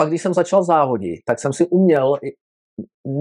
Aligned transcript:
pak 0.00 0.08
když 0.08 0.22
jsem 0.22 0.34
začal 0.34 0.64
závodit, 0.64 1.20
tak 1.26 1.38
jsem 1.38 1.52
si 1.52 1.66
uměl 1.66 2.16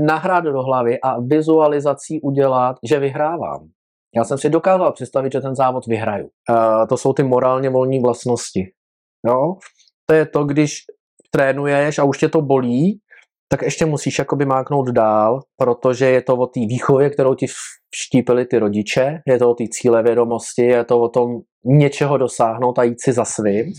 nahrát 0.06 0.44
do 0.44 0.62
hlavy 0.62 1.00
a 1.02 1.20
vizualizací 1.20 2.22
udělat, 2.22 2.76
že 2.90 3.00
vyhrávám. 3.00 3.68
Já 4.16 4.24
jsem 4.24 4.38
si 4.38 4.50
dokázal 4.50 4.92
představit, 4.92 5.32
že 5.32 5.42
ten 5.42 5.56
závod 5.56 5.88
vyhraju. 5.88 6.30
Uh, 6.50 6.88
to 6.90 6.98
jsou 6.98 7.14
ty 7.14 7.24
morálně 7.24 7.70
volní 7.70 8.00
vlastnosti. 8.00 8.72
Jo? 9.28 9.56
To 10.06 10.16
je 10.16 10.26
to, 10.26 10.44
když 10.44 10.78
trénuješ 11.32 12.00
a 12.00 12.04
už 12.04 12.18
tě 12.18 12.30
to 12.30 12.42
bolí, 12.42 13.00
tak 13.52 13.62
ještě 13.62 13.86
musíš 13.86 14.20
jakoby 14.20 14.46
máknout 14.46 14.90
dál, 14.90 15.40
protože 15.58 16.06
je 16.06 16.22
to 16.22 16.38
o 16.38 16.48
té 16.48 16.60
výchově, 16.60 17.10
kterou 17.10 17.36
ti 17.36 17.46
vštípili 17.90 18.46
ty 18.46 18.60
rodiče, 18.60 19.22
je 19.28 19.40
to 19.40 19.50
o 19.50 19.54
té 19.54 19.64
cíle 19.72 20.04
vědomosti, 20.04 20.66
je 20.66 20.86
to 20.86 21.00
o 21.00 21.10
tom 21.10 21.40
něčeho 21.66 22.18
dosáhnout 22.18 22.80
a 22.80 22.84
jít 22.84 23.02
si 23.02 23.14
za 23.14 23.26
svým. 23.26 23.74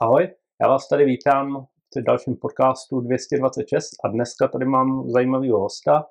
Ahoj, 0.00 0.34
já 0.62 0.68
vás 0.68 0.88
tady 0.88 1.04
vítám 1.04 1.66
v 1.96 2.02
dalším 2.02 2.36
podcastu 2.36 3.00
226 3.00 3.90
a 4.04 4.08
dneska 4.08 4.48
tady 4.48 4.64
mám 4.64 5.10
zajímavého 5.10 5.60
hosta, 5.60 6.06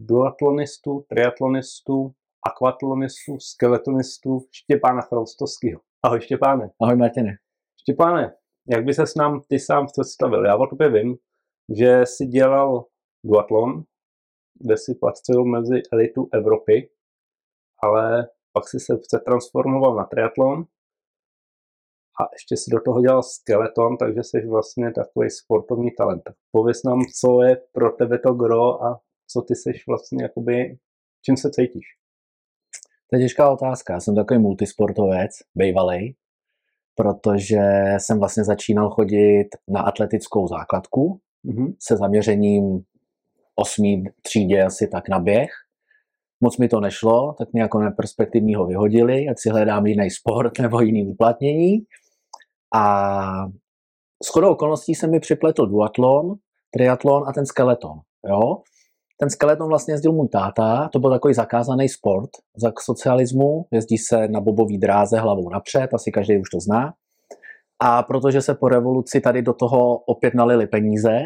duatlonistu, 0.00 1.04
triatlonistu, 1.08 2.12
akvatlonistu, 2.46 3.38
skeletonistu 3.38 4.38
Štěpána 4.52 5.00
Chroustovského. 5.00 5.80
Ahoj 6.02 6.20
Štěpáne. 6.20 6.70
Ahoj 6.82 6.96
Martine. 6.96 7.32
Štěpáne, 7.80 8.36
jak 8.68 8.84
by 8.84 8.94
se 8.94 9.06
s 9.06 9.14
nám 9.14 9.40
ty 9.48 9.58
sám 9.58 9.86
představil? 9.86 10.44
Já 10.44 10.56
o 10.56 10.66
tobě 10.66 10.90
vím, 10.90 11.16
že 11.78 12.00
jsi 12.04 12.26
dělal 12.26 12.84
duatlon, 13.24 13.84
kde 14.60 14.76
si 14.76 14.94
patřil 15.00 15.44
mezi 15.44 15.82
elitu 15.92 16.28
Evropy, 16.32 16.90
ale 17.82 18.28
pak 18.52 18.68
si 18.68 18.80
se 18.80 18.96
přetransformoval 18.96 19.96
na 19.96 20.04
triatlon 20.04 20.64
a 22.20 22.28
ještě 22.32 22.56
si 22.56 22.70
do 22.70 22.80
toho 22.84 23.00
dělal 23.00 23.22
skeleton, 23.22 23.96
takže 23.96 24.20
jsi 24.22 24.46
vlastně 24.46 24.92
takový 24.92 25.30
sportovní 25.30 25.90
talent. 25.98 26.22
Pověz 26.52 26.82
nám, 26.84 27.00
co 27.20 27.42
je 27.42 27.56
pro 27.72 27.90
tebe 27.90 28.18
to 28.18 28.32
gro 28.34 28.84
a 28.84 29.00
co 29.32 29.42
ty 29.42 29.54
jsi 29.54 29.70
vlastně, 29.88 30.22
jakoby, 30.22 30.76
čím 31.24 31.36
se 31.36 31.50
cítíš? 31.50 31.86
To 33.10 33.16
je 33.16 33.22
těžká 33.22 33.50
otázka. 33.50 33.92
Já 33.92 34.00
jsem 34.00 34.14
takový 34.14 34.40
multisportovec, 34.40 35.30
bejvalej, 35.54 36.14
protože 36.94 37.60
jsem 37.98 38.18
vlastně 38.18 38.44
začínal 38.44 38.90
chodit 38.90 39.48
na 39.68 39.80
atletickou 39.80 40.46
základku 40.46 41.20
mm-hmm. 41.44 41.74
se 41.78 41.96
zaměřením 41.96 42.82
osmý 43.54 44.04
třídě 44.22 44.62
asi 44.62 44.88
tak 44.88 45.08
na 45.08 45.18
běh. 45.18 45.50
Moc 46.40 46.58
mi 46.58 46.68
to 46.68 46.80
nešlo, 46.80 47.34
tak 47.38 47.52
mě 47.52 47.62
jako 47.62 47.80
neperspektivního 47.80 48.66
vyhodili, 48.66 49.28
ať 49.28 49.38
si 49.38 49.50
hledám 49.50 49.86
jiný 49.86 50.10
sport 50.10 50.58
nebo 50.60 50.80
jiný 50.80 51.06
uplatnění. 51.06 51.78
A 52.74 53.46
shodou 54.32 54.52
okolností 54.52 54.94
se 54.94 55.06
mi 55.06 55.20
připletl 55.20 55.66
duatlon, 55.66 56.34
triatlon 56.70 57.28
a 57.28 57.32
ten 57.32 57.46
skeleton. 57.46 57.98
Jo? 58.28 58.62
Ten 59.20 59.30
skeleton 59.30 59.68
vlastně 59.68 59.94
jezdil 59.94 60.12
můj 60.12 60.28
táta, 60.28 60.88
to 60.92 60.98
byl 60.98 61.10
takový 61.10 61.34
zakázaný 61.34 61.88
sport 61.88 62.30
za 62.56 62.72
socialismu, 62.78 63.64
jezdí 63.72 63.98
se 63.98 64.28
na 64.28 64.40
bobový 64.40 64.78
dráze 64.78 65.18
hlavou 65.18 65.48
napřed, 65.48 65.94
asi 65.94 66.10
každý 66.10 66.38
už 66.38 66.50
to 66.50 66.60
zná. 66.60 66.92
A 67.82 68.02
protože 68.02 68.40
se 68.40 68.54
po 68.54 68.68
revoluci 68.68 69.20
tady 69.20 69.42
do 69.42 69.52
toho 69.52 69.96
opět 69.96 70.34
nalili 70.34 70.66
peníze 70.66 71.18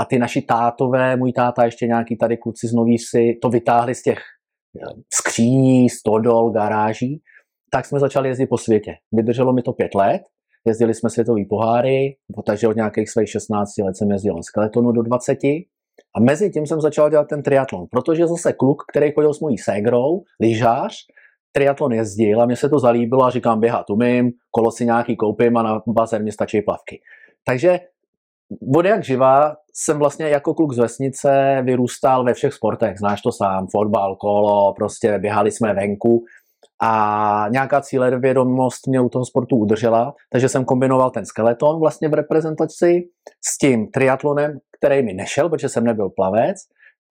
a 0.00 0.04
ty 0.04 0.18
naši 0.18 0.42
tátové, 0.42 1.16
můj 1.16 1.32
táta, 1.32 1.64
ještě 1.64 1.86
nějaký 1.86 2.16
tady 2.16 2.36
kluci 2.36 2.68
z 2.68 2.72
nový 2.72 2.98
si 2.98 3.38
to 3.42 3.48
vytáhli 3.48 3.94
z 3.94 4.02
těch 4.02 4.18
skříní, 5.14 5.90
stodol, 5.90 6.50
garáží, 6.50 7.22
tak 7.72 7.86
jsme 7.86 8.00
začali 8.00 8.28
jezdit 8.28 8.46
po 8.46 8.58
světě. 8.58 8.94
Vydrželo 9.12 9.52
mi 9.52 9.62
to 9.62 9.72
pět 9.72 9.94
let, 9.94 10.22
jezdili 10.66 10.94
jsme 10.94 11.10
světový 11.10 11.44
poháry, 11.44 12.16
takže 12.46 12.68
od 12.68 12.76
nějakých 12.76 13.10
svých 13.10 13.30
16 13.30 13.78
let 13.78 13.96
jsem 13.96 14.10
jezdil 14.10 14.34
na 14.34 14.42
skeletonu 14.42 14.92
do 14.92 15.02
20 15.02 15.38
a 16.14 16.20
mezi 16.20 16.50
tím 16.50 16.66
jsem 16.66 16.80
začal 16.80 17.10
dělat 17.10 17.28
ten 17.28 17.42
triatlon, 17.42 17.86
protože 17.90 18.26
zase 18.26 18.52
kluk, 18.52 18.82
který 18.92 19.12
chodil 19.12 19.34
s 19.34 19.40
mojí 19.40 19.58
ségrou, 19.58 20.22
lyžář, 20.40 20.94
triatlon 21.52 21.92
jezdil 21.92 22.42
a 22.42 22.46
mně 22.46 22.56
se 22.56 22.68
to 22.68 22.78
zalíbilo 22.78 23.24
a 23.24 23.30
říkám, 23.30 23.60
běhat 23.60 23.90
umím, 23.90 24.30
kolo 24.50 24.70
si 24.70 24.84
nějaký 24.84 25.16
koupím 25.16 25.56
a 25.56 25.62
na 25.62 25.82
bazén 25.86 26.24
mi 26.24 26.32
stačí 26.32 26.62
plavky. 26.62 27.00
Takže 27.46 27.80
od 28.76 28.84
jak 28.84 29.04
živá 29.04 29.56
jsem 29.74 29.98
vlastně 29.98 30.28
jako 30.28 30.54
kluk 30.54 30.72
z 30.72 30.78
vesnice 30.78 31.62
vyrůstal 31.64 32.24
ve 32.24 32.34
všech 32.34 32.52
sportech, 32.52 32.98
znáš 32.98 33.22
to 33.22 33.32
sám, 33.32 33.66
fotbal, 33.72 34.16
kolo, 34.16 34.74
prostě 34.74 35.18
běhali 35.18 35.50
jsme 35.50 35.74
venku 35.74 36.24
a 36.82 37.46
nějaká 37.50 37.80
cílevědomost 37.80 38.86
mě 38.86 39.00
u 39.00 39.08
toho 39.08 39.24
sportu 39.24 39.56
udržela, 39.56 40.14
takže 40.32 40.48
jsem 40.48 40.64
kombinoval 40.64 41.10
ten 41.10 41.26
skeleton 41.26 41.80
vlastně 41.80 42.08
v 42.08 42.14
reprezentaci 42.14 43.02
s 43.44 43.58
tím 43.58 43.90
triatlonem, 43.90 44.58
který 44.78 45.02
mi 45.02 45.12
nešel, 45.12 45.48
protože 45.48 45.68
jsem 45.68 45.84
nebyl 45.84 46.08
plavec 46.08 46.56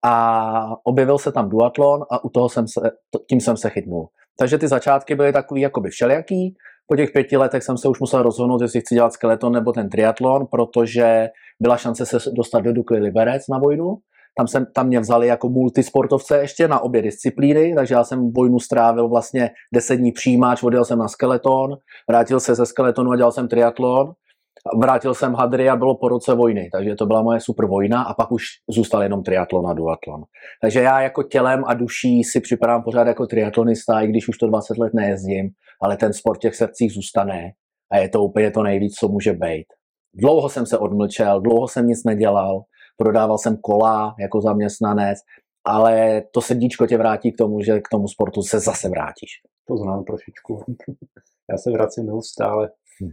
a 0.05 0.63
objevil 0.83 1.17
se 1.17 1.31
tam 1.31 1.49
duatlon 1.49 2.01
a 2.11 2.23
u 2.23 2.29
toho 2.29 2.49
jsem 2.49 2.67
se, 2.67 2.91
tím 3.29 3.41
jsem 3.41 3.57
se 3.57 3.69
chytnul. 3.69 4.07
Takže 4.39 4.57
ty 4.57 4.67
začátky 4.67 5.15
byly 5.15 5.33
takový 5.33 5.61
jakoby 5.61 5.89
všelijaký. 5.89 6.55
Po 6.87 6.95
těch 6.95 7.11
pěti 7.11 7.37
letech 7.37 7.63
jsem 7.63 7.77
se 7.77 7.87
už 7.87 7.99
musel 7.99 8.23
rozhodnout, 8.23 8.61
jestli 8.61 8.81
chci 8.81 8.95
dělat 8.95 9.13
skeleton 9.13 9.53
nebo 9.53 9.71
ten 9.71 9.89
triatlon, 9.89 10.45
protože 10.51 11.27
byla 11.61 11.77
šance 11.77 12.05
se 12.05 12.17
dostat 12.31 12.59
do 12.59 12.73
Dukly 12.73 12.99
Liberec 12.99 13.47
na 13.47 13.57
vojnu. 13.59 13.97
Tam, 14.39 14.47
jsem, 14.47 14.65
tam 14.75 14.87
mě 14.87 14.99
vzali 14.99 15.27
jako 15.27 15.49
multisportovce 15.49 16.37
ještě 16.37 16.67
na 16.67 16.79
obě 16.79 17.01
disciplíny, 17.01 17.75
takže 17.75 17.95
já 17.95 18.03
jsem 18.03 18.31
vojnu 18.31 18.59
strávil 18.59 19.09
vlastně 19.09 19.49
10 19.73 19.95
dní 19.95 20.11
přijímač, 20.11 20.63
odjel 20.63 20.85
jsem 20.85 20.99
na 20.99 21.07
skeleton, 21.07 21.77
vrátil 22.09 22.39
se 22.39 22.55
ze 22.55 22.65
skeletonu 22.65 23.11
a 23.11 23.15
dělal 23.15 23.31
jsem 23.31 23.47
triatlon. 23.47 24.11
Vrátil 24.81 25.13
jsem 25.13 25.33
hadry 25.33 25.69
a 25.69 25.75
bylo 25.75 25.95
po 25.95 26.09
roce 26.09 26.33
vojny, 26.33 26.69
takže 26.71 26.95
to 26.95 27.05
byla 27.05 27.21
moje 27.21 27.39
super 27.39 27.65
vojna 27.65 28.03
a 28.03 28.13
pak 28.13 28.31
už 28.31 28.43
zůstal 28.69 29.03
jenom 29.03 29.23
triatlon 29.23 29.67
a 29.67 29.73
duatlon. 29.73 30.23
Takže 30.61 30.81
já 30.81 31.01
jako 31.01 31.23
tělem 31.23 31.63
a 31.67 31.73
duší 31.73 32.23
si 32.23 32.41
připadám 32.41 32.83
pořád 32.83 33.07
jako 33.07 33.27
triatlonista, 33.27 34.01
i 34.01 34.07
když 34.07 34.27
už 34.27 34.37
to 34.37 34.47
20 34.47 34.77
let 34.77 34.93
nejezdím, 34.93 35.49
ale 35.81 35.97
ten 35.97 36.13
sport 36.13 36.39
těch 36.39 36.55
srdcích 36.55 36.91
zůstane 36.91 37.51
a 37.91 37.97
je 37.97 38.09
to 38.09 38.23
úplně 38.23 38.51
to 38.51 38.63
nejvíc, 38.63 38.95
co 38.95 39.07
může 39.07 39.33
být. 39.33 39.65
Dlouho 40.13 40.49
jsem 40.49 40.65
se 40.65 40.77
odmlčel, 40.77 41.41
dlouho 41.41 41.67
jsem 41.67 41.87
nic 41.87 42.03
nedělal, 42.03 42.61
prodával 42.99 43.37
jsem 43.37 43.57
kola 43.57 44.15
jako 44.19 44.41
zaměstnanec, 44.41 45.19
ale 45.65 46.23
to 46.31 46.41
srdíčko 46.41 46.87
tě 46.87 46.97
vrátí 46.97 47.31
k 47.31 47.37
tomu, 47.37 47.61
že 47.61 47.79
k 47.79 47.89
tomu 47.91 48.07
sportu 48.07 48.41
se 48.41 48.59
zase 48.59 48.89
vrátíš. 48.89 49.29
To 49.67 49.77
znám 49.77 50.03
trošičku. 50.03 50.63
Já 51.51 51.57
se 51.57 51.71
vracím 51.71 52.05
neustále. 52.05 52.69
Hm. 53.03 53.09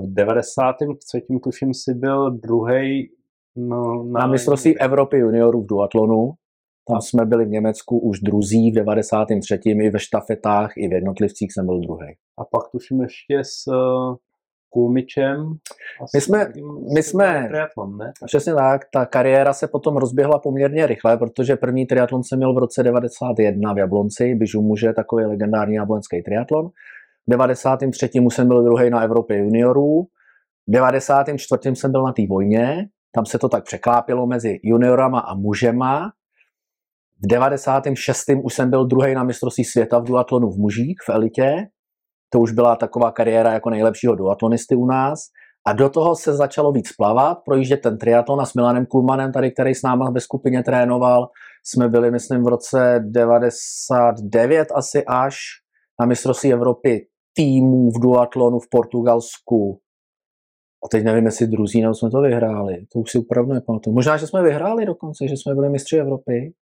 V 0.00 0.14
93. 0.14 1.22
tuším 1.42 1.74
si 1.74 1.94
byl 1.94 2.30
druhý 2.30 3.10
no, 3.56 4.04
na, 4.04 4.20
na 4.20 4.26
mistrovství 4.26 4.78
Evropy 4.78 5.18
juniorů 5.18 5.62
v 5.62 5.66
duatlonu. 5.66 6.32
Tam 6.88 7.00
jsme 7.00 7.26
byli 7.26 7.44
v 7.44 7.48
Německu 7.48 7.98
už 7.98 8.20
druzí 8.20 8.70
v 8.70 8.74
93. 8.74 9.58
i 9.64 9.90
ve 9.90 9.98
štafetách, 9.98 10.76
i 10.76 10.88
v 10.88 10.92
jednotlivcích 10.92 11.52
jsem 11.52 11.66
byl 11.66 11.80
druhý. 11.80 12.14
A 12.38 12.44
pak 12.44 12.70
tuším 12.72 13.00
ještě 13.00 13.38
s 13.44 13.64
Kulmičem. 14.74 15.52
My 16.14 16.20
jsme, 16.20 16.46
my 16.94 17.02
jsme 17.02 17.46
triatlon, 17.48 17.96
ne? 17.96 18.12
přesně 18.26 18.54
tak, 18.54 18.80
ta 18.92 19.06
kariéra 19.06 19.52
se 19.52 19.68
potom 19.68 19.96
rozběhla 19.96 20.38
poměrně 20.38 20.86
rychle, 20.86 21.16
protože 21.16 21.56
první 21.56 21.86
triatlon 21.86 22.22
jsem 22.24 22.38
měl 22.38 22.54
v 22.54 22.58
roce 22.58 22.82
91 22.82 23.72
v 23.72 23.78
Jablonci, 23.78 24.34
Bižu 24.34 24.62
muže, 24.62 24.92
takový 24.92 25.24
legendární 25.24 25.74
jablonský 25.74 26.22
triatlon. 26.22 26.68
V 27.26 27.30
93. 27.30 28.10
jsem 28.14 28.48
byl 28.48 28.62
druhý 28.62 28.90
na 28.90 29.02
Evropě 29.02 29.38
juniorů, 29.38 30.02
v 30.66 30.72
94. 30.72 31.76
jsem 31.76 31.92
byl 31.92 32.02
na 32.02 32.12
té 32.12 32.22
vojně, 32.28 32.88
tam 33.14 33.26
se 33.26 33.38
to 33.38 33.48
tak 33.48 33.64
překlápilo 33.64 34.26
mezi 34.26 34.58
juniorama 34.62 35.20
a 35.20 35.34
mužema. 35.34 36.12
V 37.24 37.26
96. 37.26 38.24
už 38.44 38.54
jsem 38.54 38.70
byl 38.70 38.86
druhý 38.86 39.14
na 39.14 39.24
mistrovství 39.24 39.64
světa 39.64 39.98
v 39.98 40.04
duatlonu 40.04 40.50
v 40.50 40.58
mužích, 40.58 40.96
v 41.06 41.10
elitě 41.10 41.68
to 42.34 42.40
už 42.40 42.52
byla 42.52 42.76
taková 42.76 43.12
kariéra 43.12 43.52
jako 43.52 43.70
nejlepšího 43.70 44.14
duatlonisty 44.14 44.74
u 44.74 44.86
nás. 44.86 45.20
A 45.66 45.72
do 45.72 45.88
toho 45.88 46.16
se 46.16 46.34
začalo 46.34 46.72
víc 46.72 46.92
plavat, 46.92 47.38
projíždět 47.44 47.80
ten 47.80 47.98
triatlon 47.98 48.40
a 48.40 48.44
s 48.44 48.54
Milanem 48.54 48.86
Kulmanem, 48.86 49.32
tady, 49.32 49.50
který 49.50 49.74
s 49.74 49.82
náma 49.82 50.10
ve 50.10 50.20
skupině 50.20 50.62
trénoval, 50.62 51.28
jsme 51.66 51.88
byli, 51.88 52.10
myslím, 52.10 52.44
v 52.44 52.48
roce 52.48 53.00
99 53.04 54.68
asi 54.74 55.04
až 55.04 55.36
na 56.00 56.06
mistrovství 56.06 56.52
Evropy 56.52 57.06
týmů 57.34 57.90
v 57.90 58.00
duatlonu 58.00 58.58
v 58.58 58.68
Portugalsku. 58.70 59.80
A 60.84 60.88
teď 60.88 61.04
nevím, 61.04 61.26
jestli 61.26 61.46
druzí 61.46 61.82
nebo 61.82 61.94
jsme 61.94 62.10
to 62.10 62.20
vyhráli. 62.20 62.86
To 62.92 62.98
už 62.98 63.10
si 63.10 63.18
opravdu 63.18 63.52
nepamatuju. 63.52 63.94
Možná, 63.94 64.16
že 64.16 64.26
jsme 64.26 64.42
vyhráli 64.42 64.86
dokonce, 64.86 65.28
že 65.28 65.34
jsme 65.36 65.54
byli 65.54 65.68
mistři 65.68 65.96
Evropy, 65.96 66.54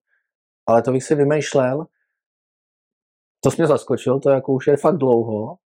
ale 0.67 0.83
to 0.83 0.93
bych 0.93 1.05
si 1.05 1.15
vymýšlel. 1.15 1.87
To 3.45 3.51
mě 3.59 3.67
zaskočil, 3.67 4.21
to 4.21 4.31
jako 4.31 4.53
už 4.53 4.67
je 4.67 4.77
fakt 4.77 4.97
dlouho. 4.97 5.62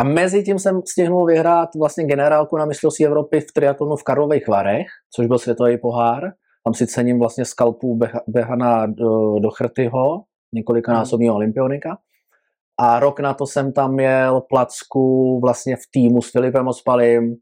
A 0.00 0.04
mezi 0.04 0.42
tím 0.42 0.58
jsem 0.58 0.80
stihnul 0.90 1.26
vyhrát 1.26 1.68
vlastně 1.78 2.04
generálku 2.04 2.56
na 2.56 2.64
mistrovství 2.64 3.06
Evropy 3.06 3.40
v 3.40 3.52
triatlonu 3.52 3.96
v 3.96 4.02
Karlových 4.02 4.48
Varech, 4.48 4.86
což 5.16 5.26
byl 5.26 5.38
světový 5.38 5.78
pohár. 5.78 6.22
Tam 6.64 6.74
si 6.74 6.86
cením 6.86 7.18
vlastně 7.18 7.44
skalpu 7.44 7.98
Behana 8.28 8.86
do, 8.86 9.38
do 9.38 9.50
Chrtyho, 9.50 10.22
několikanásobního 10.52 11.34
olympionika. 11.34 11.98
A 12.80 13.00
rok 13.00 13.20
na 13.20 13.34
to 13.34 13.46
jsem 13.46 13.72
tam 13.72 13.94
měl 13.94 14.40
placku 14.40 15.40
vlastně 15.40 15.76
v 15.76 15.90
týmu 15.92 16.22
s 16.22 16.30
Filipem 16.30 16.68
Ospalim, 16.68 17.36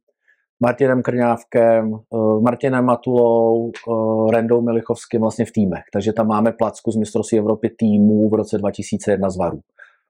Martinem 0.61 1.03
Krňávkem, 1.03 1.93
uh, 2.11 2.43
Martinem 2.43 2.85
Matulou, 2.85 3.71
uh, 3.89 4.31
Rendou 4.31 4.63
Milichovským 4.63 5.21
vlastně 5.21 5.45
v 5.45 5.53
týmech. 5.53 5.83
Takže 5.93 6.13
tam 6.13 6.27
máme 6.27 6.53
placku 6.53 6.91
z 6.91 6.97
mistrovství 6.97 7.39
Evropy 7.39 7.71
týmů 7.79 8.29
v 8.29 8.35
roce 8.35 8.59
2001 8.59 9.31
z 9.31 9.37
Varu. 9.39 9.61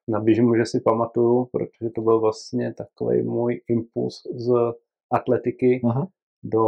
Na 0.08 0.20
běžmu, 0.20 0.55
že 0.55 0.66
si 0.66 0.81
pamatuju, 0.81 1.44
protože 1.44 1.90
to 1.94 2.00
byl 2.00 2.20
vlastně 2.20 2.75
takový 2.75 3.22
můj 3.22 3.60
impuls 3.69 4.22
z 4.37 4.52
atletiky 5.12 5.81
Aha. 5.84 6.06
do 6.43 6.64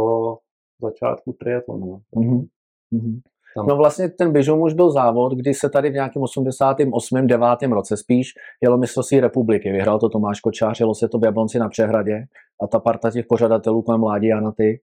začátku 0.81 1.33
triatlonu. 1.33 2.01
Mm-hmm. 2.15 3.21
Tam. 3.55 3.67
No 3.67 3.75
vlastně 3.75 4.09
ten 4.09 4.31
Běžum 4.31 4.61
už 4.61 4.73
byl 4.73 4.91
závod, 4.91 5.33
kdy 5.33 5.53
se 5.53 5.69
tady 5.69 5.89
v 5.89 5.93
nějakém 5.93 6.21
88. 6.21 7.27
9. 7.27 7.47
roce 7.71 7.97
spíš 7.97 8.27
jelo 8.63 8.77
mistrovství 8.77 9.19
republiky. 9.19 9.71
Vyhrál 9.71 9.99
to 9.99 10.09
Tomáš 10.09 10.39
Kočář, 10.39 10.79
jelo 10.79 10.95
se 10.95 11.07
to 11.07 11.19
v 11.19 11.23
Jablonci 11.23 11.59
na 11.59 11.69
přehradě 11.69 12.25
a 12.63 12.67
ta 12.67 12.79
parta 12.79 13.11
těch 13.11 13.25
pořadatelů 13.25 13.81
kolem 13.81 14.01
Mládí 14.01 14.27
Janaty, 14.27 14.81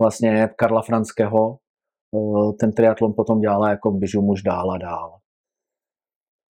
vlastně 0.00 0.48
Karla 0.56 0.82
Franského, 0.82 1.56
eh, 2.14 2.52
ten 2.60 2.72
triatlon 2.72 3.12
potom 3.16 3.40
dělala 3.40 3.70
jako 3.70 3.90
Běžum 3.90 4.28
už 4.28 4.42
dál 4.42 4.70
a 4.70 4.78
dál. 4.78 5.14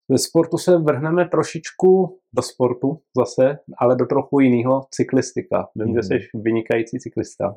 Ve 0.09 0.17
sportu 0.17 0.57
se 0.57 0.77
vrhneme 0.77 1.25
trošičku 1.29 2.19
do 2.33 2.41
sportu 2.41 3.01
zase, 3.17 3.57
ale 3.77 3.95
do 3.95 4.05
trochu 4.05 4.39
jiného 4.39 4.81
cyklistika. 4.91 5.67
Vím, 5.75 5.87
mm. 5.87 5.93
že 5.95 6.03
jsi 6.03 6.13
vynikající 6.35 6.99
cyklista. 6.99 7.53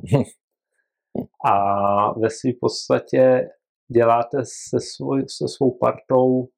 a 1.51 2.19
ve 2.19 2.31
své 2.31 2.51
podstatě 2.61 3.49
děláte 3.93 4.39
se, 4.43 4.79
svoj, 4.81 5.25
se 5.29 5.49
svou 5.49 5.79
partou 5.79 6.49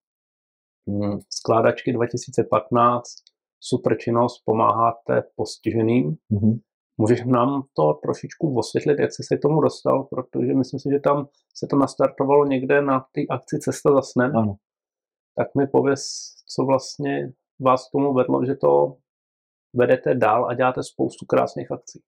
hm, 0.90 1.18
skládačky 1.30 1.92
2015 1.92 3.02
super 3.60 3.98
činnost, 3.98 4.42
pomáháte 4.44 5.22
postiženým. 5.36 6.16
Mm-hmm. 6.32 6.58
Můžeš 6.98 7.24
nám 7.24 7.62
to 7.76 7.94
trošičku 8.02 8.58
osvětlit, 8.58 8.98
jak 8.98 9.12
jsi 9.12 9.22
se 9.22 9.38
tomu 9.42 9.60
dostal, 9.60 10.02
protože 10.02 10.54
myslím 10.54 10.80
si, 10.80 10.88
že 10.92 10.98
tam 10.98 11.26
se 11.54 11.66
to 11.70 11.76
nastartovalo 11.76 12.44
někde 12.44 12.82
na 12.82 13.00
té 13.00 13.20
akci 13.30 13.58
Cesta 13.58 13.92
za 13.92 14.02
snem. 14.02 14.36
Ano. 14.36 14.56
Tak 15.38 15.54
mi 15.54 15.66
pověz, 15.66 16.02
co 16.54 16.64
vlastně 16.64 17.32
vás 17.60 17.88
k 17.88 17.92
tomu 17.92 18.14
vedlo, 18.14 18.44
že 18.44 18.54
to 18.54 18.96
vedete 19.74 20.14
dál 20.14 20.46
a 20.50 20.54
děláte 20.54 20.82
spoustu 20.82 21.26
krásných 21.26 21.72
akcí. 21.72 22.00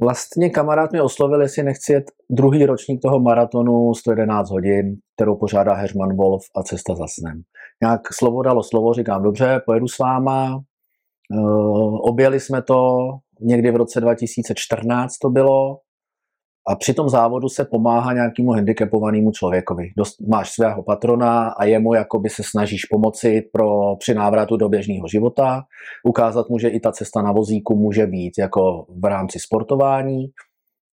Vlastně 0.00 0.50
kamarád 0.50 0.92
mě 0.92 1.02
oslovil, 1.02 1.42
jestli 1.42 1.62
nechci 1.62 1.92
jet 1.92 2.04
druhý 2.30 2.66
ročník 2.66 3.02
toho 3.02 3.20
maratonu 3.20 3.94
111 3.94 4.50
hodin, 4.50 4.96
kterou 5.16 5.36
požádá 5.36 5.74
Herman 5.74 6.16
Wolf 6.16 6.42
a 6.56 6.62
Cesta 6.62 6.94
za 6.94 7.06
snem. 7.06 7.42
Nějak 7.82 8.00
slovo 8.14 8.42
dalo 8.42 8.62
slovo, 8.62 8.94
říkám, 8.94 9.22
dobře, 9.22 9.62
pojedu 9.66 9.88
s 9.88 9.98
váma. 9.98 10.62
Uh, 11.34 11.98
objeli 12.08 12.40
jsme 12.40 12.62
to 12.62 12.98
někdy 13.40 13.70
v 13.70 13.76
roce 13.76 14.00
2014 14.00 15.18
to 15.18 15.30
bylo, 15.30 15.78
a 16.68 16.76
při 16.76 16.94
tom 16.94 17.08
závodu 17.08 17.48
se 17.48 17.64
pomáhá 17.64 18.12
nějakému 18.12 18.50
handicapovanému 18.50 19.30
člověkovi. 19.32 19.90
Dost, 19.96 20.20
máš 20.20 20.50
svého 20.50 20.82
patrona 20.82 21.48
a 21.48 21.64
jemu 21.64 21.94
jakoby 21.94 22.28
se 22.30 22.42
snažíš 22.46 22.84
pomoci 22.84 23.42
pro, 23.52 23.96
při 23.96 24.14
návratu 24.14 24.56
do 24.56 24.68
běžného 24.68 25.08
života. 25.08 25.62
Ukázat 26.04 26.48
mu, 26.48 26.58
že 26.58 26.68
i 26.68 26.80
ta 26.80 26.92
cesta 26.92 27.22
na 27.22 27.32
vozíku 27.32 27.76
může 27.76 28.06
být 28.06 28.32
jako 28.38 28.86
v 28.88 29.04
rámci 29.04 29.38
sportování 29.38 30.26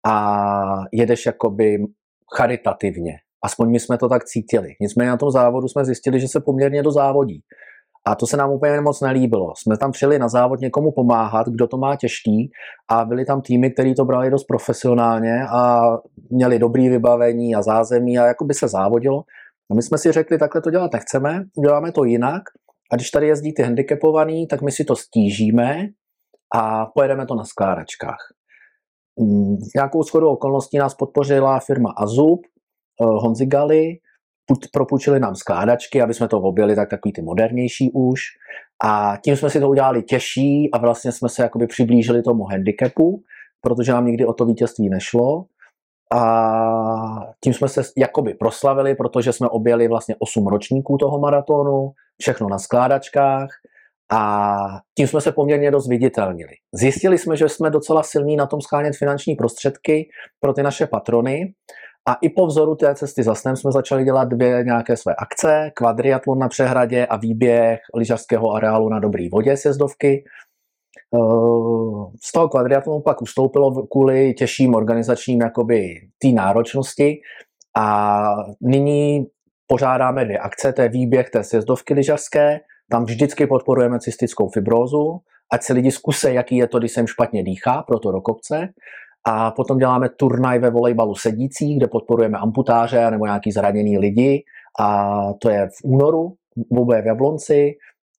a 0.07 0.45
jedeš 0.93 1.25
jakoby 1.25 1.77
charitativně. 2.35 3.13
Aspoň 3.45 3.71
my 3.71 3.79
jsme 3.79 3.97
to 3.97 4.09
tak 4.09 4.23
cítili. 4.25 4.69
Nicméně 4.81 5.09
na 5.09 5.17
tom 5.17 5.31
závodu 5.31 5.67
jsme 5.67 5.85
zjistili, 5.85 6.19
že 6.19 6.27
se 6.27 6.39
poměrně 6.39 6.83
do 6.83 6.91
závodí. 6.91 7.41
A 8.07 8.15
to 8.15 8.27
se 8.27 8.37
nám 8.37 8.51
úplně 8.51 8.81
moc 8.81 9.01
nelíbilo. 9.01 9.53
Jsme 9.57 9.77
tam 9.77 9.91
přijeli 9.91 10.19
na 10.19 10.27
závod 10.27 10.59
někomu 10.59 10.91
pomáhat, 10.91 11.47
kdo 11.47 11.67
to 11.67 11.77
má 11.77 11.95
těžký 11.95 12.51
a 12.89 13.05
byli 13.05 13.25
tam 13.25 13.41
týmy, 13.41 13.71
kteří 13.71 13.95
to 13.95 14.05
brali 14.05 14.31
dost 14.31 14.43
profesionálně 14.43 15.47
a 15.51 15.81
měli 16.29 16.59
dobrý 16.59 16.89
vybavení 16.89 17.55
a 17.55 17.61
zázemí 17.61 18.19
a 18.19 18.25
jako 18.25 18.45
by 18.45 18.53
se 18.53 18.67
závodilo. 18.67 19.23
A 19.71 19.75
my 19.75 19.81
jsme 19.81 19.97
si 19.97 20.11
řekli, 20.11 20.37
takhle 20.37 20.61
to 20.61 20.71
dělat 20.71 20.93
nechceme, 20.93 21.43
uděláme 21.57 21.91
to 21.91 22.03
jinak 22.03 22.43
a 22.91 22.95
když 22.95 23.11
tady 23.11 23.27
jezdí 23.27 23.53
ty 23.53 23.63
handicapovaný, 23.63 24.47
tak 24.47 24.61
my 24.61 24.71
si 24.71 24.83
to 24.83 24.95
stížíme 24.95 25.87
a 26.55 26.85
pojedeme 26.85 27.25
to 27.25 27.35
na 27.35 27.43
skládačkách. 27.43 28.19
Mm, 29.19 29.57
nějakou 29.75 30.03
shodou 30.03 30.29
okolností 30.29 30.77
nás 30.77 30.95
podpořila 30.95 31.59
firma 31.59 31.89
Azub, 31.97 32.39
eh, 32.45 33.05
Honzi 33.05 33.45
Gali, 33.45 33.97
propůjčili 34.73 35.19
nám 35.19 35.35
skládačky, 35.35 36.01
aby 36.01 36.13
jsme 36.13 36.27
to 36.27 36.37
objeli 36.37 36.75
tak 36.75 36.89
takový 36.89 37.13
ty 37.13 37.21
modernější 37.21 37.91
už. 37.93 38.21
A 38.83 39.17
tím 39.23 39.35
jsme 39.35 39.49
si 39.49 39.59
to 39.59 39.69
udělali 39.69 40.03
těžší 40.03 40.69
a 40.73 40.77
vlastně 40.77 41.11
jsme 41.11 41.29
se 41.29 41.43
jakoby 41.43 41.67
přiblížili 41.67 42.21
tomu 42.21 42.43
handicapu, 42.43 43.21
protože 43.61 43.91
nám 43.91 44.05
nikdy 44.05 44.25
o 44.25 44.33
to 44.33 44.45
vítězství 44.45 44.89
nešlo. 44.89 45.45
A 46.13 47.33
tím 47.43 47.53
jsme 47.53 47.67
se 47.67 47.81
jakoby 47.97 48.33
proslavili, 48.33 48.95
protože 48.95 49.33
jsme 49.33 49.49
objeli 49.49 49.87
vlastně 49.87 50.15
8 50.19 50.47
ročníků 50.47 50.97
toho 50.97 51.19
maratonu, 51.19 51.91
všechno 52.21 52.49
na 52.49 52.59
skládačkách 52.59 53.49
a 54.11 54.57
tím 54.97 55.07
jsme 55.07 55.21
se 55.21 55.31
poměrně 55.31 55.71
dost 55.71 55.87
viditelnili. 55.89 56.53
Zjistili 56.73 57.17
jsme, 57.17 57.37
že 57.37 57.49
jsme 57.49 57.69
docela 57.69 58.03
silní 58.03 58.35
na 58.35 58.45
tom 58.45 58.61
schánět 58.61 58.95
finanční 58.95 59.35
prostředky 59.35 60.09
pro 60.39 60.53
ty 60.53 60.63
naše 60.63 60.87
patrony 60.87 61.53
a 62.07 62.13
i 62.13 62.29
po 62.29 62.47
vzoru 62.47 62.75
té 62.75 62.95
cesty 62.95 63.23
za 63.23 63.35
snem 63.35 63.55
jsme 63.55 63.71
začali 63.71 64.03
dělat 64.03 64.23
dvě 64.23 64.63
nějaké 64.63 64.97
své 64.97 65.15
akce, 65.15 65.71
kvadriatlon 65.75 66.39
na 66.39 66.47
přehradě 66.47 67.05
a 67.05 67.17
výběh 67.17 67.79
lyžařského 67.95 68.51
areálu 68.51 68.89
na 68.89 68.99
dobrý 68.99 69.29
vodě 69.29 69.57
sjezdovky. 69.57 70.23
Eh, 71.15 71.19
z 72.23 72.31
toho 72.31 72.49
kvadriatlonu 72.49 73.01
pak 73.01 73.21
ustoupilo 73.21 73.87
kvůli 73.87 74.33
těžším 74.33 74.75
organizačním 74.75 75.41
jakoby 75.41 75.95
té 76.21 76.27
náročnosti 76.27 77.17
a 77.77 78.21
nyní 78.61 79.25
pořádáme 79.67 80.25
dvě 80.25 80.39
akce, 80.39 80.73
to 80.73 80.81
je 80.81 80.89
výběh 80.89 81.29
té 81.29 81.43
sjezdovky 81.43 81.93
lyžařské, 81.93 82.59
tam 82.91 83.05
vždycky 83.05 83.47
podporujeme 83.47 83.99
cystickou 83.99 84.49
fibrózu, 84.49 85.19
ať 85.53 85.63
se 85.63 85.73
lidi 85.73 85.91
zkuse, 85.91 86.33
jaký 86.33 86.57
je 86.57 86.67
to, 86.67 86.79
když 86.79 86.91
jsem 86.91 87.07
špatně 87.07 87.43
dýchá, 87.43 87.83
proto 87.83 88.11
do 88.11 88.21
kopce. 88.21 88.69
A 89.27 89.51
potom 89.51 89.77
děláme 89.77 90.09
turnaj 90.09 90.59
ve 90.59 90.69
volejbalu 90.69 91.15
sedící, 91.15 91.77
kde 91.77 91.87
podporujeme 91.87 92.37
amputáře 92.37 93.11
nebo 93.11 93.25
nějaký 93.25 93.51
zraněný 93.51 93.97
lidi. 93.97 94.43
A 94.79 95.13
to 95.33 95.49
je 95.49 95.67
v 95.67 95.83
únoru, 95.83 96.33
v 96.71 97.01
v 97.01 97.05
Jablonci. 97.05 97.71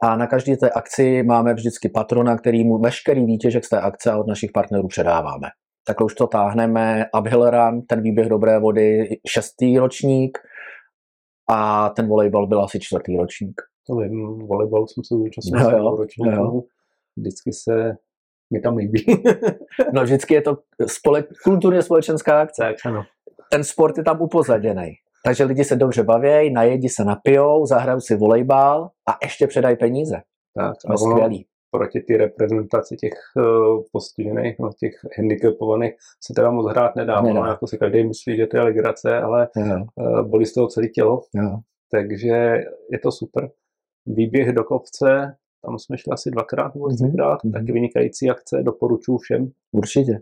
A 0.02 0.16
na 0.16 0.26
každé 0.26 0.56
té 0.56 0.70
akci 0.70 1.22
máme 1.22 1.54
vždycky 1.54 1.88
patrona, 1.88 2.36
kterýmu 2.36 2.78
veškerý 2.78 3.26
výtěžek 3.26 3.64
z 3.64 3.68
té 3.68 3.80
akce 3.80 4.14
od 4.14 4.26
našich 4.26 4.52
partnerů 4.52 4.88
předáváme. 4.88 5.48
Takhle 5.86 6.04
už 6.04 6.14
to 6.14 6.26
táhneme. 6.26 7.04
Uphill 7.18 7.50
Run, 7.50 7.82
ten 7.82 8.02
výběh 8.02 8.28
dobré 8.28 8.58
vody, 8.58 9.08
šestý 9.28 9.78
ročník 9.78 10.38
a 11.50 11.88
ten 11.88 12.08
volejbal 12.08 12.46
byl 12.46 12.64
asi 12.64 12.80
čtvrtý 12.80 13.16
ročník. 13.16 13.62
To 13.86 13.96
vím, 13.96 14.38
volejbal 14.38 14.86
jsem 14.86 15.04
se 15.04 15.14
zúčastnil 15.14 15.96
ročníku. 15.96 16.68
Vždycky 17.16 17.52
se 17.52 17.96
mi 18.52 18.60
tam 18.60 18.76
líbí. 18.76 19.04
no 19.92 20.02
vždycky 20.02 20.34
je 20.34 20.42
to 20.42 20.58
spole- 20.82 21.24
kulturně 21.44 21.82
společenská 21.82 22.40
akce. 22.40 22.62
Tak, 22.62 22.76
ano. 22.84 23.04
Ten 23.50 23.64
sport 23.64 23.98
je 23.98 24.04
tam 24.04 24.22
upozaděný. 24.22 24.94
Takže 25.24 25.44
lidi 25.44 25.64
se 25.64 25.76
dobře 25.76 26.02
baví, 26.02 26.52
najedí 26.52 26.88
se 26.88 27.04
napijou, 27.04 27.66
zahrajou 27.66 28.00
si 28.00 28.16
volejbal 28.16 28.90
a 29.08 29.18
ještě 29.22 29.46
předají 29.46 29.76
peníze. 29.76 30.16
Tak, 30.54 30.74
Jsme 30.80 30.96
skvělí. 30.96 31.46
Proti 31.70 32.00
ty 32.00 32.16
reprezentaci 32.16 32.96
těch 32.96 33.12
uh, 33.36 33.82
postižených, 33.92 34.56
no, 34.60 34.70
těch 34.80 34.92
handicapovaných 35.18 35.92
se 36.26 36.32
teda 36.36 36.50
moc 36.50 36.70
hrát 36.70 36.96
nedá. 36.96 37.20
nedá. 37.20 37.40
No, 37.40 37.46
jako 37.46 37.66
si 37.66 37.78
každý 37.78 38.04
myslí, 38.04 38.36
že 38.36 38.46
to 38.46 38.56
je 38.56 38.62
legrace, 38.62 39.18
ale 39.18 39.48
uh, 39.56 40.28
bolí 40.28 40.46
z 40.46 40.54
toho 40.54 40.68
celé 40.68 40.88
tělo. 40.88 41.22
Jo. 41.34 41.58
Takže 41.90 42.64
je 42.90 42.98
to 43.02 43.12
super. 43.12 43.50
Výběh 44.06 44.52
do 44.52 44.64
kopce 44.64 45.36
tam 45.66 45.78
jsme 45.78 45.98
šli 45.98 46.12
asi 46.12 46.30
dvakrát 46.30 46.74
nebo 46.74 46.86
mhm, 46.86 46.96
třikrát, 46.96 47.44
mm-hmm. 47.44 47.52
taky 47.52 47.72
vynikající 47.72 48.30
akce, 48.30 48.62
doporučuji 48.62 49.18
všem. 49.18 49.50
Určitě. 49.72 50.20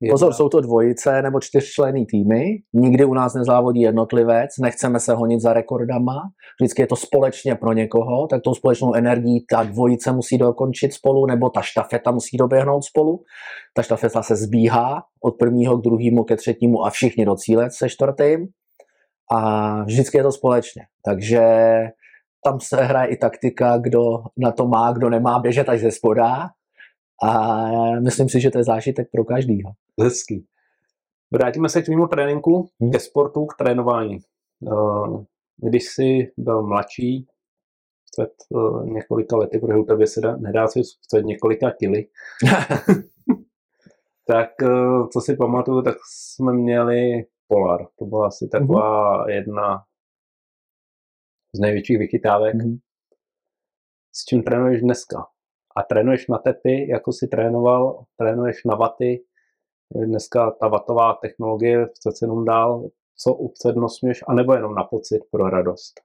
Jedna. 0.00 0.12
Pozor, 0.12 0.32
jsou 0.32 0.48
to 0.48 0.60
dvojice 0.60 1.22
nebo 1.22 1.40
čtyřčlenný 1.40 2.06
týmy, 2.06 2.44
nikdy 2.72 3.04
u 3.04 3.14
nás 3.14 3.34
nezávodí 3.34 3.80
jednotlivec, 3.80 4.50
nechceme 4.60 5.00
se 5.00 5.14
honit 5.14 5.40
za 5.40 5.52
rekordama, 5.52 6.22
vždycky 6.60 6.82
je 6.82 6.86
to 6.86 6.96
společně 6.96 7.54
pro 7.54 7.72
někoho, 7.72 8.26
tak 8.26 8.42
tou 8.42 8.54
společnou 8.54 8.94
energií 8.94 9.46
ta 9.50 9.62
dvojice 9.62 10.12
musí 10.12 10.38
dokončit 10.38 10.92
spolu, 10.92 11.26
nebo 11.26 11.50
ta 11.50 11.62
štafeta 11.62 12.10
musí 12.10 12.36
doběhnout 12.36 12.84
spolu. 12.84 13.22
Ta 13.74 13.82
štafeta 13.82 14.22
se 14.22 14.36
zbíhá 14.36 15.02
od 15.22 15.34
prvního 15.38 15.78
k 15.78 15.82
druhému 15.82 16.24
ke 16.24 16.36
třetímu 16.36 16.84
a 16.84 16.90
všichni 16.90 17.24
do 17.24 17.34
cíle 17.34 17.68
se 17.70 17.88
čtvrtým. 17.88 18.46
A 19.32 19.82
vždycky 19.84 20.18
je 20.18 20.22
to 20.22 20.32
společně. 20.32 20.82
Takže 21.04 21.40
tam 22.44 22.60
se 22.60 22.76
hraje 22.76 23.08
i 23.08 23.16
taktika, 23.16 23.78
kdo 23.78 24.00
na 24.36 24.52
to 24.52 24.66
má, 24.66 24.92
kdo 24.92 25.10
nemá 25.10 25.38
běžet 25.38 25.68
až 25.68 25.80
ze 25.80 25.90
spoda. 25.90 26.48
A 27.22 27.60
myslím 28.00 28.28
si, 28.28 28.40
že 28.40 28.50
to 28.50 28.58
je 28.58 28.64
zážitek 28.64 29.08
pro 29.12 29.24
každýho. 29.24 29.70
Hezký. 30.02 30.46
Vrátíme 31.30 31.68
se 31.68 31.82
k 31.82 31.84
tvému 31.84 32.06
tréninku, 32.06 32.68
hmm. 32.80 32.90
ke 32.90 32.98
sportu, 32.98 33.46
k 33.46 33.56
trénování. 33.56 34.18
Eh, 34.66 35.24
když 35.56 35.84
jsi 35.84 36.32
byl 36.36 36.62
mladší, 36.62 37.26
před 38.16 38.32
uh, 38.50 38.86
několika 38.86 39.36
lety, 39.36 39.58
protože 39.58 39.78
u 39.78 39.84
tebe 39.84 40.06
se 40.06 40.20
dá, 40.20 40.36
nedá 40.36 40.68
si 40.68 40.80
před 41.08 41.24
několika 41.24 41.70
kily. 41.70 42.06
tak 44.26 44.50
uh, 44.62 45.08
co 45.08 45.20
si 45.20 45.36
pamatuju, 45.36 45.82
tak 45.82 45.96
jsme 46.10 46.52
měli 46.52 47.24
Polar. 47.48 47.86
To 47.98 48.04
byla 48.04 48.26
asi 48.26 48.48
taková 48.48 49.24
mm-hmm. 49.24 49.30
jedna 49.30 49.82
z 51.56 51.60
největších 51.60 51.98
vychytávek. 51.98 52.54
Mm-hmm. 52.54 52.78
S 54.12 54.24
čím 54.24 54.42
trénuješ 54.42 54.80
dneska? 54.80 55.26
A 55.76 55.82
trénuješ 55.82 56.28
na 56.28 56.38
tepy, 56.38 56.88
jako 56.90 57.12
si 57.12 57.28
trénoval, 57.28 58.04
trénuješ 58.16 58.64
na 58.64 58.76
vaty. 58.76 59.20
Dneska 60.06 60.50
ta 60.50 60.68
vatová 60.68 61.14
technologie 61.14 61.86
chce 61.86 62.10
jenom 62.22 62.44
dál, 62.44 62.88
co 63.16 63.34
upřednostňuješ, 63.34 64.24
anebo 64.28 64.54
jenom 64.54 64.74
na 64.74 64.84
pocit 64.84 65.20
pro 65.30 65.50
radost? 65.50 66.00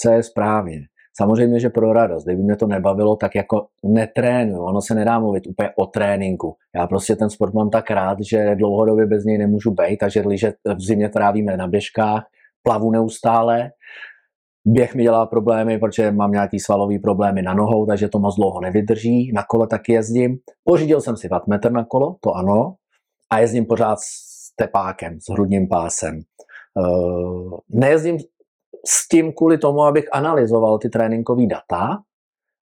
Co 0.00 0.10
je 0.10 0.22
správně. 0.22 0.80
Samozřejmě, 1.16 1.60
že 1.60 1.70
pro 1.70 1.92
radost. 1.92 2.24
Kdyby 2.24 2.42
mě 2.42 2.56
to 2.56 2.66
nebavilo, 2.66 3.16
tak 3.16 3.34
jako 3.34 3.66
netrénuju. 3.84 4.62
Ono 4.62 4.80
se 4.80 4.94
nedá 4.94 5.18
mluvit 5.18 5.46
úplně 5.46 5.70
o 5.76 5.86
tréninku. 5.86 6.56
Já 6.74 6.86
prostě 6.86 7.16
ten 7.16 7.30
sport 7.30 7.54
mám 7.54 7.70
tak 7.70 7.90
rád, 7.90 8.18
že 8.30 8.54
dlouhodobě 8.54 9.06
bez 9.06 9.24
něj 9.24 9.38
nemůžu 9.38 9.70
být, 9.70 9.96
takže 9.96 10.22
že 10.34 10.52
v 10.76 10.80
zimě 10.80 11.08
trávíme 11.08 11.56
na 11.56 11.68
běžkách, 11.68 12.26
plavu 12.68 12.90
neustále. 12.90 13.70
Běh 14.66 14.94
mi 14.94 15.02
dělá 15.02 15.26
problémy, 15.26 15.78
protože 15.78 16.12
mám 16.12 16.32
nějaký 16.32 16.60
svalový 16.60 16.98
problémy 16.98 17.42
na 17.42 17.54
nohou, 17.54 17.86
takže 17.86 18.08
to 18.08 18.18
moc 18.18 18.36
dlouho 18.36 18.60
nevydrží. 18.60 19.32
Na 19.34 19.42
kole 19.42 19.66
taky 19.66 19.92
jezdím. 19.92 20.36
Pořídil 20.64 21.00
jsem 21.00 21.16
si 21.16 21.28
wattmetr 21.28 21.72
na 21.72 21.84
kolo, 21.84 22.16
to 22.20 22.34
ano. 22.34 22.74
A 23.32 23.38
jezdím 23.38 23.66
pořád 23.66 23.98
s 23.98 24.52
tepákem, 24.56 25.18
s 25.20 25.32
hrudním 25.32 25.68
pásem. 25.68 26.20
Uh, 26.74 27.58
nejezdím 27.68 28.18
s 28.86 29.08
tím 29.08 29.32
kvůli 29.32 29.58
tomu, 29.58 29.82
abych 29.82 30.04
analyzoval 30.12 30.78
ty 30.78 30.88
tréninkové 30.88 31.46
data, 31.46 31.98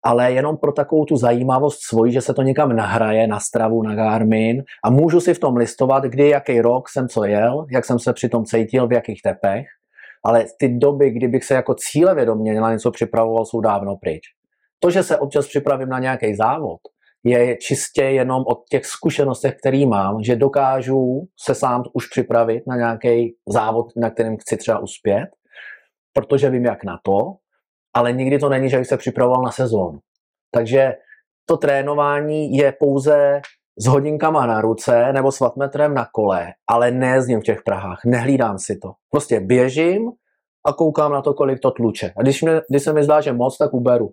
ale 0.05 0.33
jenom 0.33 0.57
pro 0.57 0.73
takovou 0.73 1.05
tu 1.05 1.17
zajímavost 1.17 1.79
svoji, 1.83 2.13
že 2.13 2.21
se 2.21 2.35
to 2.35 2.43
někam 2.43 2.77
nahraje 2.77 3.27
na 3.27 3.41
stravu, 3.41 3.83
na 3.83 3.95
Garmin 3.95 4.63
a 4.85 4.91
můžu 4.91 5.21
si 5.21 5.35
v 5.35 5.39
tom 5.39 5.57
listovat, 5.57 6.05
kdy, 6.05 6.29
jaký 6.29 6.61
rok 6.61 6.89
jsem 6.89 7.09
co 7.09 7.25
jel, 7.25 7.67
jak 7.71 7.85
jsem 7.85 7.99
se 7.99 8.13
při 8.13 8.29
tom 8.29 8.45
cítil, 8.45 8.89
v 8.89 8.93
jakých 8.93 9.23
tepech, 9.23 9.67
ale 10.25 10.45
ty 10.59 10.69
doby, 10.69 11.11
kdybych 11.11 11.45
se 11.45 11.55
jako 11.55 11.75
cílevědomě 11.75 12.61
na 12.61 12.73
něco 12.73 12.91
připravoval, 12.91 13.47
jsou 13.47 13.61
dávno 13.61 13.97
pryč. 13.97 14.23
To, 14.79 14.91
že 14.91 15.03
se 15.03 15.19
občas 15.19 15.47
připravím 15.47 15.89
na 15.89 15.99
nějaký 15.99 16.35
závod, 16.35 16.81
je 17.25 17.57
čistě 17.57 18.03
jenom 18.03 18.43
o 18.43 18.55
těch 18.71 18.87
zkušenostech, 18.87 19.55
které 19.57 19.87
mám, 19.87 20.23
že 20.23 20.37
dokážu 20.37 21.29
se 21.41 21.55
sám 21.55 21.83
už 21.93 22.07
připravit 22.07 22.63
na 22.67 22.77
nějaký 22.77 23.37
závod, 23.49 23.87
na 23.97 24.11
kterém 24.11 24.37
chci 24.37 24.57
třeba 24.57 24.79
uspět 24.79 25.29
protože 26.13 26.51
vím, 26.51 26.65
jak 26.65 26.85
na 26.85 27.01
to, 27.05 27.19
ale 27.95 28.13
nikdy 28.13 28.39
to 28.39 28.49
není, 28.49 28.71
že 28.71 28.79
bych 28.79 28.87
se 28.87 28.97
připravoval 28.97 29.43
na 29.43 29.51
sezónu. 29.53 29.99
Takže 30.55 30.93
to 31.47 31.57
trénování 31.57 32.57
je 32.57 32.73
pouze 32.73 33.41
s 33.81 33.87
hodinkama 33.87 34.47
na 34.47 34.61
ruce 34.61 35.13
nebo 35.13 35.33
s 35.33 35.41
vatmetrem 35.41 35.95
na 35.95 36.07
kole, 36.13 36.47
ale 36.69 36.91
nejezdím 36.91 37.41
v 37.41 37.45
těch 37.45 37.63
Prahách, 37.63 38.01
nehlídám 38.05 38.59
si 38.59 38.79
to. 38.79 38.93
Prostě 39.11 39.41
běžím 39.41 40.11
a 40.67 40.73
koukám 40.73 41.13
na 41.13 41.23
to, 41.23 41.35
kolik 41.35 41.61
to 41.61 41.71
tluče. 41.71 42.13
A 42.17 42.23
když, 42.23 42.43
mě, 42.43 42.61
když 42.71 42.83
se 42.83 42.93
mi 42.93 43.05
zdá, 43.05 43.21
že 43.21 43.33
moc, 43.33 43.59
tak 43.59 43.75
uberu. 43.75 44.11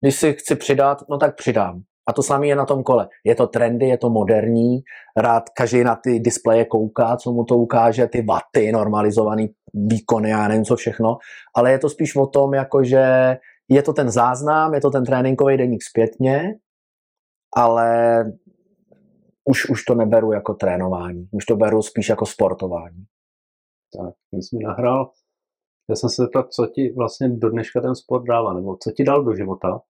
Když 0.00 0.16
si 0.16 0.32
chci 0.32 0.56
přidat, 0.56 0.98
no 1.10 1.18
tak 1.18 1.36
přidám. 1.36 1.82
A 2.08 2.12
to 2.12 2.22
samé 2.22 2.46
je 2.46 2.56
na 2.56 2.64
tom 2.64 2.82
kole. 2.82 3.08
Je 3.24 3.34
to 3.34 3.46
trendy, 3.46 3.86
je 3.86 3.98
to 3.98 4.10
moderní, 4.10 4.80
rád 5.16 5.42
každý 5.56 5.84
na 5.84 5.96
ty 5.96 6.20
displeje 6.20 6.64
kouká, 6.64 7.16
co 7.16 7.32
mu 7.32 7.44
to 7.44 7.56
ukáže, 7.56 8.06
ty 8.06 8.22
vaty, 8.22 8.72
normalizovaný 8.72 9.48
výkony, 9.74 10.30
já 10.30 10.48
nevím 10.48 10.64
co 10.64 10.76
všechno, 10.76 11.16
ale 11.56 11.72
je 11.72 11.78
to 11.78 11.88
spíš 11.88 12.16
o 12.16 12.26
tom, 12.26 12.54
jako 12.54 12.84
že 12.84 13.36
je 13.68 13.82
to 13.82 13.92
ten 13.92 14.10
záznam, 14.10 14.74
je 14.74 14.80
to 14.80 14.90
ten 14.90 15.04
tréninkový 15.04 15.56
deník 15.56 15.82
zpětně, 15.82 16.54
ale 17.56 18.24
už, 19.44 19.70
už 19.70 19.84
to 19.84 19.94
neberu 19.94 20.32
jako 20.32 20.54
trénování, 20.54 21.28
už 21.32 21.44
to 21.44 21.56
beru 21.56 21.82
spíš 21.82 22.08
jako 22.08 22.26
sportování. 22.26 23.04
Tak, 23.96 24.14
my 24.32 24.42
jsme 24.42 24.58
nahrál, 24.62 25.12
já 25.90 25.96
jsem 25.96 26.10
se 26.10 26.22
zeptal, 26.22 26.42
co 26.42 26.66
ti 26.66 26.92
vlastně 26.96 27.28
do 27.28 27.50
dneška 27.50 27.80
ten 27.80 27.94
sport 27.94 28.24
dává, 28.24 28.54
nebo 28.54 28.76
co 28.76 28.90
ti 28.90 29.04
dal 29.04 29.24
do 29.24 29.34
života 29.34 29.80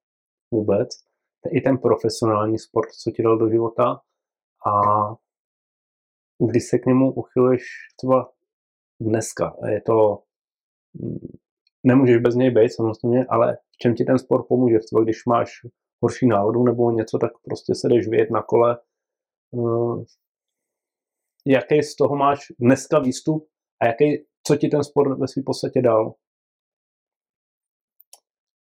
vůbec, 0.50 0.88
i 1.50 1.60
ten 1.60 1.78
profesionální 1.78 2.58
sport, 2.58 2.88
co 2.90 3.10
ti 3.10 3.22
dal 3.22 3.38
do 3.38 3.48
života 3.48 4.00
a 4.66 4.72
když 6.50 6.68
se 6.68 6.78
k 6.78 6.86
němu 6.86 7.12
uchyluješ 7.12 7.62
třeba 7.96 8.32
dneska, 9.00 9.56
je 9.68 9.80
to, 9.80 10.22
mm, 10.94 11.28
nemůžeš 11.84 12.16
bez 12.16 12.34
něj 12.34 12.50
být 12.50 12.68
samozřejmě, 12.68 13.24
ale 13.28 13.56
v 13.56 13.76
čem 13.78 13.94
ti 13.94 14.04
ten 14.04 14.18
sport 14.18 14.48
pomůže? 14.48 14.78
Třeba 14.78 15.02
když 15.02 15.26
máš 15.26 15.50
horší 16.02 16.26
náladu 16.26 16.64
nebo 16.64 16.90
něco, 16.90 17.18
tak 17.18 17.32
prostě 17.44 17.74
se 17.74 17.88
jdeš 17.88 18.08
vyjet 18.08 18.30
na 18.30 18.42
kole. 18.42 18.78
Eh, 19.54 20.04
jaký 21.46 21.82
z 21.82 21.96
toho 21.96 22.16
máš 22.16 22.38
dneska 22.58 22.98
výstup 22.98 23.48
a 23.82 23.86
jaký, 23.86 24.24
co 24.46 24.56
ti 24.56 24.68
ten 24.68 24.84
sport 24.84 25.18
ve 25.18 25.28
své 25.28 25.42
podstatě 25.42 25.82
dal? 25.82 26.14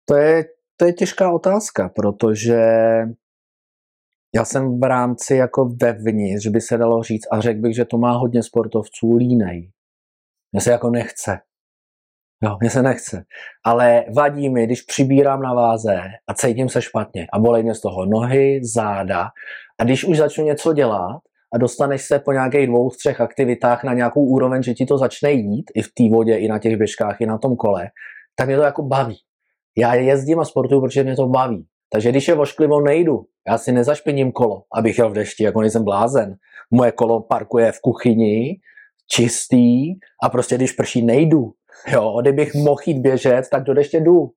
To 0.09 0.17
je 0.17 0.45
to 0.81 0.87
je 0.87 0.93
těžká 0.93 1.33
otázka, 1.33 1.89
protože 1.89 2.59
já 4.35 4.45
jsem 4.45 4.81
v 4.81 4.83
rámci 4.83 5.35
jako 5.35 5.65
vevnitř, 5.83 6.47
by 6.47 6.61
se 6.61 6.79
dalo 6.79 7.03
říct, 7.03 7.27
a 7.33 7.41
řekl 7.41 7.61
bych, 7.61 7.75
že 7.77 7.85
to 7.85 7.99
má 7.99 8.13
hodně 8.13 8.43
sportovců 8.43 9.17
línej. 9.17 9.71
Mně 10.53 10.61
se 10.61 10.71
jako 10.71 10.91
nechce. 10.91 11.41
Jo, 12.43 12.57
mně 12.61 12.71
se 12.71 12.83
nechce. 12.83 13.25
Ale 13.65 14.05
vadí 14.17 14.49
mi, 14.49 14.67
když 14.67 14.83
přibírám 14.83 15.43
na 15.43 15.55
váze 15.55 16.01
a 16.27 16.35
cítím 16.35 16.69
se 16.69 16.83
špatně 16.83 17.27
a 17.33 17.39
bolej 17.39 17.63
mě 17.63 17.75
z 17.75 17.81
toho 17.81 18.07
nohy, 18.07 18.61
záda. 18.65 19.29
A 19.81 19.85
když 19.85 20.05
už 20.05 20.19
začnu 20.19 20.45
něco 20.45 20.73
dělat 20.73 21.21
a 21.55 21.59
dostaneš 21.59 22.03
se 22.03 22.19
po 22.19 22.33
nějakých 22.33 22.67
dvou, 22.67 22.91
třech 22.91 23.21
aktivitách 23.21 23.85
na 23.85 23.95
nějakou 23.95 24.25
úroveň, 24.25 24.63
že 24.63 24.75
ti 24.75 24.87
to 24.87 24.99
začne 24.99 25.33
jít 25.33 25.71
i 25.75 25.83
v 25.83 25.89
té 25.95 26.17
vodě, 26.17 26.37
i 26.37 26.49
na 26.49 26.59
těch 26.59 26.77
běžkách, 26.77 27.21
i 27.21 27.27
na 27.27 27.39
tom 27.39 27.57
kole, 27.57 27.89
tak 28.37 28.47
mě 28.47 28.57
to 28.57 28.63
jako 28.63 28.83
baví. 28.83 29.17
Já 29.79 29.95
jezdím 29.95 30.41
a 30.41 30.45
sportuju, 30.45 30.81
protože 30.81 31.05
mě 31.05 31.17
to 31.17 31.27
baví. 31.27 31.67
Takže 31.93 32.11
když 32.11 32.29
je 32.29 32.35
vošklivo, 32.35 32.81
nejdu. 32.81 33.25
Já 33.49 33.59
si 33.59 33.73
nezašpiním 33.73 34.33
kolo, 34.33 34.63
abych 34.75 34.99
jel 34.99 35.11
v 35.11 35.13
dešti, 35.13 35.45
jako 35.45 35.61
nejsem 35.61 35.85
blázen. 35.85 36.35
Moje 36.71 36.93
kolo 36.93 37.21
parkuje 37.21 37.73
v 37.73 37.81
kuchyni, 37.81 38.57
čistý 39.11 39.93
a 40.23 40.29
prostě 40.29 40.55
když 40.55 40.73
prší, 40.73 41.05
nejdu. 41.05 41.53
Jo, 41.93 42.19
kdybych 42.21 42.55
mohl 42.55 42.81
jít 42.87 42.99
běžet, 42.99 43.43
tak 43.51 43.63
do 43.63 43.75
deště 43.75 44.01
jdu. 44.01 44.31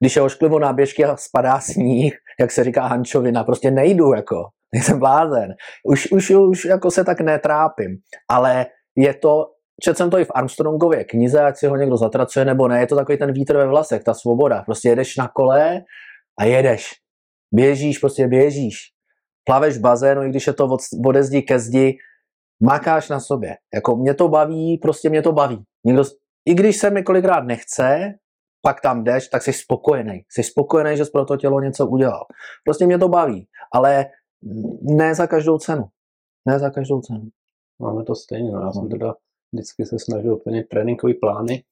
Když 0.00 0.16
je 0.16 0.22
ošklivo 0.22 0.58
na 0.58 0.72
běžky 0.72 1.04
a 1.04 1.16
spadá 1.16 1.60
sníh, 1.60 2.14
jak 2.40 2.50
se 2.50 2.64
říká 2.64 2.86
hančovina, 2.86 3.44
prostě 3.44 3.70
nejdu, 3.70 4.14
jako. 4.14 4.36
Nejsem 4.74 4.98
blázen. 4.98 5.54
Už, 5.84 6.12
už, 6.12 6.30
už 6.30 6.64
jako 6.64 6.90
se 6.90 7.04
tak 7.04 7.20
netrápím. 7.20 7.96
Ale 8.28 8.66
je 8.96 9.14
to 9.14 9.44
četl 9.82 9.96
jsem 9.96 10.10
to 10.10 10.18
i 10.18 10.24
v 10.24 10.30
Armstrongově 10.34 11.04
knize, 11.04 11.42
ať 11.42 11.56
si 11.56 11.66
ho 11.66 11.76
někdo 11.76 11.96
zatracuje 11.96 12.44
nebo 12.44 12.68
ne, 12.68 12.80
je 12.80 12.86
to 12.86 12.96
takový 12.96 13.18
ten 13.18 13.32
vítr 13.32 13.56
ve 13.56 13.66
vlasech, 13.66 14.04
ta 14.04 14.14
svoboda. 14.14 14.62
Prostě 14.62 14.88
jedeš 14.88 15.16
na 15.16 15.28
kole 15.28 15.80
a 16.40 16.44
jedeš. 16.44 16.90
Běžíš, 17.54 17.98
prostě 17.98 18.28
běžíš. 18.28 18.76
Plaveš 19.44 19.78
v 19.78 19.80
bazénu, 19.80 20.22
i 20.22 20.28
když 20.28 20.46
je 20.46 20.52
to 20.52 20.64
od, 20.64 20.80
ode 21.06 21.22
zdi 21.22 21.42
ke 21.42 21.58
zdi, 21.58 21.96
makáš 22.62 23.08
na 23.08 23.20
sobě. 23.20 23.56
Jako 23.74 23.96
mě 23.96 24.14
to 24.14 24.28
baví, 24.28 24.78
prostě 24.82 25.10
mě 25.10 25.22
to 25.22 25.32
baví. 25.32 25.62
Někdo, 25.84 26.04
I 26.46 26.54
když 26.54 26.76
se 26.76 26.90
mi 26.90 27.02
kolikrát 27.02 27.44
nechce, 27.44 28.14
pak 28.62 28.80
tam 28.80 29.04
jdeš, 29.04 29.28
tak 29.28 29.42
jsi 29.42 29.52
spokojený. 29.52 30.22
Jsi 30.30 30.42
spokojený, 30.42 30.96
že 30.96 31.04
jsi 31.04 31.10
pro 31.10 31.24
to 31.24 31.36
tělo 31.36 31.60
něco 31.60 31.86
udělal. 31.86 32.24
Prostě 32.64 32.86
mě 32.86 32.98
to 32.98 33.08
baví, 33.08 33.48
ale 33.72 34.06
ne 34.82 35.14
za 35.14 35.26
každou 35.26 35.58
cenu. 35.58 35.84
Ne 36.48 36.58
za 36.58 36.70
každou 36.70 37.00
cenu. 37.00 37.28
Máme 37.78 38.04
to 38.04 38.14
stejně. 38.14 38.52
No. 38.52 38.60
Já 38.60 38.72
jsem 38.72 38.88
teda 38.88 39.14
vždycky 39.52 39.86
se 39.86 39.98
snažil 39.98 40.36
plnit 40.36 40.68
tréninkové 40.68 41.14
plány. 41.14 41.64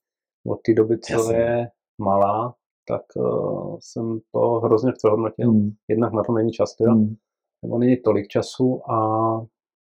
Od 0.46 0.60
té 0.66 0.74
doby, 0.74 0.98
co 0.98 1.12
Jasně. 1.12 1.36
je 1.36 1.68
malá, 1.98 2.54
tak 2.88 3.02
uh, 3.16 3.76
jsem 3.80 4.20
to 4.32 4.40
hrozně 4.40 4.92
přehodnotil. 4.92 5.52
Mm. 5.52 5.70
Jednak 5.88 6.12
na 6.12 6.22
to 6.22 6.32
není 6.32 6.52
čas 6.52 6.76
teda, 6.76 6.94
mm. 6.94 7.14
nebo 7.62 7.78
není 7.78 7.96
tolik 7.96 8.28
času 8.28 8.90
a 8.90 8.98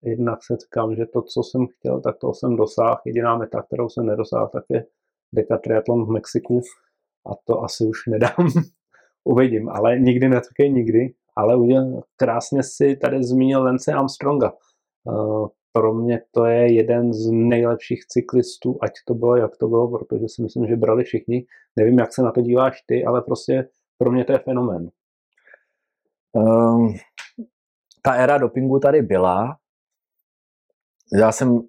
jednak 0.02 0.38
se 0.42 0.56
říkám, 0.56 0.94
že 0.94 1.06
to, 1.06 1.22
co 1.22 1.42
jsem 1.42 1.66
chtěl, 1.66 2.00
tak 2.00 2.18
to 2.18 2.34
jsem 2.34 2.56
dosáhl. 2.56 2.96
Jediná 3.06 3.38
meta, 3.38 3.62
kterou 3.62 3.88
jsem 3.88 4.06
nedosáhl, 4.06 4.48
tak 4.52 4.64
je 4.68 4.86
dekatriatlon 5.34 6.06
v 6.06 6.10
Mexiku 6.10 6.60
a 7.26 7.30
to 7.44 7.62
asi 7.62 7.86
už 7.86 8.06
nedám. 8.06 8.48
Uvidím, 9.24 9.68
ale 9.68 9.98
nikdy 9.98 10.28
netakej 10.28 10.72
nikdy. 10.72 11.14
Ale 11.40 11.56
krásně 12.16 12.62
si 12.62 12.96
tady 12.96 13.22
zmínil 13.22 13.64
Lance 13.64 13.92
Armstronga. 13.92 14.52
Uh, 15.04 15.48
pro 15.72 15.94
mě 15.94 16.22
to 16.30 16.44
je 16.44 16.74
jeden 16.74 17.12
z 17.12 17.30
nejlepších 17.30 18.06
cyklistů, 18.06 18.78
ať 18.82 18.90
to 19.06 19.14
bylo, 19.14 19.36
jak 19.36 19.56
to 19.56 19.68
bylo, 19.68 19.98
protože 19.98 20.24
si 20.28 20.42
myslím, 20.42 20.66
že 20.66 20.76
brali 20.76 21.04
všichni. 21.04 21.46
Nevím, 21.76 21.98
jak 21.98 22.14
se 22.14 22.22
na 22.22 22.32
to 22.32 22.40
díváš 22.40 22.82
ty, 22.86 23.04
ale 23.04 23.22
prostě 23.22 23.68
pro 23.98 24.12
mě 24.12 24.24
to 24.24 24.32
je 24.32 24.38
fenomén. 24.38 24.90
Um, 26.32 26.94
ta 28.02 28.12
éra 28.12 28.38
dopingu 28.38 28.78
tady 28.78 29.02
byla. 29.02 29.56
Já 31.20 31.32
jsem 31.32 31.60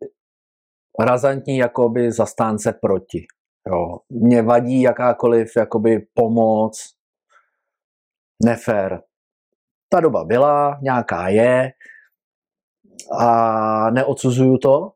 razantní 0.99 1.57
jakoby 1.57 2.11
zastánce 2.11 2.73
proti. 2.81 3.25
Jo. 3.67 3.99
Mě 4.09 4.41
vadí 4.41 4.81
jakákoliv 4.81 5.51
jakoby 5.57 6.07
pomoc, 6.13 6.95
nefér. 8.45 9.01
Ta 9.93 9.99
doba 9.99 10.23
byla, 10.23 10.79
nějaká 10.81 11.27
je 11.27 11.71
a 13.19 13.89
neodsuzuju 13.89 14.57
to. 14.57 14.91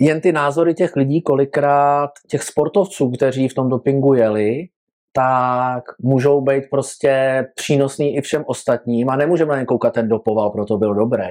Jen 0.00 0.20
ty 0.20 0.32
názory 0.32 0.74
těch 0.74 0.96
lidí, 0.96 1.22
kolikrát 1.22 2.10
těch 2.28 2.42
sportovců, 2.42 3.10
kteří 3.10 3.48
v 3.48 3.54
tom 3.54 3.68
dopingu 3.68 4.14
jeli, 4.14 4.68
tak 5.12 5.84
můžou 6.00 6.40
být 6.40 6.64
prostě 6.70 7.44
přínosný 7.54 8.16
i 8.16 8.20
všem 8.20 8.44
ostatním 8.46 9.10
a 9.10 9.16
nemůžeme 9.16 9.58
ně 9.58 9.64
koukat, 9.64 9.94
ten 9.94 10.08
dopoval, 10.08 10.50
proto 10.50 10.78
byl 10.78 10.94
dobrý. 10.94 11.28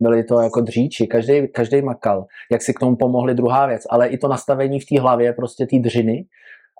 Byli 0.00 0.24
to 0.24 0.40
jako 0.40 0.60
dříči, 0.60 1.06
každý, 1.06 1.48
každý 1.48 1.82
makal, 1.82 2.26
jak 2.52 2.62
si 2.62 2.74
k 2.74 2.80
tomu 2.80 2.96
pomohli 2.96 3.34
druhá 3.34 3.66
věc, 3.66 3.82
ale 3.90 4.08
i 4.08 4.18
to 4.18 4.28
nastavení 4.28 4.80
v 4.80 4.86
té 4.86 5.00
hlavě, 5.00 5.32
prostě 5.32 5.66
té 5.66 5.78
dřiny, 5.78 6.24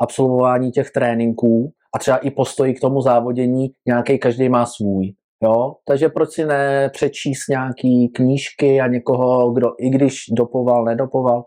absolvování 0.00 0.70
těch 0.70 0.90
tréninků 0.90 1.72
a 1.94 1.98
třeba 1.98 2.16
i 2.16 2.30
postoj 2.30 2.74
k 2.74 2.80
tomu 2.80 3.00
závodění, 3.00 3.68
nějaký 3.86 4.18
každý 4.18 4.48
má 4.48 4.66
svůj. 4.66 5.12
Jo? 5.42 5.74
Takže 5.84 6.08
proč 6.08 6.30
si 6.30 6.44
nepřečíst 6.44 7.48
nějaký 7.48 8.08
knížky 8.08 8.80
a 8.80 8.86
někoho, 8.86 9.52
kdo 9.52 9.68
i 9.78 9.90
když 9.90 10.24
dopoval, 10.36 10.84
nedopoval. 10.84 11.44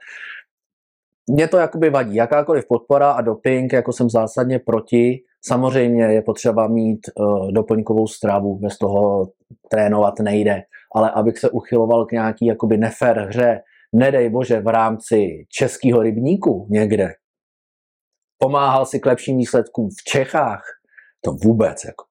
Mě 1.30 1.48
to 1.48 1.58
jakoby 1.58 1.90
vadí. 1.90 2.16
Jakákoliv 2.16 2.68
podpora 2.68 3.12
a 3.12 3.22
doping, 3.22 3.74
jako 3.74 3.94
jsem 3.94 4.10
zásadně 4.10 4.60
proti. 4.60 5.20
Samozřejmě 5.46 6.04
je 6.04 6.22
potřeba 6.22 6.68
mít 6.68 7.00
uh, 7.20 7.52
doplňkovou 7.52 8.08
stravu, 8.08 8.60
bez 8.60 8.78
toho 8.78 9.28
trénovat 9.70 10.20
nejde. 10.20 10.62
Ale 10.96 11.12
abych 11.12 11.38
se 11.38 11.50
uchyloval 11.50 12.06
k 12.06 12.12
nějaký 12.12 12.46
jakoby 12.46 12.78
nefér 12.78 13.20
hře, 13.20 13.62
nedej 13.94 14.30
bože 14.30 14.60
v 14.60 14.68
rámci 14.68 15.46
českého 15.50 16.02
rybníku 16.02 16.68
někde, 16.70 17.14
pomáhal 18.42 18.86
si 18.86 19.00
k 19.00 19.06
lepším 19.06 19.38
výsledkům 19.38 19.90
v 19.90 20.04
Čechách, 20.04 20.64
to 21.22 21.32
vůbec. 21.32 21.86
Jako. 21.86 22.06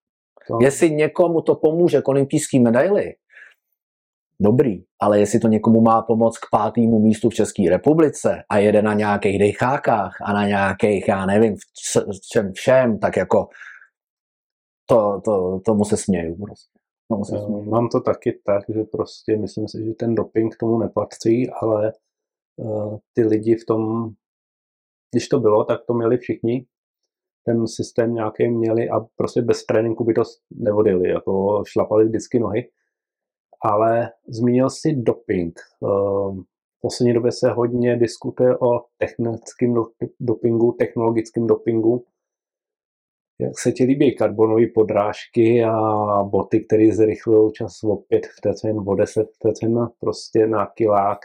To... 0.49 0.59
Jestli 0.63 0.91
někomu 0.91 1.43
to 1.43 1.55
pomůže 1.55 2.03
k 2.03 2.09
olympijský 2.09 2.61
medaili, 2.61 3.15
dobrý, 4.41 4.83
ale 5.01 5.21
jestli 5.21 5.41
to 5.41 5.49
někomu 5.49 5.81
má 5.81 6.03
pomoct 6.03 6.39
k 6.39 6.51
pátému 6.51 6.99
místu 6.99 7.31
v 7.31 7.35
České 7.35 7.71
republice 7.71 8.43
a 8.51 8.59
jede 8.59 8.83
na 8.83 8.95
nějakých 8.95 9.39
dejchákách 9.39 10.17
a 10.25 10.33
na 10.33 10.47
nějakých, 10.47 11.09
já 11.09 11.27
nevím, 11.27 11.57
v 11.57 12.31
čem 12.33 12.53
všem, 12.53 12.99
tak 12.99 13.17
jako 13.17 13.49
to, 14.87 15.21
to, 15.25 15.61
tomu 15.65 15.85
se 15.85 15.97
směju 15.97 16.37
prostě. 16.37 16.79
Tomu 17.09 17.25
se 17.25 17.39
směju. 17.39 17.71
Mám 17.71 17.89
to 17.89 18.01
taky 18.01 18.41
tak, 18.45 18.63
že 18.69 18.85
prostě 18.85 19.37
myslím 19.37 19.69
si, 19.69 19.85
že 19.85 19.95
ten 19.95 20.15
doping 20.15 20.55
k 20.55 20.59
tomu 20.59 20.79
nepatří, 20.79 21.51
ale 21.63 21.93
uh, 22.57 22.99
ty 23.15 23.25
lidi 23.25 23.57
v 23.57 23.67
tom, 23.67 24.11
když 25.11 25.29
to 25.29 25.41
bylo, 25.41 25.65
tak 25.65 25.81
to 25.87 25.95
měli 25.95 26.19
všichni, 26.19 26.67
ten 27.45 27.67
systém 27.67 28.15
nějaký 28.15 28.49
měli 28.49 28.89
a 28.89 29.01
prostě 29.17 29.43
bez 29.43 29.65
tréninku 29.65 30.05
by 30.05 30.15
to 30.15 30.23
nevodili, 30.51 31.09
jako 31.09 31.63
šlapali 31.67 32.05
vždycky 32.05 32.39
nohy 32.39 32.71
ale 33.65 34.13
zmínil 34.29 34.71
si 34.71 34.93
doping. 34.93 35.61
Ehm, 35.85 36.43
v 36.79 36.81
poslední 36.81 37.15
době 37.15 37.33
se 37.33 37.51
hodně 37.51 37.97
diskutuje 37.97 38.59
o 38.59 38.85
technickém 38.99 39.75
dopingu, 40.21 40.73
technologickém 40.73 41.47
dopingu. 41.47 42.05
Jak 43.39 43.59
se 43.59 43.73
ti 43.73 43.85
líbí 43.85 44.17
karbonové 44.17 44.67
podrážky 44.75 45.65
a 45.65 45.73
boty, 46.23 46.65
které 46.65 46.93
zrychlují 46.93 47.53
čas 47.53 47.85
o 47.85 47.97
5 47.97 48.27
vteřin, 48.27 48.77
o 48.87 48.95
10 48.95 49.29
vteřin, 49.35 49.79
prostě 50.01 50.47
na 50.47 50.67
kilák. 50.67 51.19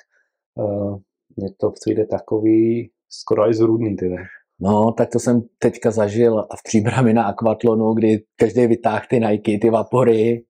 Ehm, 0.60 0.98
mně 1.38 1.50
to 1.58 1.72
přijde 1.72 2.06
takový 2.06 2.92
skoro 3.10 3.44
aj 3.44 3.54
zrůdný 3.54 3.96
teda. 3.96 4.16
No, 4.62 4.92
tak 4.92 5.10
to 5.10 5.20
jsem 5.20 5.42
teďka 5.60 5.92
zažil 5.92 6.44
v 6.60 6.64
příbrami 6.64 7.14
na 7.14 7.24
akvatlonu, 7.24 7.94
kdy 7.94 8.24
každý 8.36 8.68
vytáhl 8.68 9.06
ty 9.10 9.20
Nike, 9.20 9.60
ty 9.62 9.70
vapory, 9.70 10.44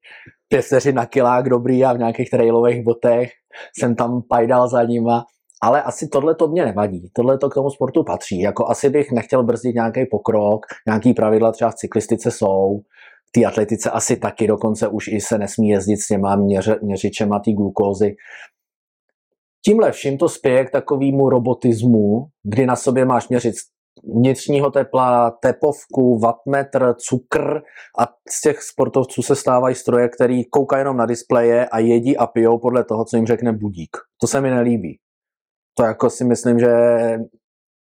pěsteři 0.47 0.93
na 0.93 1.05
kilák 1.05 1.49
dobrý 1.49 1.85
a 1.85 1.93
v 1.93 1.97
nějakých 1.97 2.29
trailových 2.29 2.83
botech 2.83 3.29
jsem 3.79 3.95
tam 3.95 4.21
pajdal 4.29 4.69
za 4.69 4.83
nima, 4.83 5.25
ale 5.61 5.83
asi 5.83 6.07
tohle 6.07 6.35
to 6.35 6.47
mě 6.47 6.65
nevadí. 6.65 7.09
Tohle 7.13 7.37
to 7.37 7.49
k 7.49 7.53
tomu 7.53 7.69
sportu 7.69 8.03
patří. 8.03 8.39
Jako 8.39 8.67
asi 8.67 8.89
bych 8.89 9.11
nechtěl 9.11 9.43
brzdit 9.43 9.75
nějaký 9.75 10.05
pokrok, 10.11 10.65
nějaký 10.87 11.13
pravidla 11.13 11.51
třeba 11.51 11.71
v 11.71 11.75
cyklistice 11.75 12.31
jsou, 12.31 12.79
v 13.27 13.31
té 13.31 13.45
atletice 13.45 13.91
asi 13.91 14.17
taky, 14.17 14.47
dokonce 14.47 14.87
už 14.87 15.07
i 15.07 15.21
se 15.21 15.37
nesmí 15.37 15.69
jezdit 15.69 15.97
s 15.97 16.07
těma 16.07 16.35
měř, 16.35 16.69
měřičema 16.81 17.39
té 17.39 17.51
glukózy. 17.51 18.15
Tímhle 19.65 19.91
vším 19.91 20.17
to 20.17 20.29
spěje 20.29 20.65
k 20.65 20.71
takovému 20.71 21.29
robotismu, 21.29 22.25
kdy 22.43 22.65
na 22.65 22.75
sobě 22.75 23.05
máš 23.05 23.29
měřit 23.29 23.55
vnitřního 24.03 24.71
tepla, 24.71 25.31
tepovku, 25.31 26.19
wattmetr, 26.19 26.93
cukr 26.97 27.61
a 27.99 28.03
z 28.29 28.41
těch 28.41 28.61
sportovců 28.61 29.21
se 29.21 29.35
stávají 29.35 29.75
stroje, 29.75 30.09
který 30.09 30.45
koukají 30.45 30.81
jenom 30.81 30.97
na 30.97 31.05
displeje 31.05 31.65
a 31.65 31.79
jedí 31.79 32.17
a 32.17 32.27
pijou 32.27 32.59
podle 32.59 32.83
toho, 32.83 33.05
co 33.05 33.17
jim 33.17 33.25
řekne 33.25 33.53
budík. 33.53 33.97
To 34.21 34.27
se 34.27 34.41
mi 34.41 34.49
nelíbí. 34.49 34.99
To 35.77 35.83
jako 35.83 36.09
si 36.09 36.25
myslím, 36.25 36.59
že... 36.59 36.67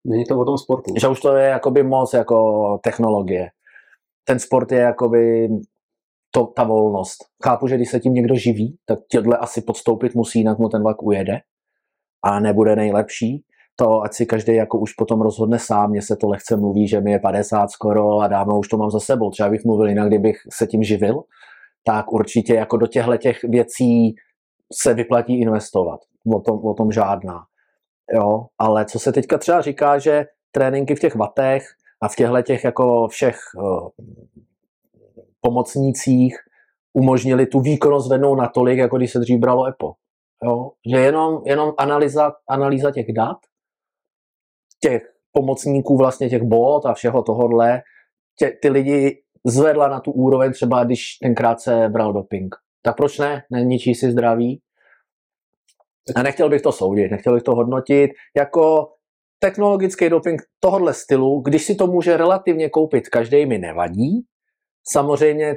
Není 0.07 0.25
to 0.25 0.39
o 0.39 0.45
tom 0.45 0.57
sportu. 0.57 0.93
Že 1.01 1.07
už 1.07 1.19
to 1.19 1.35
je 1.35 1.49
jakoby 1.49 1.83
moc 1.83 2.13
jako 2.13 2.79
technologie. 2.83 3.47
Ten 4.27 4.39
sport 4.39 4.71
je 4.71 4.79
jakoby 4.79 5.49
to, 6.31 6.45
ta 6.45 6.63
volnost. 6.63 7.17
Chápu, 7.43 7.67
že 7.67 7.75
když 7.75 7.89
se 7.89 7.99
tím 7.99 8.13
někdo 8.13 8.35
živí, 8.35 8.77
tak 8.85 8.99
těhle 9.11 9.37
asi 9.37 9.61
podstoupit 9.61 10.15
musí, 10.15 10.39
jinak 10.39 10.57
mu 10.57 10.69
ten 10.69 10.81
vlak 10.81 11.03
ujede 11.03 11.39
a 12.23 12.39
nebude 12.39 12.75
nejlepší 12.75 13.43
to, 13.79 14.01
ať 14.01 14.13
si 14.13 14.25
každý 14.25 14.55
jako 14.55 14.79
už 14.79 14.93
potom 14.93 15.21
rozhodne 15.21 15.59
sám, 15.59 15.89
mně 15.89 16.01
se 16.01 16.15
to 16.15 16.27
lehce 16.27 16.57
mluví, 16.57 16.87
že 16.87 17.01
mi 17.01 17.11
je 17.11 17.19
50 17.19 17.71
skoro 17.71 18.19
a 18.19 18.27
dávno 18.27 18.59
už 18.59 18.67
to 18.67 18.77
mám 18.77 18.91
za 18.91 18.99
sebou. 18.99 19.31
Třeba 19.31 19.49
bych 19.49 19.65
mluvil 19.65 19.87
jinak, 19.87 20.07
kdybych 20.07 20.37
se 20.53 20.67
tím 20.67 20.83
živil, 20.83 21.23
tak 21.83 22.11
určitě 22.11 22.53
jako 22.53 22.77
do 22.77 22.87
těchto 22.87 23.17
těch 23.17 23.43
věcí 23.43 24.15
se 24.73 24.93
vyplatí 24.93 25.41
investovat. 25.41 25.99
O 26.35 26.39
tom, 26.39 26.65
o 26.65 26.73
tom 26.73 26.91
žádná. 26.91 27.43
Jo, 28.13 28.45
ale 28.57 28.85
co 28.85 28.99
se 28.99 29.11
teďka 29.11 29.37
třeba 29.37 29.61
říká, 29.61 29.99
že 29.99 30.25
tréninky 30.51 30.95
v 30.95 30.99
těch 30.99 31.15
vatech 31.15 31.63
a 32.01 32.07
v 32.07 32.15
těchto 32.15 32.41
těch 32.41 32.63
jako 32.63 33.07
všech 33.07 33.35
uh, 33.57 33.87
pomocnících 35.41 36.35
umožnili 36.93 37.45
tu 37.45 37.59
výkonnost 37.59 38.07
zvednout 38.07 38.35
natolik, 38.35 38.77
jako 38.77 38.97
když 38.97 39.11
se 39.11 39.19
dřív 39.19 39.39
bralo 39.39 39.67
EPO. 39.67 39.93
Jo? 40.43 40.71
Že 40.91 40.97
jenom, 40.97 41.41
jenom 41.45 41.73
analýza, 41.77 42.31
analýza 42.49 42.91
těch 42.91 43.13
dat 43.15 43.37
těch 44.83 45.01
pomocníků 45.31 45.97
vlastně 45.97 46.29
těch 46.29 46.43
bot 46.43 46.85
a 46.85 46.93
všeho 46.93 47.23
tohohle, 47.23 47.81
tě, 48.39 48.57
ty 48.61 48.69
lidi 48.69 49.21
zvedla 49.45 49.87
na 49.87 49.99
tu 49.99 50.11
úroveň 50.11 50.51
třeba, 50.51 50.83
když 50.83 51.17
tenkrát 51.21 51.61
se 51.61 51.89
bral 51.89 52.13
doping. 52.13 52.55
Tak 52.81 52.97
proč 52.97 53.19
ne? 53.19 53.43
Neničí 53.51 53.95
si 53.95 54.11
zdraví? 54.11 54.61
A 56.15 56.23
nechtěl 56.23 56.49
bych 56.49 56.61
to 56.61 56.71
soudit, 56.71 57.11
nechtěl 57.11 57.33
bych 57.33 57.43
to 57.43 57.55
hodnotit. 57.55 58.11
Jako 58.37 58.93
technologický 59.39 60.09
doping 60.09 60.41
tohohle 60.59 60.93
stylu, 60.93 61.41
když 61.41 61.65
si 61.65 61.75
to 61.75 61.87
může 61.87 62.17
relativně 62.17 62.69
koupit 62.69 63.09
každý, 63.09 63.45
mi 63.45 63.57
nevadí. 63.57 64.21
Samozřejmě 64.87 65.55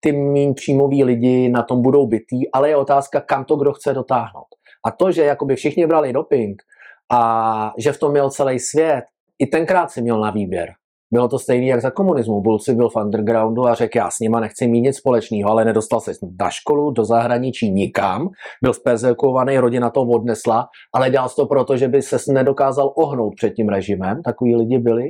ty 0.00 0.12
méně 0.12 0.54
příjmoví 0.54 1.04
lidi 1.04 1.48
na 1.48 1.62
tom 1.62 1.82
budou 1.82 2.06
bytý, 2.06 2.52
ale 2.52 2.68
je 2.68 2.76
otázka, 2.76 3.20
kam 3.20 3.44
to 3.44 3.56
kdo 3.56 3.72
chce 3.72 3.94
dotáhnout. 3.94 4.48
A 4.86 4.90
to, 4.90 5.12
že 5.12 5.24
jakoby 5.24 5.56
všichni 5.56 5.86
brali 5.86 6.12
doping, 6.12 6.62
a 7.10 7.72
že 7.78 7.92
v 7.92 7.98
tom 7.98 8.10
měl 8.12 8.30
celý 8.30 8.58
svět. 8.58 9.04
I 9.38 9.46
tenkrát 9.46 9.90
si 9.90 10.02
měl 10.02 10.20
na 10.20 10.30
výběr. 10.30 10.72
Bylo 11.12 11.28
to 11.28 11.38
stejné 11.38 11.66
jak 11.66 11.80
za 11.80 11.90
komunismu. 11.90 12.40
Bulci 12.40 12.74
byl 12.74 12.88
v 12.88 12.96
undergroundu 12.96 13.66
a 13.66 13.74
řekl, 13.74 13.98
já 13.98 14.10
s 14.10 14.18
nima 14.20 14.40
nechci 14.40 14.68
mít 14.68 14.80
nic 14.80 14.96
společného, 14.96 15.50
ale 15.50 15.64
nedostal 15.64 16.00
se 16.00 16.12
na 16.40 16.50
školu, 16.50 16.90
do 16.90 17.04
zahraničí 17.04 17.70
nikam. 17.70 18.28
Byl 18.62 18.74
sperzekovaný, 18.74 19.58
rodina 19.58 19.90
to 19.90 20.02
odnesla, 20.02 20.68
ale 20.94 21.10
dělal 21.10 21.28
to 21.28 21.46
proto, 21.46 21.76
že 21.76 21.88
by 21.88 22.02
se 22.02 22.32
nedokázal 22.32 22.92
ohnout 22.96 23.34
před 23.36 23.50
tím 23.50 23.68
režimem. 23.68 24.22
Takový 24.22 24.56
lidi 24.56 24.78
byli. 24.78 25.04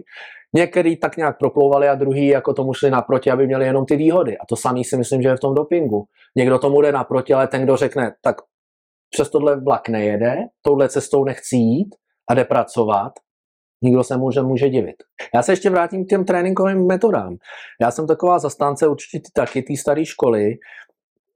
Některý 0.54 0.96
tak 0.96 1.16
nějak 1.16 1.38
proplouvali 1.38 1.88
a 1.88 1.94
druhý 1.94 2.26
jako 2.26 2.54
tomu 2.54 2.74
šli 2.74 2.90
naproti, 2.90 3.30
aby 3.30 3.46
měli 3.46 3.64
jenom 3.66 3.86
ty 3.86 3.96
výhody. 3.96 4.38
A 4.38 4.46
to 4.48 4.56
samý 4.56 4.84
si 4.84 4.96
myslím, 4.96 5.22
že 5.22 5.28
je 5.28 5.36
v 5.36 5.40
tom 5.40 5.54
dopingu. 5.54 6.04
Někdo 6.36 6.58
tomu 6.58 6.82
jde 6.82 6.92
naproti, 6.92 7.34
ale 7.34 7.48
ten, 7.48 7.62
kdo 7.62 7.76
řekne, 7.76 8.12
tak 8.22 8.36
přes 9.10 9.30
tohle 9.30 9.60
vlak 9.60 9.88
nejede, 9.88 10.36
touhle 10.62 10.88
cestou 10.88 11.24
nechci 11.24 11.56
jít 11.56 11.94
a 12.30 12.34
jde 12.34 12.44
pracovat, 12.44 13.12
nikdo 13.82 14.04
se 14.04 14.16
může, 14.16 14.42
může 14.42 14.68
divit. 14.68 14.96
Já 15.34 15.42
se 15.42 15.52
ještě 15.52 15.70
vrátím 15.70 16.04
k 16.04 16.08
těm 16.08 16.24
tréninkovým 16.24 16.86
metodám. 16.86 17.36
Já 17.80 17.90
jsem 17.90 18.06
taková 18.06 18.38
zastánce 18.38 18.88
určitě 18.88 19.20
taky 19.34 19.62
té 19.62 19.76
staré 19.76 20.04
školy. 20.04 20.54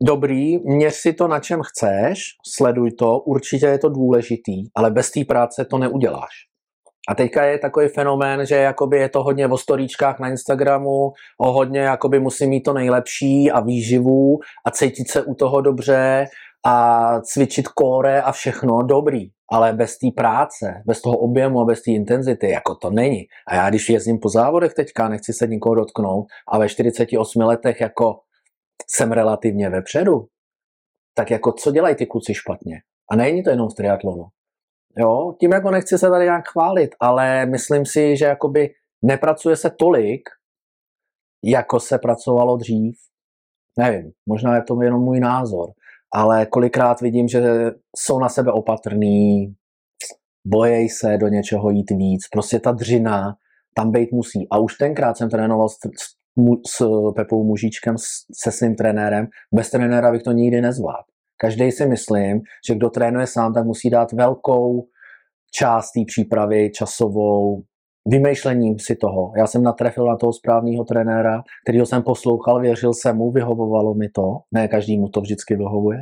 Dobrý, 0.02 0.58
měř 0.58 0.94
si 0.94 1.12
to, 1.12 1.28
na 1.28 1.40
čem 1.40 1.60
chceš, 1.62 2.18
sleduj 2.56 2.92
to, 2.92 3.18
určitě 3.18 3.66
je 3.66 3.78
to 3.78 3.88
důležitý, 3.88 4.64
ale 4.74 4.90
bez 4.90 5.10
té 5.10 5.24
práce 5.24 5.64
to 5.64 5.78
neuděláš. 5.78 6.52
A 7.08 7.14
teďka 7.14 7.44
je 7.44 7.58
takový 7.58 7.88
fenomén, 7.88 8.46
že 8.46 8.56
jakoby 8.56 8.96
je 8.98 9.08
to 9.08 9.22
hodně 9.22 9.46
o 9.46 9.58
storíčkách 9.58 10.20
na 10.20 10.28
Instagramu, 10.28 11.12
o 11.40 11.52
hodně 11.52 11.80
jakoby 11.80 12.20
musí 12.20 12.46
mít 12.46 12.60
to 12.60 12.72
nejlepší 12.72 13.50
a 13.50 13.60
výživu 13.60 14.38
a 14.66 14.70
cítit 14.70 15.10
se 15.10 15.22
u 15.22 15.34
toho 15.34 15.60
dobře 15.60 16.26
a 16.66 17.20
cvičit 17.20 17.68
kóre 17.68 18.22
a 18.22 18.32
všechno, 18.32 18.82
dobrý. 18.82 19.28
Ale 19.52 19.72
bez 19.72 19.98
té 19.98 20.06
práce, 20.16 20.82
bez 20.86 21.00
toho 21.02 21.18
objemu 21.18 21.60
a 21.60 21.64
bez 21.64 21.82
té 21.82 21.90
intenzity, 21.90 22.50
jako 22.50 22.74
to 22.74 22.90
není. 22.90 23.26
A 23.48 23.54
já 23.54 23.68
když 23.68 23.88
jezdím 23.88 24.18
po 24.18 24.28
závodech 24.28 24.74
teďka, 24.74 25.08
nechci 25.08 25.32
se 25.32 25.46
nikoho 25.46 25.74
dotknout, 25.74 26.26
a 26.48 26.58
ve 26.58 26.68
48 26.68 27.40
letech 27.40 27.80
jako 27.80 28.20
jsem 28.90 29.12
relativně 29.12 29.70
vepředu, 29.70 30.26
tak 31.14 31.30
jako 31.30 31.52
co 31.52 31.72
dělají 31.72 31.94
ty 31.94 32.06
kluci 32.06 32.34
špatně? 32.34 32.76
A 33.10 33.16
není 33.16 33.42
to 33.42 33.50
jenom 33.50 33.68
v 33.68 33.74
triatlonu. 33.74 34.24
Jo, 34.98 35.34
tím 35.40 35.52
jako 35.52 35.70
nechci 35.70 35.98
se 35.98 36.10
tady 36.10 36.24
nějak 36.24 36.48
chválit, 36.48 36.90
ale 37.00 37.46
myslím 37.46 37.86
si, 37.86 38.16
že 38.16 38.24
jakoby 38.24 38.74
nepracuje 39.02 39.56
se 39.56 39.70
tolik, 39.78 40.28
jako 41.44 41.80
se 41.80 41.98
pracovalo 41.98 42.56
dřív. 42.56 42.96
Nevím, 43.78 44.12
možná 44.28 44.56
je 44.56 44.62
to 44.62 44.82
jenom 44.82 45.00
můj 45.00 45.20
názor, 45.20 45.68
ale 46.14 46.46
kolikrát 46.46 47.00
vidím, 47.00 47.28
že 47.28 47.42
jsou 47.96 48.18
na 48.18 48.28
sebe 48.28 48.52
opatrný, 48.52 49.54
bojejí 50.46 50.88
se 50.88 51.18
do 51.18 51.28
něčeho 51.28 51.70
jít 51.70 51.90
víc, 51.90 52.28
prostě 52.32 52.60
ta 52.60 52.72
dřina 52.72 53.34
tam 53.74 53.92
být 53.92 54.12
musí. 54.12 54.46
A 54.50 54.58
už 54.58 54.76
tenkrát 54.76 55.16
jsem 55.16 55.30
trénoval 55.30 55.68
s, 55.68 55.74
s, 55.74 56.78
s 56.78 56.84
Pepou 57.16 57.44
Mužičkem, 57.44 57.94
se 58.42 58.52
svým 58.52 58.74
trenérem, 58.74 59.26
bez 59.54 59.70
trenéra 59.70 60.12
bych 60.12 60.22
to 60.22 60.32
nikdy 60.32 60.60
nezvládl. 60.60 61.12
Každý 61.40 61.70
si 61.70 61.86
myslím, 61.86 62.40
že 62.68 62.74
kdo 62.74 62.90
trénuje 62.90 63.26
sám, 63.26 63.54
tak 63.54 63.64
musí 63.64 63.90
dát 63.90 64.12
velkou 64.12 64.86
část 65.54 65.92
té 65.92 66.00
přípravy 66.06 66.70
časovou, 66.70 67.62
vymýšlením 68.06 68.78
si 68.78 68.96
toho. 68.96 69.32
Já 69.36 69.46
jsem 69.46 69.62
natrefil 69.62 70.06
na 70.06 70.16
toho 70.16 70.32
správného 70.32 70.84
trenéra, 70.84 71.42
kterýho 71.64 71.86
jsem 71.86 72.02
poslouchal, 72.02 72.60
věřil 72.60 72.94
jsem 72.94 73.16
mu, 73.16 73.30
vyhovovalo 73.30 73.94
mi 73.94 74.08
to. 74.08 74.38
Ne 74.52 74.68
každému 74.68 75.08
to 75.08 75.20
vždycky 75.20 75.56
vyhovuje. 75.56 75.98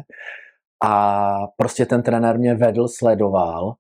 A 0.84 1.34
prostě 1.56 1.86
ten 1.86 2.02
trenér 2.02 2.38
mě 2.38 2.54
vedl, 2.54 2.88
sledoval 2.88 3.74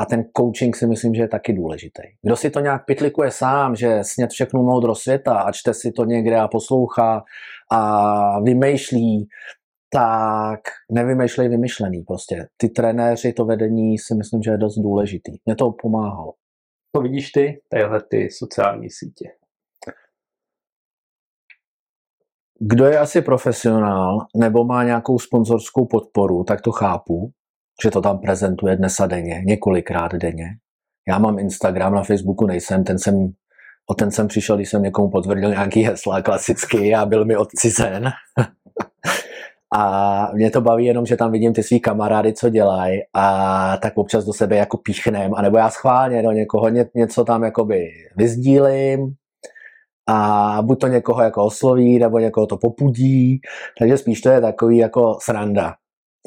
a 0.00 0.04
ten 0.06 0.24
coaching 0.36 0.76
si 0.76 0.86
myslím, 0.86 1.14
že 1.14 1.22
je 1.22 1.28
taky 1.28 1.52
důležitý. 1.52 2.02
Kdo 2.22 2.36
si 2.36 2.50
to 2.50 2.60
nějak 2.60 2.84
pitlikuje 2.86 3.30
sám, 3.30 3.76
že 3.76 3.98
snět 4.02 4.30
všechnu 4.30 4.62
moudro 4.62 4.94
světa 4.94 5.38
a 5.38 5.52
čte 5.52 5.74
si 5.74 5.92
to 5.92 6.04
někde 6.04 6.36
a 6.36 6.48
poslouchá 6.48 7.22
a 7.72 8.40
vymýšlí, 8.40 9.28
tak 9.92 10.60
nevymýšlej 10.92 11.48
vymyšlený 11.48 12.02
prostě. 12.02 12.46
Ty 12.56 12.68
trenéři, 12.68 13.32
to 13.32 13.44
vedení 13.44 13.98
si 13.98 14.14
myslím, 14.14 14.42
že 14.42 14.50
je 14.50 14.58
dost 14.58 14.78
důležitý. 14.78 15.32
Mě 15.46 15.54
to 15.56 15.72
pomáhalo. 15.82 16.32
To 16.92 17.00
vidíš 17.00 17.30
ty, 17.30 17.60
tyhle 17.68 18.02
ty 18.10 18.30
sociální 18.30 18.90
sítě? 18.90 19.24
Kdo 22.60 22.84
je 22.84 22.98
asi 22.98 23.22
profesionál 23.22 24.18
nebo 24.36 24.64
má 24.64 24.84
nějakou 24.84 25.18
sponzorskou 25.18 25.86
podporu, 25.86 26.44
tak 26.44 26.60
to 26.60 26.72
chápu, 26.72 27.32
že 27.82 27.90
to 27.90 28.00
tam 28.00 28.18
prezentuje 28.18 28.76
dnes 28.76 29.00
a 29.00 29.06
denně, 29.06 29.42
několikrát 29.44 30.12
denně. 30.12 30.46
Já 31.08 31.18
mám 31.18 31.38
Instagram, 31.38 31.94
na 31.94 32.02
Facebooku 32.02 32.46
nejsem, 32.46 32.84
ten 32.84 32.98
jsem, 32.98 33.32
o 33.90 33.94
ten 33.94 34.10
jsem 34.10 34.28
přišel, 34.28 34.56
když 34.56 34.70
jsem 34.70 34.82
někomu 34.82 35.10
potvrdil 35.10 35.50
nějaký 35.50 35.82
hesla 35.82 36.22
klasicky 36.22 36.94
a 36.94 37.06
byl 37.06 37.24
mi 37.24 37.36
odcizen. 37.36 38.10
A 39.72 40.30
mě 40.34 40.50
to 40.50 40.60
baví 40.60 40.86
jenom, 40.86 41.06
že 41.06 41.16
tam 41.16 41.32
vidím 41.32 41.52
ty 41.52 41.62
svý 41.62 41.80
kamarády, 41.80 42.32
co 42.32 42.50
dělají 42.50 43.00
a 43.14 43.76
tak 43.76 43.98
občas 43.98 44.24
do 44.24 44.32
sebe 44.32 44.56
jako 44.56 44.76
píchnem, 44.76 45.34
anebo 45.34 45.58
já 45.58 45.70
schválně 45.70 46.22
do 46.22 46.32
někoho 46.32 46.68
ně, 46.68 46.86
něco 46.94 47.24
tam 47.24 47.42
jakoby 47.42 47.86
vyzdílím 48.16 49.14
a 50.08 50.58
buď 50.62 50.80
to 50.80 50.86
někoho 50.86 51.22
jako 51.22 51.44
osloví, 51.44 51.98
nebo 51.98 52.18
někoho 52.18 52.46
to 52.46 52.56
popudí, 52.56 53.40
takže 53.78 53.98
spíš 53.98 54.20
to 54.20 54.28
je 54.28 54.40
takový 54.40 54.78
jako 54.78 55.18
sranda. 55.22 55.74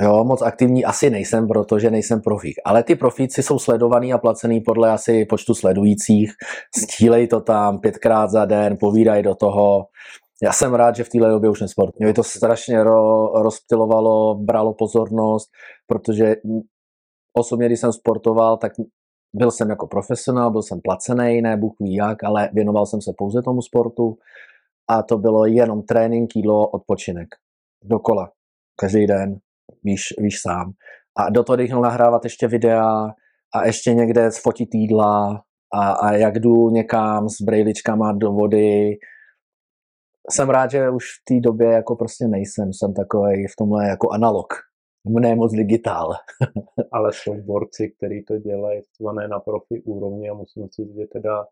Jo, 0.02 0.24
moc 0.24 0.42
aktivní 0.42 0.86
asi 0.86 1.10
nejsem, 1.10 1.48
protože 1.48 1.92
nejsem 1.92 2.22
profík. 2.22 2.56
Ale 2.66 2.84
ty 2.84 2.96
profíci 2.96 3.44
jsou 3.44 3.60
sledovaný 3.60 4.14
a 4.14 4.18
placený 4.18 4.62
podle 4.62 4.92
asi 4.92 5.26
počtu 5.26 5.54
sledujících. 5.54 6.32
Stílej 6.78 7.28
to 7.28 7.42
tam 7.42 7.80
pětkrát 7.80 8.30
za 8.30 8.46
den, 8.46 8.78
povídají 8.80 9.24
do 9.24 9.36
toho 9.36 9.86
já 10.44 10.52
jsem 10.52 10.74
rád, 10.74 10.96
že 10.96 11.04
v 11.04 11.10
téhle 11.10 11.30
době 11.30 11.50
už 11.50 11.62
nesport. 11.62 12.00
Mě 12.00 12.14
to 12.14 12.24
strašně 12.24 12.84
ro, 12.84 13.28
rozptilovalo, 13.28 14.36
bralo 14.36 14.74
pozornost, 14.74 15.50
protože 15.88 16.36
osobně, 17.38 17.66
když 17.66 17.80
jsem 17.80 17.94
sportoval, 17.94 18.58
tak 18.58 18.72
byl 19.36 19.52
jsem 19.52 19.70
jako 19.70 19.88
profesionál, 19.88 20.52
byl 20.52 20.62
jsem 20.62 20.82
placený, 20.82 21.42
ne 21.42 21.58
Bůh 21.58 21.74
ví 21.80 21.96
jak, 21.96 22.24
ale 22.24 22.50
věnoval 22.54 22.86
jsem 22.86 23.02
se 23.02 23.12
pouze 23.18 23.42
tomu 23.42 23.62
sportu 23.62 24.18
a 24.90 25.04
to 25.04 25.18
bylo 25.18 25.46
jenom 25.46 25.82
trénink, 25.82 26.36
jídlo, 26.36 26.68
odpočinek. 26.68 27.28
Dokola. 27.84 28.32
Každý 28.80 29.08
den. 29.08 29.38
Víš, 29.84 30.02
víš 30.20 30.42
sám. 30.42 30.72
A 31.18 31.30
do 31.30 31.44
toho, 31.44 31.56
když 31.56 31.72
nahrávat 31.72 32.24
ještě 32.24 32.48
videa 32.48 33.08
a 33.56 33.66
ještě 33.66 33.94
někde 33.94 34.32
sfotit 34.32 34.70
jídla 34.76 35.42
a, 35.74 35.92
a 35.92 36.12
jak 36.12 36.40
jdu 36.40 36.70
někam 36.70 37.30
s 37.30 37.42
brejličkama 37.42 38.12
do 38.12 38.32
vody, 38.32 38.98
jsem 40.32 40.50
rád, 40.50 40.72
že 40.72 40.90
už 40.90 41.04
v 41.04 41.26
té 41.26 41.40
době 41.40 41.68
jako 41.68 41.96
prostě 41.96 42.28
nejsem. 42.28 42.74
Jsem 42.74 42.94
takový 42.94 43.48
v 43.48 43.56
tomhle 43.58 43.88
jako 43.88 44.10
analog. 44.10 44.54
Ne 45.06 45.36
moc 45.36 45.52
digitál. 45.52 46.14
Ale 46.92 47.12
jsou 47.14 47.42
borci, 47.42 47.94
kteří 47.98 48.24
to 48.24 48.38
dělají 48.38 48.82
ne 49.16 49.28
na 49.28 49.40
profi 49.40 49.82
úrovni 49.82 50.30
a 50.30 50.34
musím 50.34 50.68
si 50.72 50.94
že 51.00 51.06
teda 51.14 51.46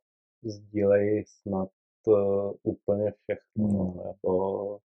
sdílejí 0.43 1.23
snad 1.41 1.69
uh, 2.07 2.51
úplně 2.63 3.12
všechno. 3.12 3.67
Hmm. 3.67 4.07
Jako... 4.07 4.79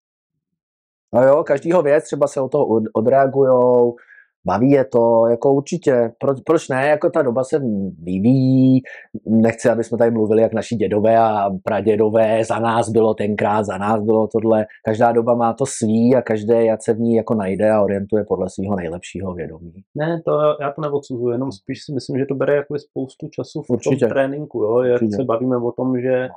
No 1.15 1.23
jo, 1.23 1.45
každýho 1.45 1.83
věc, 1.83 2.05
třeba 2.05 2.27
se 2.27 2.41
o 2.41 2.49
to 2.49 2.67
odreagujou, 2.95 3.97
baví 4.47 4.71
je 4.71 4.85
to, 4.85 5.27
jako 5.31 5.55
určitě, 5.55 6.13
proč, 6.21 6.41
proč 6.41 6.69
ne, 6.69 6.89
jako 6.89 7.11
ta 7.11 7.23
doba 7.23 7.45
se 7.45 7.59
vyvíjí, 8.03 8.81
nechci, 9.27 9.69
aby 9.69 9.85
jsme 9.85 9.99
tady 9.99 10.11
mluvili 10.11 10.43
jak 10.43 10.53
naši 10.53 10.77
dědové 10.77 11.19
a 11.19 11.51
pradědové, 11.65 12.45
za 12.45 12.59
nás 12.59 12.91
bylo 12.91 13.15
tenkrát, 13.15 13.63
za 13.63 13.79
nás 13.79 14.03
bylo 14.03 14.27
tohle, 14.27 14.67
každá 14.85 15.13
doba 15.13 15.35
má 15.35 15.53
to 15.53 15.67
svý 15.67 16.17
a 16.17 16.23
každé 16.23 16.65
jak 16.65 16.83
se 16.83 16.95
v 16.95 17.01
ní 17.01 17.15
jako 17.15 17.35
najde 17.35 17.71
a 17.71 17.83
orientuje 17.83 18.25
podle 18.25 18.51
svého 18.51 18.77
nejlepšího 18.77 19.35
vědomí. 19.35 19.73
Ne, 19.95 20.23
to 20.25 20.33
já 20.61 20.73
to 20.73 20.81
neodsuzuji, 20.81 21.33
jenom 21.33 21.53
spíš 21.53 21.85
si 21.85 21.93
myslím, 21.93 22.19
že 22.19 22.27
to 22.27 22.35
bere 22.35 22.57
jako 22.57 22.79
spoustu 22.79 23.29
času 23.29 23.63
v 23.63 23.71
určitě. 23.71 23.97
tom 23.97 24.09
tréninku, 24.09 24.63
jo, 24.63 24.83
jak 24.83 25.03
určitě. 25.03 25.17
se 25.17 25.25
bavíme 25.25 25.57
o 25.57 25.73
tom, 25.73 26.01
že 26.01 26.29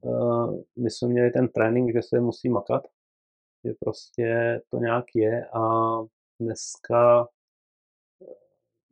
uh, 0.00 0.54
my 0.78 0.90
jsme 0.90 1.08
měli 1.08 1.30
ten 1.30 1.48
trénink, 1.48 1.92
že 1.92 2.02
se 2.02 2.20
musí 2.20 2.48
makat, 2.48 2.82
že 3.64 3.72
prostě 3.80 4.60
to 4.70 4.78
nějak 4.78 5.04
je 5.14 5.46
a 5.46 5.62
dneska 6.40 7.26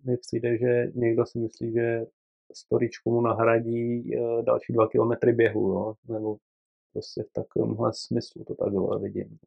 mi 0.07 0.17
přijde, 0.17 0.59
že 0.59 0.87
někdo 0.95 1.27
si 1.27 1.39
myslí, 1.39 1.73
že 1.73 2.05
storičku 2.55 3.13
mu 3.13 3.21
nahradí 3.21 4.15
eh, 4.15 4.43
další 4.43 4.73
dva 4.73 4.89
kilometry 4.89 5.33
běhu, 5.33 5.61
jo? 5.61 5.95
nebo 6.09 6.37
prostě 6.93 7.23
v 7.23 7.33
takovémhle 7.33 7.91
smyslu 7.95 8.45
to 8.45 8.55
takhle 8.55 8.99
vidím. 8.99 9.39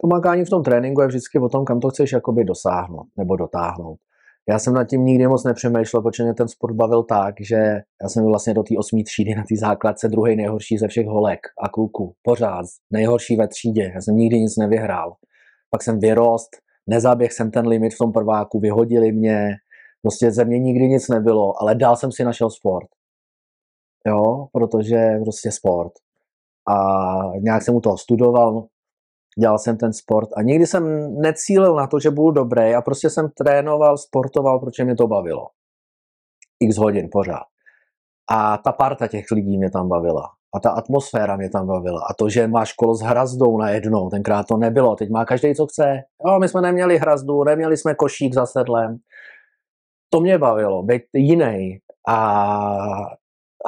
To 0.00 0.08
v 0.44 0.50
tom 0.50 0.62
tréninku 0.62 1.00
je 1.00 1.06
vždycky 1.06 1.38
o 1.38 1.48
tom, 1.48 1.64
kam 1.64 1.80
to 1.80 1.88
chceš 1.88 2.12
jakoby 2.12 2.44
dosáhnout 2.44 3.06
nebo 3.18 3.36
dotáhnout. 3.36 3.98
Já 4.48 4.58
jsem 4.58 4.74
nad 4.74 4.84
tím 4.84 5.04
nikdy 5.04 5.26
moc 5.26 5.44
nepřemýšlel, 5.44 6.02
protože 6.02 6.24
mě 6.24 6.34
ten 6.34 6.48
sport 6.48 6.74
bavil 6.74 7.02
tak, 7.02 7.34
že 7.40 7.56
já 8.02 8.08
jsem 8.08 8.22
byl 8.22 8.30
vlastně 8.30 8.54
do 8.54 8.62
té 8.62 8.74
osmé 8.78 9.02
třídy 9.04 9.34
na 9.34 9.42
té 9.42 9.56
základce 9.56 10.08
druhý 10.08 10.36
nejhorší 10.36 10.78
ze 10.78 10.88
všech 10.88 11.06
holek 11.06 11.40
a 11.64 11.68
kluků. 11.68 12.14
Pořád. 12.22 12.66
Nejhorší 12.90 13.36
ve 13.36 13.48
třídě. 13.48 13.92
Já 13.94 14.00
jsem 14.00 14.16
nikdy 14.16 14.40
nic 14.40 14.56
nevyhrál. 14.56 15.14
Pak 15.70 15.82
jsem 15.82 15.98
vyrost, 16.00 16.50
nezaběh 16.86 17.32
jsem 17.32 17.50
ten 17.50 17.66
limit 17.66 17.94
v 17.94 17.98
tom 17.98 18.12
prváku, 18.12 18.60
vyhodili 18.60 19.12
mě, 19.12 19.50
Prostě 20.02 20.32
ze 20.32 20.44
mě 20.44 20.58
nikdy 20.58 20.88
nic 20.88 21.08
nebylo, 21.08 21.62
ale 21.62 21.74
dál 21.74 21.96
jsem 21.96 22.12
si 22.12 22.24
našel 22.24 22.50
sport. 22.50 22.88
Jo, 24.06 24.46
protože 24.52 25.10
prostě 25.22 25.50
sport. 25.50 25.92
A 26.68 26.74
nějak 27.38 27.62
jsem 27.62 27.74
u 27.74 27.80
toho 27.80 27.98
studoval, 27.98 28.66
dělal 29.38 29.58
jsem 29.58 29.76
ten 29.76 29.92
sport 29.92 30.28
a 30.36 30.42
nikdy 30.42 30.66
jsem 30.66 31.14
necílil 31.20 31.74
na 31.74 31.86
to, 31.86 32.00
že 32.00 32.10
budu 32.10 32.30
dobrý 32.30 32.74
a 32.74 32.82
prostě 32.82 33.10
jsem 33.10 33.28
trénoval, 33.38 33.96
sportoval, 33.98 34.58
protože 34.58 34.84
mě 34.84 34.96
to 34.96 35.06
bavilo. 35.06 35.46
X 36.60 36.76
hodin 36.76 37.08
pořád. 37.12 37.44
A 38.30 38.58
ta 38.58 38.72
parta 38.72 39.06
těch 39.08 39.24
lidí 39.32 39.58
mě 39.58 39.70
tam 39.70 39.88
bavila. 39.88 40.30
A 40.54 40.60
ta 40.60 40.70
atmosféra 40.70 41.36
mě 41.36 41.50
tam 41.50 41.66
bavila. 41.66 42.00
A 42.10 42.14
to, 42.14 42.28
že 42.28 42.46
máš 42.46 42.72
kolo 42.72 42.94
s 42.94 43.00
hrazdou 43.00 43.58
najednou, 43.58 44.10
tenkrát 44.10 44.46
to 44.46 44.56
nebylo. 44.56 44.96
Teď 44.96 45.10
má 45.10 45.24
každý, 45.24 45.54
co 45.54 45.66
chce. 45.66 46.02
Jo, 46.26 46.38
my 46.38 46.48
jsme 46.48 46.60
neměli 46.60 46.98
hrazdu, 46.98 47.44
neměli 47.44 47.76
jsme 47.76 47.94
košík 47.94 48.34
za 48.34 48.46
sedlem 48.46 48.98
to 50.10 50.20
mě 50.20 50.38
bavilo, 50.38 50.82
být 50.82 51.02
jiný. 51.14 51.78
A 52.08 52.56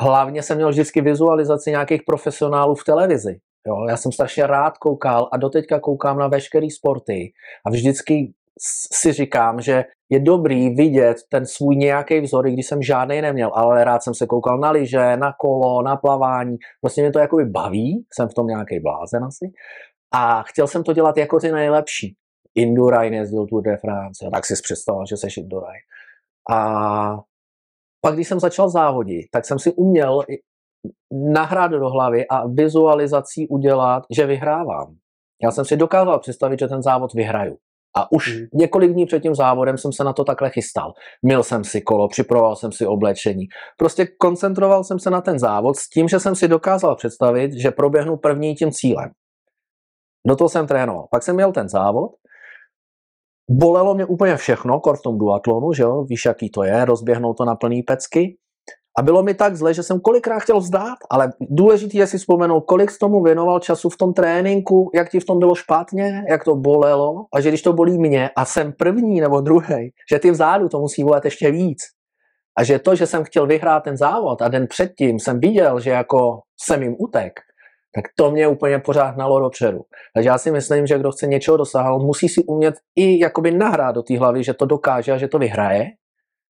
hlavně 0.00 0.42
jsem 0.42 0.56
měl 0.56 0.70
vždycky 0.70 1.00
vizualizaci 1.00 1.70
nějakých 1.70 2.02
profesionálů 2.06 2.74
v 2.74 2.84
televizi. 2.84 3.38
Jo, 3.66 3.86
já 3.88 3.96
jsem 3.96 4.12
strašně 4.12 4.46
rád 4.46 4.78
koukal 4.78 5.28
a 5.32 5.36
doteďka 5.36 5.80
koukám 5.80 6.18
na 6.18 6.28
veškeré 6.28 6.66
sporty 6.70 7.32
a 7.66 7.70
vždycky 7.70 8.32
si 8.94 9.12
říkám, 9.12 9.60
že 9.60 9.84
je 10.10 10.20
dobrý 10.20 10.70
vidět 10.74 11.16
ten 11.30 11.46
svůj 11.46 11.76
nějaký 11.76 12.20
vzor, 12.20 12.50
když 12.50 12.66
jsem 12.66 12.82
žádný 12.82 13.20
neměl, 13.20 13.50
ale 13.54 13.84
rád 13.84 14.02
jsem 14.02 14.14
se 14.14 14.26
koukal 14.26 14.58
na 14.58 14.70
lyže, 14.70 15.16
na 15.16 15.32
kolo, 15.38 15.82
na 15.82 15.96
plavání. 15.96 16.56
Prostě 16.80 17.02
mě 17.02 17.10
to 17.12 17.18
jakoby 17.18 17.44
baví, 17.44 18.06
jsem 18.12 18.28
v 18.28 18.34
tom 18.34 18.46
nějaký 18.46 18.80
blázen 18.80 19.24
asi. 19.24 19.52
A 20.14 20.42
chtěl 20.42 20.66
jsem 20.66 20.84
to 20.84 20.92
dělat 20.92 21.16
jako 21.16 21.40
ty 21.40 21.52
nejlepší. 21.52 22.16
Indurain 22.54 23.14
jezdil 23.14 23.46
Tour 23.46 23.62
de 23.62 23.76
France, 23.76 24.28
tak 24.32 24.46
si 24.46 24.54
představoval, 24.62 25.06
že 25.06 25.16
seš 25.16 25.36
Indurain 25.36 25.80
A 26.50 27.16
pak, 28.00 28.14
když 28.14 28.28
jsem 28.28 28.40
začal 28.40 28.68
závodit, 28.68 29.26
tak 29.32 29.44
jsem 29.44 29.58
si 29.58 29.72
uměl 29.72 30.20
nahrát 31.32 31.70
do 31.70 31.88
hlavy 31.88 32.28
a 32.28 32.46
vizualizací 32.46 33.48
udělat, 33.48 34.02
že 34.10 34.26
vyhrávám. 34.26 34.94
Já 35.42 35.50
jsem 35.50 35.64
si 35.64 35.76
dokázal 35.76 36.18
představit, 36.18 36.58
že 36.58 36.68
ten 36.68 36.82
závod 36.82 37.14
vyhraju. 37.14 37.56
A 37.96 38.12
už 38.12 38.36
hmm. 38.36 38.46
několik 38.54 38.92
dní 38.92 39.06
před 39.06 39.22
tím 39.22 39.34
závodem 39.34 39.78
jsem 39.78 39.92
se 39.92 40.04
na 40.04 40.12
to 40.12 40.24
takhle 40.24 40.50
chystal. 40.50 40.92
Měl 41.22 41.42
jsem 41.42 41.64
si 41.64 41.80
kolo, 41.80 42.08
připravoval 42.08 42.56
jsem 42.56 42.72
si 42.72 42.86
oblečení. 42.86 43.44
Prostě 43.76 44.06
koncentroval 44.18 44.84
jsem 44.84 44.98
se 44.98 45.10
na 45.10 45.20
ten 45.20 45.38
závod 45.38 45.76
s 45.76 45.88
tím, 45.88 46.08
že 46.08 46.20
jsem 46.20 46.34
si 46.34 46.48
dokázal 46.48 46.96
představit, 46.96 47.52
že 47.52 47.70
proběhnu 47.70 48.16
první 48.16 48.54
tím 48.54 48.70
cílem. 48.70 49.10
Do 50.26 50.36
toho 50.36 50.48
jsem 50.48 50.66
trénoval. 50.66 51.06
Pak 51.10 51.22
jsem 51.22 51.34
měl 51.34 51.52
ten 51.52 51.68
závod. 51.68 52.10
Bolelo 53.54 53.94
mě 53.94 54.04
úplně 54.04 54.36
všechno, 54.36 54.80
kor 54.80 54.96
v 54.96 55.02
tom 55.02 55.18
duatlonu, 55.18 55.72
že 55.72 55.82
jo? 55.82 56.04
víš, 56.04 56.24
jaký 56.26 56.50
to 56.50 56.62
je, 56.62 56.84
rozběhnout 56.84 57.36
to 57.36 57.44
na 57.44 57.54
plný 57.54 57.82
pecky. 57.82 58.36
A 58.98 59.02
bylo 59.02 59.22
mi 59.22 59.34
tak 59.34 59.56
zle, 59.56 59.74
že 59.74 59.82
jsem 59.82 60.00
kolikrát 60.00 60.38
chtěl 60.38 60.58
vzdát, 60.58 60.98
ale 61.10 61.32
důležité 61.40 61.98
je 61.98 62.06
si 62.06 62.18
vzpomenout, 62.18 62.60
kolik 62.60 62.90
jsi 62.90 62.98
tomu 62.98 63.22
věnoval 63.22 63.60
času 63.60 63.88
v 63.88 63.96
tom 63.96 64.12
tréninku, 64.12 64.90
jak 64.94 65.10
ti 65.10 65.20
v 65.20 65.24
tom 65.24 65.38
bylo 65.38 65.54
špatně, 65.54 66.24
jak 66.28 66.44
to 66.44 66.56
bolelo 66.56 67.24
a 67.34 67.40
že 67.40 67.48
když 67.48 67.62
to 67.62 67.72
bolí 67.72 67.98
mě 67.98 68.30
a 68.36 68.44
jsem 68.44 68.72
první 68.72 69.20
nebo 69.20 69.40
druhý, 69.40 69.90
že 70.12 70.18
ty 70.18 70.30
vzadu 70.30 70.68
to 70.68 70.80
musí 70.80 71.04
bolet 71.04 71.24
ještě 71.24 71.50
víc. 71.50 71.78
A 72.58 72.64
že 72.64 72.78
to, 72.78 72.94
že 72.94 73.06
jsem 73.06 73.24
chtěl 73.24 73.46
vyhrát 73.46 73.84
ten 73.84 73.96
závod 73.96 74.42
a 74.42 74.48
den 74.48 74.66
předtím 74.66 75.18
jsem 75.18 75.40
viděl, 75.40 75.80
že 75.80 75.90
jako 75.90 76.40
jsem 76.60 76.82
jim 76.82 76.96
utek, 76.98 77.32
tak 77.94 78.04
to 78.16 78.30
mě 78.30 78.48
úplně 78.48 78.78
pořád 78.78 79.14
hnalo 79.14 79.40
dopředu. 79.40 79.80
Takže 80.14 80.28
já 80.28 80.38
si 80.38 80.50
myslím, 80.50 80.86
že 80.86 80.98
kdo 80.98 81.12
chce 81.12 81.26
něčeho 81.26 81.56
dosáhnout, 81.56 82.02
musí 82.02 82.28
si 82.28 82.44
umět 82.44 82.74
i 82.96 83.18
jakoby 83.20 83.50
nahrát 83.50 83.94
do 83.94 84.02
té 84.02 84.18
hlavy, 84.18 84.44
že 84.44 84.54
to 84.54 84.66
dokáže 84.66 85.12
a 85.12 85.18
že 85.18 85.28
to 85.28 85.38
vyhraje, 85.38 85.84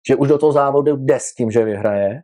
že 0.08 0.16
už 0.16 0.28
do 0.28 0.38
toho 0.38 0.52
závodu 0.52 0.96
jde 0.96 1.20
s 1.20 1.34
tím, 1.34 1.50
že 1.50 1.64
vyhraje 1.64 2.22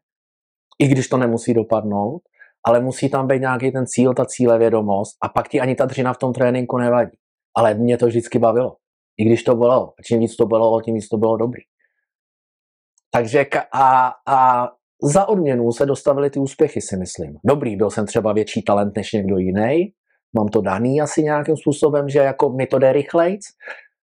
i 0.78 0.88
když 0.88 1.08
to 1.08 1.16
nemusí 1.16 1.54
dopadnout, 1.54 2.22
ale 2.66 2.80
musí 2.80 3.10
tam 3.10 3.26
být 3.26 3.40
nějaký 3.40 3.72
ten 3.72 3.86
cíl, 3.86 4.14
ta 4.14 4.26
cílevědomost 4.26 5.16
a 5.22 5.28
pak 5.28 5.48
ti 5.48 5.60
ani 5.60 5.74
ta 5.74 5.84
dřina 5.84 6.12
v 6.12 6.18
tom 6.18 6.32
tréninku 6.32 6.78
nevadí. 6.78 7.16
Ale 7.56 7.74
mě 7.74 7.98
to 7.98 8.06
vždycky 8.06 8.38
bavilo. 8.38 8.76
I 9.16 9.24
když 9.24 9.42
to 9.42 9.54
bylo. 9.54 9.94
A 9.98 10.02
čím 10.02 10.20
víc 10.20 10.36
to 10.36 10.46
bylo, 10.46 10.80
tím 10.80 10.94
víc 10.94 11.08
to 11.08 11.16
bylo 11.16 11.36
dobrý. 11.36 11.62
Takže 13.12 13.46
a, 13.72 14.12
a 14.26 14.68
za 15.04 15.28
odměnu 15.28 15.72
se 15.72 15.86
dostavily 15.86 16.30
ty 16.30 16.38
úspěchy, 16.38 16.80
si 16.80 16.96
myslím. 16.96 17.36
Dobrý, 17.46 17.76
byl 17.76 17.90
jsem 17.90 18.06
třeba 18.06 18.32
větší 18.32 18.62
talent 18.62 18.96
než 18.96 19.12
někdo 19.12 19.38
jiný, 19.38 19.92
mám 20.36 20.48
to 20.48 20.60
daný 20.60 21.00
asi 21.00 21.22
nějakým 21.22 21.56
způsobem, 21.56 22.08
že 22.08 22.18
jako 22.18 22.48
mi 22.48 22.66
to 22.66 22.78
jde 22.78 22.92
rychlejc, 22.92 23.40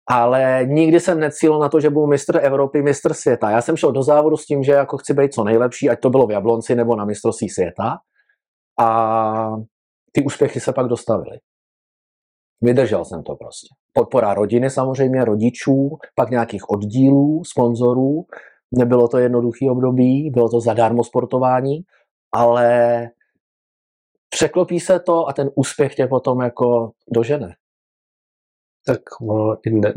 ale 0.09 0.65
nikdy 0.65 0.99
jsem 0.99 1.19
necílil 1.19 1.59
na 1.59 1.69
to, 1.69 1.79
že 1.79 1.89
budu 1.89 2.07
mistr 2.07 2.39
Evropy, 2.43 2.81
mistr 2.81 3.13
světa. 3.13 3.49
Já 3.49 3.61
jsem 3.61 3.77
šel 3.77 3.91
do 3.91 4.03
závodu 4.03 4.37
s 4.37 4.45
tím, 4.45 4.63
že 4.63 4.71
jako 4.71 4.97
chci 4.97 5.13
být 5.13 5.33
co 5.33 5.43
nejlepší, 5.43 5.89
ať 5.89 5.99
to 5.99 6.09
bylo 6.09 6.27
v 6.27 6.31
Jablonci 6.31 6.75
nebo 6.75 6.95
na 6.95 7.05
mistrovství 7.05 7.49
světa. 7.49 7.97
A 8.79 9.55
ty 10.11 10.23
úspěchy 10.25 10.59
se 10.59 10.73
pak 10.73 10.87
dostavily. 10.87 11.37
Vydržel 12.61 13.05
jsem 13.05 13.23
to 13.23 13.35
prostě. 13.35 13.67
Podpora 13.93 14.33
rodiny 14.33 14.69
samozřejmě, 14.69 15.25
rodičů, 15.25 15.89
pak 16.15 16.29
nějakých 16.29 16.69
oddílů, 16.69 17.41
sponzorů. 17.45 18.25
Nebylo 18.77 19.07
to 19.07 19.17
jednoduché 19.17 19.71
období, 19.71 20.29
bylo 20.29 20.49
to 20.49 20.59
zadarmo 20.59 21.03
sportování, 21.03 21.81
ale 22.31 23.09
překlopí 24.29 24.79
se 24.79 24.99
to 24.99 25.27
a 25.27 25.33
ten 25.33 25.49
úspěch 25.55 25.95
tě 25.95 26.07
potom 26.07 26.41
jako 26.41 26.91
dožene 27.11 27.55
tak 28.85 29.01
ne, 29.69 29.93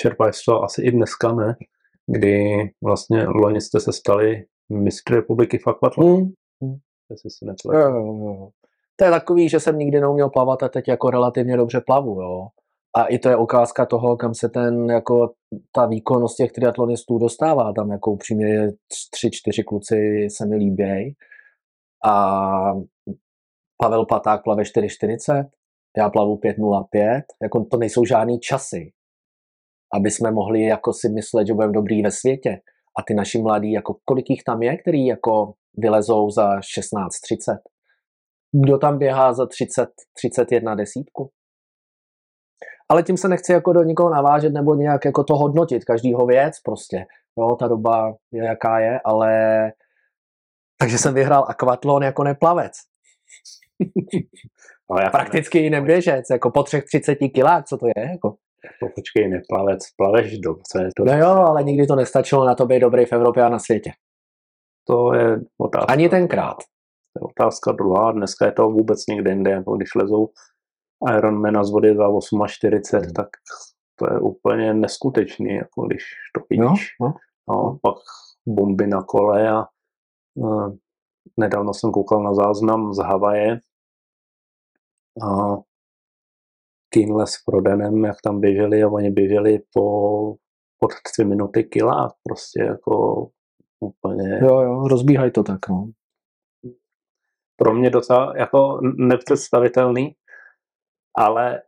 čerpáš 0.00 0.44
to 0.44 0.62
asi 0.62 0.82
i 0.82 0.90
dneska, 0.90 1.32
ne? 1.32 1.56
Kdy 2.06 2.62
vlastně 2.84 3.26
loni 3.26 3.60
jste 3.60 3.80
se 3.80 3.92
stali 3.92 4.44
mistry 4.68 5.16
republiky 5.16 5.58
v 5.58 5.66
akvatlonu. 5.66 6.16
Mm. 6.16 6.68
mm. 6.68 6.76
si. 7.28 7.44
To 8.96 9.04
je 9.04 9.10
takový, 9.10 9.48
že 9.48 9.60
jsem 9.60 9.78
nikdy 9.78 10.00
neuměl 10.00 10.30
plavat 10.30 10.62
a 10.62 10.68
teď 10.68 10.88
jako 10.88 11.10
relativně 11.10 11.56
dobře 11.56 11.80
plavu, 11.86 12.20
jo. 12.22 12.48
A 12.96 13.04
i 13.04 13.18
to 13.18 13.28
je 13.28 13.36
ukázka 13.36 13.86
toho, 13.86 14.16
kam 14.16 14.34
se 14.34 14.48
ten, 14.48 14.90
jako 14.90 15.32
ta 15.72 15.86
výkonnost 15.86 16.36
těch 16.36 16.52
triatlonistů 16.52 17.18
dostává. 17.18 17.72
Tam 17.72 17.90
jako 17.90 18.12
upřímně 18.12 18.68
tři, 19.10 19.30
čtyři 19.30 19.64
kluci 19.64 20.28
se 20.30 20.46
mi 20.46 20.56
líbějí. 20.56 21.14
A 22.06 22.72
Pavel 23.76 24.06
Paták 24.06 24.44
plave 24.44 24.62
4,40, 24.62 25.48
já 25.96 26.10
plavu 26.10 26.36
5.05, 26.36 27.22
jako 27.42 27.64
to 27.70 27.76
nejsou 27.76 28.04
žádný 28.04 28.40
časy, 28.40 28.92
aby 29.94 30.10
jsme 30.10 30.30
mohli 30.30 30.62
jako 30.62 30.92
si 30.92 31.08
myslet, 31.08 31.46
že 31.46 31.54
budeme 31.54 31.72
dobrý 31.72 32.02
ve 32.02 32.10
světě. 32.10 32.60
A 32.98 33.02
ty 33.02 33.14
naši 33.14 33.42
mladí, 33.42 33.72
jako 33.72 33.96
kolik 34.04 34.30
jich 34.30 34.42
tam 34.46 34.62
je, 34.62 34.76
který 34.76 35.06
jako 35.06 35.54
vylezou 35.76 36.30
za 36.30 36.58
16.30? 36.58 37.58
Kdo 38.52 38.78
tam 38.78 38.98
běhá 38.98 39.32
za 39.32 39.46
30, 39.46 39.88
31 40.16 40.74
desítku? 40.74 41.30
Ale 42.90 43.02
tím 43.02 43.16
se 43.16 43.28
nechci 43.28 43.52
jako 43.52 43.72
do 43.72 43.82
nikoho 43.82 44.10
navážet 44.10 44.52
nebo 44.52 44.74
nějak 44.74 45.04
jako 45.04 45.24
to 45.24 45.36
hodnotit, 45.36 45.84
každýho 45.84 46.26
věc 46.26 46.60
prostě. 46.64 47.06
Jo, 47.38 47.56
ta 47.56 47.68
doba 47.68 48.14
je 48.32 48.44
jaká 48.44 48.78
je, 48.78 49.00
ale 49.04 49.32
takže 50.80 50.98
jsem 50.98 51.14
vyhrál 51.14 51.44
akvatlon 51.48 52.02
jako 52.02 52.24
neplavec. 52.24 52.72
No, 54.92 54.96
já 55.00 55.10
Prakticky 55.10 55.58
i 55.58 55.70
neběžec, 55.70 56.24
jako 56.30 56.50
po 56.50 56.62
třech 56.62 56.84
30 56.84 57.14
kilách, 57.14 57.64
co 57.64 57.76
to 57.76 57.86
je? 57.86 58.10
Jako? 58.10 58.34
To 58.80 58.86
počkej, 58.94 59.28
neplavec, 59.28 59.78
plaveš 59.96 60.38
dobře. 60.38 60.88
To 60.96 61.04
no 61.04 61.18
jo, 61.18 61.28
ale 61.28 61.62
nikdy 61.62 61.86
to 61.86 61.96
nestačilo 61.96 62.44
na 62.44 62.54
to 62.54 62.66
být 62.66 62.80
dobrý 62.80 63.04
v 63.04 63.12
Evropě 63.12 63.42
a 63.42 63.48
na 63.48 63.58
světě. 63.58 63.90
To 64.86 65.14
je 65.14 65.40
otázka. 65.58 65.92
Ani 65.92 66.08
tenkrát. 66.08 66.56
To 66.56 67.16
je 67.16 67.28
otázka 67.30 67.72
druhá. 67.72 68.12
Dneska 68.12 68.46
je 68.46 68.52
to 68.52 68.70
vůbec 68.70 69.06
někde 69.06 69.30
jinde. 69.30 69.50
Jako 69.50 69.76
když 69.76 69.94
lezou 69.94 70.28
Ironmana 71.16 71.64
z 71.64 71.70
vody 71.70 71.96
za 71.96 72.04
48, 72.46 72.98
hmm. 73.04 73.12
tak 73.12 73.28
to 73.96 74.14
je 74.14 74.20
úplně 74.20 74.74
neskutečný, 74.74 75.54
jako 75.54 75.86
když 75.86 76.04
to 76.34 76.40
vidíš. 76.50 76.96
No, 77.00 77.06
no. 77.06 77.14
No, 77.48 77.78
pak 77.82 77.94
bomby 78.48 78.86
na 78.86 79.02
kole 79.02 79.50
a 79.50 79.64
uh, 80.34 80.76
nedávno 81.36 81.74
jsem 81.74 81.92
koukal 81.92 82.22
na 82.22 82.34
záznam 82.34 82.94
z 82.94 82.98
Havaje, 82.98 83.60
a 85.22 85.56
Keenle 86.88 87.26
s 87.26 87.44
Frodenem, 87.44 88.04
jak 88.04 88.16
tam 88.24 88.40
běželi 88.40 88.82
a 88.82 88.88
oni 88.88 89.10
běželi 89.10 89.58
po 89.72 90.34
pod 90.78 90.90
tři 91.04 91.24
minuty 91.24 91.64
kila, 91.64 92.14
prostě 92.22 92.62
jako 92.62 93.26
úplně... 93.80 94.38
Jo, 94.42 94.60
jo, 94.60 94.88
rozbíhají 94.88 95.32
to 95.32 95.42
tak, 95.42 95.68
no. 95.68 95.90
Pro 97.56 97.74
mě 97.74 97.90
docela 97.90 98.36
jako 98.36 98.80
nepředstavitelný, 98.82 100.14
ale 101.18 101.62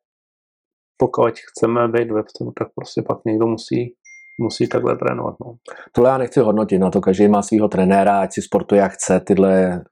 pokud 0.96 1.34
chceme 1.38 1.88
být 1.88 2.10
webstreamu, 2.10 2.52
tak 2.58 2.68
prostě 2.74 3.02
pak 3.02 3.18
někdo 3.26 3.46
musí 3.46 3.94
musí 4.40 4.68
takhle 4.68 4.96
trénovat. 4.96 5.34
No. 5.40 5.54
Tohle 5.92 6.10
já 6.10 6.18
nechci 6.18 6.40
hodnotit, 6.40 6.78
na 6.78 6.90
to 6.90 7.00
každý 7.00 7.28
má 7.28 7.42
svého 7.42 7.68
trenéra, 7.68 8.20
ať 8.20 8.32
si 8.32 8.42
sportuje 8.42 8.80
jak 8.80 8.92
chce, 8.92 9.20
tyhle 9.20 9.84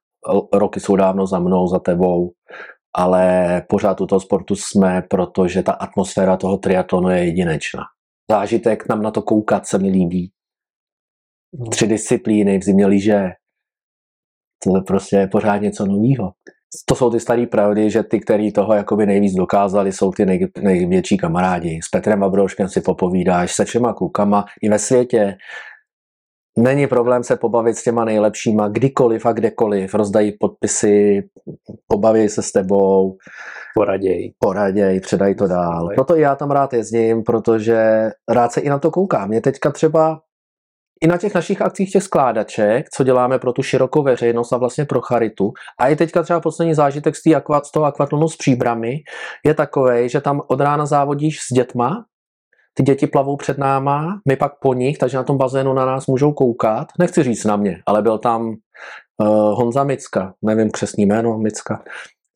roky 0.53 0.81
jsou 0.81 0.97
dávno 0.97 1.27
za 1.27 1.39
mnou, 1.39 1.67
za 1.67 1.79
tebou 1.79 2.31
ale 2.97 3.63
pořád 3.69 4.01
u 4.01 4.07
toho 4.07 4.21
sportu 4.21 4.57
jsme, 4.57 5.03
protože 5.11 5.63
ta 5.63 5.73
atmosféra 5.73 6.37
toho 6.37 6.57
triatlonu 6.57 7.09
je 7.09 7.25
jedinečná. 7.25 7.83
Zážitek 8.31 8.89
nám 8.89 9.03
na 9.03 9.11
to 9.11 9.23
koukat 9.23 9.67
se 9.67 9.79
mi 9.79 9.91
líbí. 9.91 10.33
No. 11.59 11.67
Tři 11.71 11.87
disciplíny 11.87 12.59
v 12.59 12.63
zimě 12.63 12.87
lyže. 12.87 13.29
Prostě 14.87 15.17
je 15.17 15.29
pořád 15.29 15.57
něco 15.57 15.87
nového. 15.87 16.33
To 16.87 16.95
jsou 16.95 17.11
ty 17.11 17.21
staré 17.21 17.47
pravdy, 17.47 17.91
že 17.91 18.03
ty, 18.03 18.21
kteří 18.21 18.53
toho 18.53 18.75
jakoby 18.75 19.07
nejvíc 19.07 19.35
dokázali, 19.35 19.93
jsou 19.93 20.11
ty 20.11 20.27
nej, 20.27 20.49
největší 20.61 21.17
kamarádi. 21.17 21.81
S 21.85 21.89
Petrem 21.89 22.25
Abrouškem 22.25 22.69
si 22.69 22.81
popovídáš, 22.81 23.55
se 23.55 23.65
všema 23.65 23.93
klukama 23.93 24.45
i 24.63 24.69
ve 24.69 24.79
světě. 24.79 25.37
Není 26.59 26.87
problém 26.87 27.25
se 27.25 27.37
pobavit 27.37 27.77
s 27.77 27.83
těma 27.85 28.05
nejlepšíma 28.05 28.69
kdykoliv 28.69 29.27
a 29.27 29.33
kdekoliv. 29.33 29.95
Rozdají 29.95 30.33
podpisy, 30.41 31.23
pobaví 31.87 32.29
se 32.29 32.43
s 32.43 32.53
tebou. 32.53 33.17
Poraděj. 33.75 34.33
Poraděj, 34.39 35.01
předaj 35.01 35.35
to 35.35 35.47
dál. 35.47 35.89
Proto 35.95 36.17
i 36.17 36.21
já 36.21 36.35
tam 36.35 36.51
rád 36.51 36.73
jezdím, 36.73 37.23
protože 37.23 38.11
rád 38.31 38.53
se 38.53 38.61
i 38.61 38.69
na 38.69 38.79
to 38.79 38.91
koukám. 38.91 39.29
Mě 39.29 39.41
teďka 39.41 39.71
třeba 39.71 40.21
i 41.01 41.07
na 41.07 41.17
těch 41.17 41.35
našich 41.35 41.63
akcích 41.63 41.93
těch 41.93 42.03
skládaček, 42.03 42.87
co 42.91 43.05
děláme 43.05 43.39
pro 43.39 43.53
tu 43.53 43.63
širokou 43.63 44.03
veřejnost 44.03 44.53
a 44.53 44.57
vlastně 44.57 44.85
pro 44.85 45.01
charitu. 45.01 45.53
A 45.79 45.89
i 45.89 45.97
teďka 45.97 46.23
třeba 46.23 46.41
poslední 46.41 46.75
zážitek 46.75 47.17
z, 47.17 47.35
akva, 47.35 47.61
z 47.61 47.71
toho 47.71 47.87
akvatlonu 47.87 48.29
s 48.29 48.37
příbrami 48.37 48.97
je 49.45 49.55
takový, 49.55 50.09
že 50.09 50.21
tam 50.21 50.41
od 50.47 50.61
rána 50.61 50.87
závodíš 50.87 51.41
s 51.41 51.55
dětma, 51.55 52.05
ty 52.75 52.83
děti 52.83 53.07
plavou 53.07 53.37
před 53.37 53.59
náma, 53.59 54.21
my 54.29 54.37
pak 54.37 54.53
po 54.61 54.75
nich, 54.75 54.99
takže 54.99 55.17
na 55.17 55.25
tom 55.25 55.39
bazénu 55.39 55.75
na 55.75 55.87
nás 55.87 56.07
můžou 56.07 56.33
koukat. 56.33 56.89
Nechci 56.99 57.23
říct 57.23 57.45
na 57.45 57.57
mě, 57.57 57.83
ale 57.87 58.03
byl 58.03 58.19
tam 58.19 58.49
uh, 58.49 58.57
Honza 59.29 59.85
Micka, 59.85 60.35
nevím 60.43 60.71
přesný 60.71 61.07
jméno, 61.07 61.39
Micka, 61.39 61.83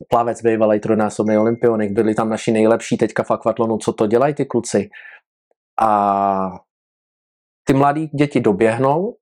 plavec 0.09 0.42
bývalý 0.42 0.81
trojnásobný 0.81 1.38
olympionik, 1.38 1.92
byli 1.92 2.14
tam 2.14 2.29
naši 2.29 2.53
nejlepší 2.53 2.96
teďka 2.96 3.22
v 3.22 3.31
akvatlonu, 3.31 3.79
co 3.79 3.92
to 3.92 4.07
dělají 4.07 4.35
ty 4.35 4.44
kluci. 4.44 4.88
A 5.81 6.50
ty 7.64 7.74
mladí 7.74 8.07
děti 8.07 8.40
doběhnou, 8.40 9.16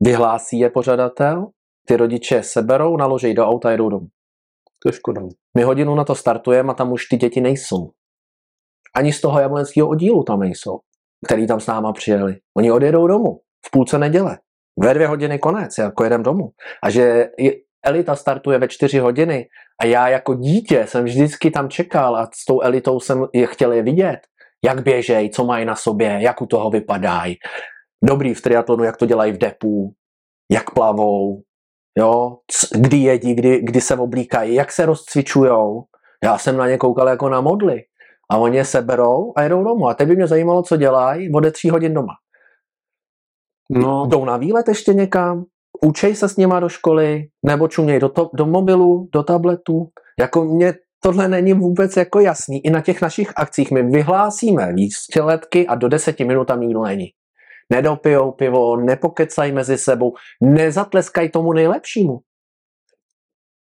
vyhlásí 0.00 0.58
je 0.58 0.70
pořadatel, 0.70 1.46
ty 1.86 1.96
rodiče 1.96 2.42
seberou, 2.42 2.96
naloží 2.96 3.34
do 3.34 3.46
auta 3.46 3.68
a 3.68 3.72
jedou 3.72 3.88
domů. 3.88 4.06
To 4.82 4.88
je 4.88 4.92
škoda. 4.92 5.22
My 5.56 5.62
hodinu 5.62 5.94
na 5.94 6.04
to 6.04 6.14
startujeme 6.14 6.70
a 6.70 6.74
tam 6.74 6.92
už 6.92 7.06
ty 7.06 7.16
děti 7.16 7.40
nejsou. 7.40 7.90
Ani 8.94 9.12
z 9.12 9.20
toho 9.20 9.40
jablonského 9.40 9.88
oddílu 9.88 10.22
tam 10.22 10.40
nejsou, 10.40 10.78
který 11.26 11.46
tam 11.46 11.60
s 11.60 11.66
náma 11.66 11.92
přijeli. 11.92 12.36
Oni 12.56 12.72
odjedou 12.72 13.06
domů 13.06 13.40
v 13.66 13.70
půlce 13.70 13.98
neděle. 13.98 14.38
Ve 14.82 14.94
dvě 14.94 15.06
hodiny 15.06 15.38
konec, 15.38 15.78
jako 15.78 16.04
jedem 16.04 16.22
domů. 16.22 16.50
A 16.82 16.90
že 16.90 17.28
elita 17.84 18.16
startuje 18.16 18.58
ve 18.58 18.68
čtyři 18.68 18.98
hodiny 18.98 19.48
a 19.80 19.84
já 19.84 20.08
jako 20.08 20.34
dítě 20.34 20.86
jsem 20.86 21.04
vždycky 21.04 21.50
tam 21.50 21.68
čekal 21.68 22.16
a 22.16 22.30
s 22.34 22.44
tou 22.44 22.60
elitou 22.60 23.00
jsem 23.00 23.26
je 23.34 23.46
chtěl 23.46 23.72
je 23.72 23.82
vidět, 23.82 24.20
jak 24.64 24.82
běžej, 24.82 25.30
co 25.30 25.44
mají 25.44 25.64
na 25.64 25.76
sobě, 25.76 26.18
jak 26.20 26.42
u 26.42 26.46
toho 26.46 26.70
vypadají. 26.70 27.36
Dobrý 28.04 28.34
v 28.34 28.42
triatlonu, 28.42 28.84
jak 28.84 28.96
to 28.96 29.06
dělají 29.06 29.32
v 29.32 29.38
depu, 29.38 29.92
jak 30.52 30.70
plavou, 30.74 31.42
jo, 31.98 32.36
kdy 32.74 32.96
jedí, 32.96 33.34
kdy, 33.34 33.60
kdy 33.62 33.80
se 33.80 33.96
oblíkají, 33.96 34.54
jak 34.54 34.72
se 34.72 34.86
rozcvičujou. 34.86 35.84
Já 36.24 36.38
jsem 36.38 36.56
na 36.56 36.68
ně 36.68 36.78
koukal 36.78 37.08
jako 37.08 37.28
na 37.28 37.40
modly. 37.40 37.82
A 38.30 38.36
oni 38.36 38.56
je 38.56 38.64
seberou 38.64 39.32
a 39.36 39.42
jedou 39.42 39.64
domů. 39.64 39.88
A 39.88 39.94
teď 39.94 40.08
by 40.08 40.16
mě 40.16 40.26
zajímalo, 40.26 40.62
co 40.62 40.76
dělají 40.76 41.32
ode 41.32 41.50
tří 41.50 41.70
hodin 41.70 41.94
doma. 41.94 42.12
No. 43.70 44.06
Jdou 44.06 44.24
na 44.24 44.36
výlet 44.36 44.68
ještě 44.68 44.94
někam, 44.94 45.44
učej 45.84 46.14
se 46.14 46.28
s 46.28 46.36
nima 46.36 46.60
do 46.60 46.68
školy, 46.68 47.28
nebo 47.46 47.68
čuměj 47.68 48.00
do, 48.00 48.08
to, 48.08 48.30
do 48.34 48.46
mobilu, 48.46 49.08
do 49.12 49.22
tabletu. 49.22 49.88
Jako 50.18 50.44
mě 50.44 50.74
tohle 51.02 51.28
není 51.28 51.52
vůbec 51.52 51.96
jako 51.96 52.20
jasný. 52.20 52.66
I 52.66 52.70
na 52.70 52.80
těch 52.80 53.02
našich 53.02 53.32
akcích 53.36 53.70
my 53.70 53.82
vyhlásíme 53.82 54.72
výstřeletky 54.72 55.66
a 55.66 55.74
do 55.74 55.88
deseti 55.88 56.24
minut 56.24 56.44
tam 56.44 56.60
nikdo 56.60 56.82
není. 56.82 57.06
Nedopijou 57.72 58.32
pivo, 58.32 58.76
nepokecají 58.76 59.52
mezi 59.52 59.78
sebou, 59.78 60.12
nezatleskají 60.42 61.30
tomu 61.30 61.52
nejlepšímu. 61.52 62.18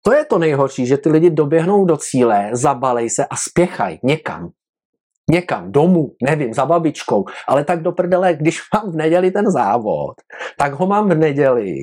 To 0.02 0.12
je 0.12 0.24
to 0.24 0.38
nejhorší, 0.38 0.86
že 0.86 0.96
ty 0.96 1.08
lidi 1.08 1.30
doběhnou 1.30 1.84
do 1.84 1.96
cíle, 1.96 2.50
zabalej 2.52 3.10
se 3.10 3.26
a 3.26 3.36
spěchají 3.36 3.98
někam. 4.02 4.50
Někam, 5.30 5.72
domů, 5.72 6.10
nevím, 6.22 6.54
za 6.54 6.66
babičkou, 6.66 7.24
ale 7.48 7.64
tak 7.64 7.82
do 7.82 7.92
prdele, 7.92 8.34
když 8.34 8.60
mám 8.74 8.92
v 8.92 8.96
neděli 8.96 9.30
ten 9.30 9.50
závod, 9.50 10.14
tak 10.58 10.72
ho 10.72 10.86
mám 10.86 11.08
v 11.08 11.14
neděli, 11.14 11.74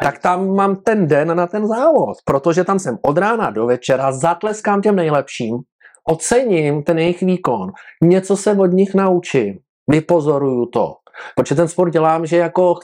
tak 0.00 0.18
tam 0.18 0.54
mám 0.54 0.76
ten 0.76 1.06
den 1.06 1.36
na 1.36 1.46
ten 1.46 1.66
závod, 1.66 2.16
protože 2.24 2.64
tam 2.64 2.78
jsem 2.78 2.98
od 3.02 3.18
rána 3.18 3.50
do 3.50 3.66
večera, 3.66 4.12
zatleskám 4.12 4.82
těm 4.82 4.96
nejlepším, 4.96 5.58
ocením 6.08 6.82
ten 6.82 6.98
jejich 6.98 7.22
výkon, 7.22 7.72
něco 8.02 8.36
se 8.36 8.52
od 8.52 8.66
nich 8.66 8.94
naučím, 8.94 9.58
vypozoruju 9.88 10.66
to, 10.66 10.94
protože 11.36 11.54
ten 11.54 11.68
sport 11.68 11.90
dělám, 11.90 12.26
že 12.26 12.36
jako 12.36 12.74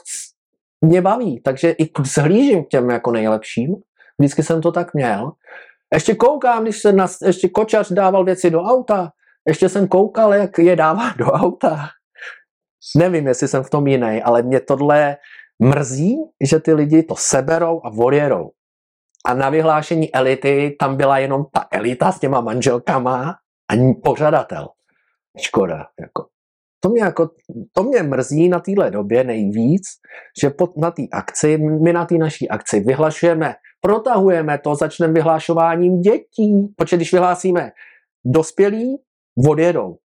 mě 0.81 1.01
baví, 1.01 1.41
takže 1.41 1.71
i 1.71 1.89
zhlížím 2.03 2.63
k 2.63 2.67
těm 2.67 2.89
jako 2.89 3.11
nejlepším, 3.11 3.75
vždycky 4.19 4.43
jsem 4.43 4.61
to 4.61 4.71
tak 4.71 4.93
měl. 4.93 5.31
Ještě 5.93 6.15
koukám, 6.15 6.63
když 6.63 6.79
se 6.79 6.93
na, 6.93 7.07
ještě 7.25 7.49
kočař 7.49 7.91
dával 7.91 8.25
věci 8.25 8.49
do 8.49 8.61
auta, 8.61 9.11
ještě 9.47 9.69
jsem 9.69 9.87
koukal, 9.87 10.33
jak 10.33 10.57
je 10.57 10.75
dává 10.75 11.13
do 11.17 11.25
auta. 11.25 11.87
Nevím, 12.95 13.27
jestli 13.27 13.47
jsem 13.47 13.63
v 13.63 13.69
tom 13.69 13.87
jiný, 13.87 14.21
ale 14.23 14.41
mě 14.41 14.59
tohle 14.59 15.17
mrzí, 15.61 16.17
že 16.41 16.59
ty 16.59 16.73
lidi 16.73 17.03
to 17.03 17.15
seberou 17.15 17.81
a 17.85 17.91
odjedou. 17.97 18.49
A 19.25 19.33
na 19.33 19.49
vyhlášení 19.49 20.15
elity 20.15 20.75
tam 20.79 20.97
byla 20.97 21.17
jenom 21.17 21.45
ta 21.53 21.67
elita 21.71 22.11
s 22.11 22.19
těma 22.19 22.41
manželkama 22.41 23.35
a 23.71 23.93
pořadatel. 24.03 24.67
Škoda. 25.37 25.85
Jako. 25.99 26.25
To 26.83 26.89
mě, 26.89 27.01
jako, 27.01 27.29
to 27.71 27.83
mě 27.83 28.03
mrzí 28.03 28.49
na 28.49 28.59
téhle 28.59 28.91
době 28.91 29.23
nejvíc, 29.23 29.83
že 30.41 30.49
pod, 30.49 30.77
na 30.77 30.91
té 30.91 31.03
akci, 31.11 31.57
my 31.57 31.93
na 31.93 32.05
té 32.05 32.15
naší 32.15 32.49
akci 32.49 32.79
vyhlašujeme, 32.79 33.55
protahujeme 33.81 34.57
to, 34.57 34.75
začneme 34.75 35.13
vyhlášováním 35.13 36.01
dětí, 36.01 36.67
protože 36.77 36.95
když 36.95 37.13
vyhlásíme 37.13 37.71
dospělí, 38.25 38.97
odjedou. 39.49 39.97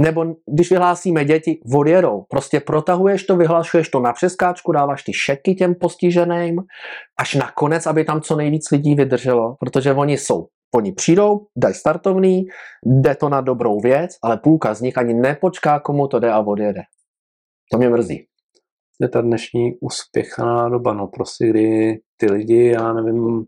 Nebo 0.00 0.24
když 0.54 0.70
vyhlásíme 0.70 1.24
děti, 1.24 1.60
odjedou. 1.74 2.24
Prostě 2.28 2.60
protahuješ 2.60 3.24
to, 3.24 3.36
vyhlašuješ 3.36 3.88
to 3.88 4.00
na 4.00 4.12
přeskáčku, 4.12 4.72
dáváš 4.72 5.02
ty 5.02 5.12
šeky 5.12 5.54
těm 5.54 5.74
postiženým, 5.74 6.56
až 7.18 7.34
nakonec, 7.34 7.86
aby 7.86 8.04
tam 8.04 8.20
co 8.20 8.36
nejvíc 8.36 8.70
lidí 8.70 8.94
vydrželo, 8.94 9.56
protože 9.60 9.92
oni 9.92 10.18
jsou 10.18 10.46
Oni 10.74 10.92
přijdou, 10.92 11.46
dají 11.56 11.74
startovný, 11.74 12.46
jde 12.86 13.14
to 13.14 13.28
na 13.28 13.40
dobrou 13.40 13.80
věc, 13.80 14.10
ale 14.22 14.36
půlka 14.36 14.74
z 14.74 14.80
nich 14.80 14.98
ani 14.98 15.14
nepočká, 15.14 15.80
komu 15.80 16.08
to 16.08 16.18
jde 16.18 16.32
a 16.32 16.40
odjede. 16.40 16.82
To 17.72 17.78
mě 17.78 17.88
mrzí. 17.88 18.26
Je 19.00 19.08
ta 19.08 19.20
dnešní 19.20 19.78
uspěchaná 19.80 20.68
doba, 20.68 20.92
no 20.92 21.06
prostě, 21.06 21.48
kdy 21.48 21.98
ty 22.16 22.32
lidi, 22.32 22.66
já 22.66 22.92
nevím, 22.92 23.44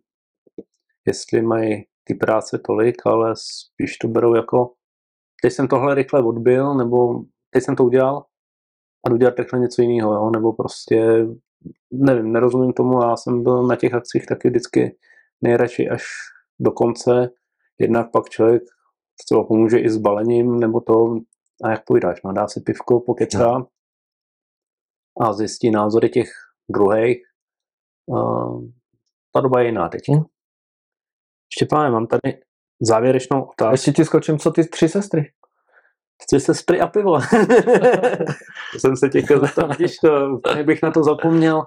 jestli 1.07 1.43
mají 1.43 1.85
ty 2.05 2.15
práce 2.15 2.59
tolik, 2.67 3.07
ale 3.07 3.35
spíš 3.37 3.97
to 3.97 4.09
berou 4.09 4.35
jako 4.35 4.73
teď 5.43 5.53
jsem 5.53 5.69
tohle 5.69 5.95
rychle 5.95 6.23
odbil, 6.23 6.75
nebo 6.75 7.23
teď 7.51 7.65
jsem 7.65 7.77
to 7.77 7.85
udělal 7.85 8.25
a 9.07 9.13
udělat 9.13 9.39
rychle 9.39 9.59
něco 9.59 9.83
jiného, 9.83 10.15
jo? 10.15 10.31
nebo 10.31 10.53
prostě 10.53 11.27
nevím, 11.93 12.33
nerozumím 12.33 12.73
tomu, 12.73 13.03
já 13.03 13.17
jsem 13.17 13.43
byl 13.43 13.67
na 13.67 13.77
těch 13.77 13.95
akcích 13.95 14.27
taky 14.27 14.49
vždycky 14.49 14.97
nejradši 15.41 15.89
až 15.89 16.05
do 16.61 16.71
konce, 16.71 17.31
jednak 17.79 18.11
pak 18.13 18.29
člověk 18.29 18.63
třeba 19.25 19.45
pomůže 19.45 19.79
i 19.79 19.91
s 19.91 19.97
balením, 19.97 20.61
nebo 20.61 20.81
to, 20.81 21.17
a 21.65 21.71
jak 21.71 21.85
povídáš, 21.85 22.23
no, 22.23 22.33
dá 22.33 22.49
si 22.49 22.61
pivko, 22.61 23.01
pokecá 23.01 23.67
a 25.21 25.33
zjistí 25.33 25.71
názory 25.71 26.09
těch 26.09 26.31
druhých. 26.69 27.19
Uh, 28.07 28.65
ta 29.33 29.41
doba 29.41 29.61
je 29.61 29.67
jiná 29.67 29.89
teď. 29.89 30.03
Hmm. 30.09 30.25
Štěpáne, 31.55 31.91
mám 31.91 32.07
tady 32.07 32.41
závěrečnou 32.81 33.43
otázku. 33.43 33.75
Ještě 33.75 33.93
ti 33.93 34.05
skočím, 34.05 34.39
co 34.39 34.51
ty 34.51 34.65
tři 34.65 34.89
sestry? 34.89 35.33
Tři 36.27 36.41
sestry 36.41 36.81
a 36.81 36.87
pivo. 36.87 37.21
jsem 38.79 38.97
se 38.97 39.09
těch 39.09 39.25
zeptat, 39.29 39.77
když 39.77 39.97
to, 39.97 40.41
bych 40.63 40.83
na 40.83 40.91
to 40.91 41.03
zapomněl. 41.03 41.63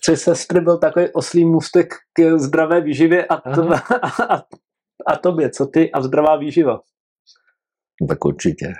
Tři 0.00 0.16
sestry 0.16 0.60
byl 0.60 0.78
takový 0.78 1.06
oslý 1.12 1.44
můstek 1.44 1.94
k 2.12 2.38
zdravé 2.38 2.80
výživě 2.80 3.26
a, 3.26 3.54
to, 3.54 3.70
a, 3.72 3.78
a, 4.34 4.42
a 5.06 5.16
tobě, 5.16 5.50
co 5.50 5.66
ty 5.66 5.92
a 5.92 6.02
zdravá 6.02 6.36
výživa? 6.36 6.80
Tak 8.08 8.24
určitě. 8.24 8.72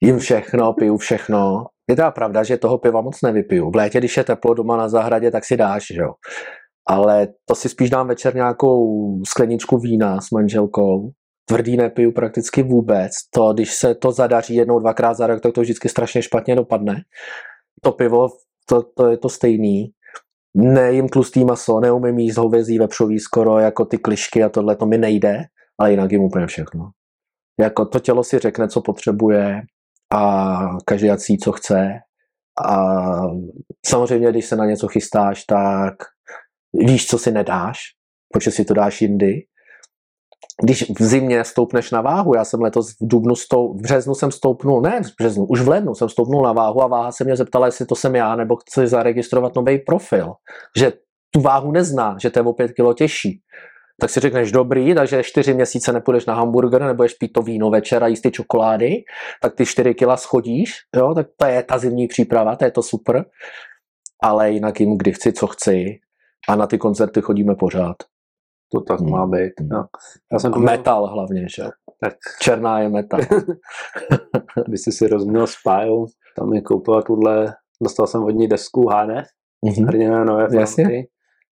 Jím 0.00 0.18
všechno, 0.18 0.72
piju 0.72 0.96
všechno. 0.96 1.66
Je 1.88 1.96
to 1.96 2.10
pravda, 2.10 2.42
že 2.42 2.56
toho 2.56 2.78
piva 2.78 3.00
moc 3.00 3.22
nevypiju. 3.22 3.70
V 3.70 3.76
létě, 3.76 3.98
když 3.98 4.16
je 4.16 4.24
teplo 4.24 4.54
doma 4.54 4.76
na 4.76 4.88
zahradě, 4.88 5.30
tak 5.30 5.44
si 5.44 5.56
dáš, 5.56 5.86
že 5.86 6.00
jo 6.00 6.12
ale 6.88 7.28
to 7.44 7.54
si 7.54 7.68
spíš 7.68 7.90
dám 7.90 8.08
večer 8.08 8.34
nějakou 8.34 9.08
skleničku 9.26 9.78
vína 9.78 10.20
s 10.20 10.30
manželkou. 10.30 11.10
Tvrdý 11.48 11.76
nepiju 11.76 12.12
prakticky 12.12 12.62
vůbec. 12.62 13.12
To, 13.34 13.52
když 13.52 13.74
se 13.74 13.94
to 13.94 14.12
zadaří 14.12 14.54
jednou, 14.54 14.78
dvakrát 14.78 15.14
za 15.14 15.26
rok, 15.26 15.40
tak 15.40 15.52
to 15.52 15.60
vždycky 15.60 15.88
strašně 15.88 16.22
špatně 16.22 16.56
dopadne. 16.56 17.02
To 17.82 17.92
pivo, 17.92 18.28
to, 18.68 18.82
to 18.96 19.06
je 19.06 19.16
to 19.16 19.28
stejný. 19.28 19.90
Nejím 20.56 21.08
tlustý 21.08 21.44
maso, 21.44 21.80
neumím 21.80 22.18
jíst 22.18 22.36
hovězí, 22.36 22.78
vepřový 22.78 23.18
skoro, 23.18 23.58
jako 23.58 23.84
ty 23.84 23.98
klišky 23.98 24.44
a 24.44 24.48
tohle, 24.48 24.76
to 24.76 24.86
mi 24.86 24.98
nejde, 24.98 25.42
ale 25.78 25.90
jinak 25.90 26.12
jim 26.12 26.22
úplně 26.22 26.46
všechno. 26.46 26.90
Jako 27.60 27.86
to 27.86 28.00
tělo 28.00 28.24
si 28.24 28.38
řekne, 28.38 28.68
co 28.68 28.80
potřebuje 28.80 29.62
a 30.14 30.58
každý 30.84 31.08
cí, 31.16 31.38
co 31.38 31.52
chce. 31.52 31.88
A 32.66 32.96
samozřejmě, 33.86 34.30
když 34.30 34.46
se 34.46 34.56
na 34.56 34.66
něco 34.66 34.88
chystáš, 34.88 35.44
tak 35.44 35.94
víš, 36.74 37.06
co 37.06 37.18
si 37.18 37.30
nedáš, 37.30 37.78
protože 38.32 38.50
si 38.50 38.64
to 38.64 38.74
dáš 38.74 39.02
jindy. 39.02 39.34
Když 40.62 40.90
v 40.98 41.02
zimě 41.02 41.44
stoupneš 41.44 41.90
na 41.90 42.00
váhu, 42.00 42.34
já 42.34 42.44
jsem 42.44 42.60
letos 42.60 42.90
v 42.90 42.96
dubnu, 43.00 43.34
stou, 43.36 43.72
v 43.72 43.82
březnu 43.82 44.14
jsem 44.14 44.30
stoupnul, 44.30 44.80
ne 44.80 45.00
v 45.02 45.10
březnu, 45.20 45.46
už 45.46 45.60
v 45.60 45.68
lednu 45.68 45.94
jsem 45.94 46.08
stoupnul 46.08 46.42
na 46.42 46.52
váhu 46.52 46.82
a 46.82 46.86
váha 46.86 47.12
se 47.12 47.24
mě 47.24 47.36
zeptala, 47.36 47.66
jestli 47.66 47.86
to 47.86 47.94
jsem 47.94 48.14
já, 48.14 48.36
nebo 48.36 48.56
chci 48.56 48.86
zaregistrovat 48.86 49.54
nový 49.54 49.78
profil. 49.78 50.32
Že 50.76 50.92
tu 51.30 51.40
váhu 51.40 51.72
nezná, 51.72 52.16
že 52.22 52.30
to 52.30 52.38
je 52.38 52.42
o 52.42 52.52
pět 52.52 52.72
kilo 52.72 52.94
těžší. 52.94 53.40
Tak 54.00 54.10
si 54.10 54.20
řekneš, 54.20 54.52
dobrý, 54.52 54.94
takže 54.94 55.22
čtyři 55.22 55.54
měsíce 55.54 55.92
nepůjdeš 55.92 56.26
na 56.26 56.34
hamburger, 56.34 56.82
nebo 56.82 57.04
pít 57.18 57.32
to 57.32 57.42
víno 57.42 57.70
večer 57.70 58.04
a 58.04 58.06
jíst 58.06 58.20
ty 58.20 58.30
čokolády, 58.30 59.04
tak 59.42 59.54
ty 59.54 59.66
čtyři 59.66 59.94
kila 59.94 60.16
schodíš, 60.16 60.74
jo, 60.96 61.14
tak 61.14 61.26
to 61.36 61.46
je 61.46 61.62
ta 61.62 61.78
zimní 61.78 62.06
příprava, 62.06 62.56
to 62.56 62.64
je 62.64 62.70
to 62.70 62.82
super. 62.82 63.24
Ale 64.22 64.50
jinak 64.50 64.80
jim 64.80 64.98
kdy 64.98 65.12
chci, 65.12 65.32
co 65.32 65.46
chci, 65.46 65.98
a 66.48 66.56
na 66.56 66.66
ty 66.66 66.78
koncerty 66.78 67.20
chodíme 67.22 67.54
pořád. 67.54 67.96
To 68.72 68.80
tak 68.80 69.00
hmm. 69.00 69.10
má 69.10 69.26
být. 69.26 69.52
No. 69.60 69.84
Já 70.32 70.38
jsem 70.38 70.50
měl... 70.50 70.62
Metal 70.62 71.06
hlavně, 71.06 71.46
že? 71.56 71.64
Tak. 72.00 72.14
Černá 72.40 72.80
je 72.80 72.88
metal. 72.88 73.20
Když 74.66 74.80
jsi 74.80 74.92
si 74.92 75.08
rozuměl 75.08 75.46
s 75.46 75.54
Pájou, 75.64 76.06
tam 76.36 76.50
mi 76.50 76.62
koupila 76.62 77.02
tuhle, 77.02 77.54
dostal 77.82 78.06
jsem 78.06 78.24
od 78.24 78.30
ní 78.30 78.48
desku 78.48 78.88
HNF, 78.88 79.26
mm-hmm. 79.66 79.86
hrdiné 79.86 80.24
nové 80.24 80.48
fronty. 80.48 81.08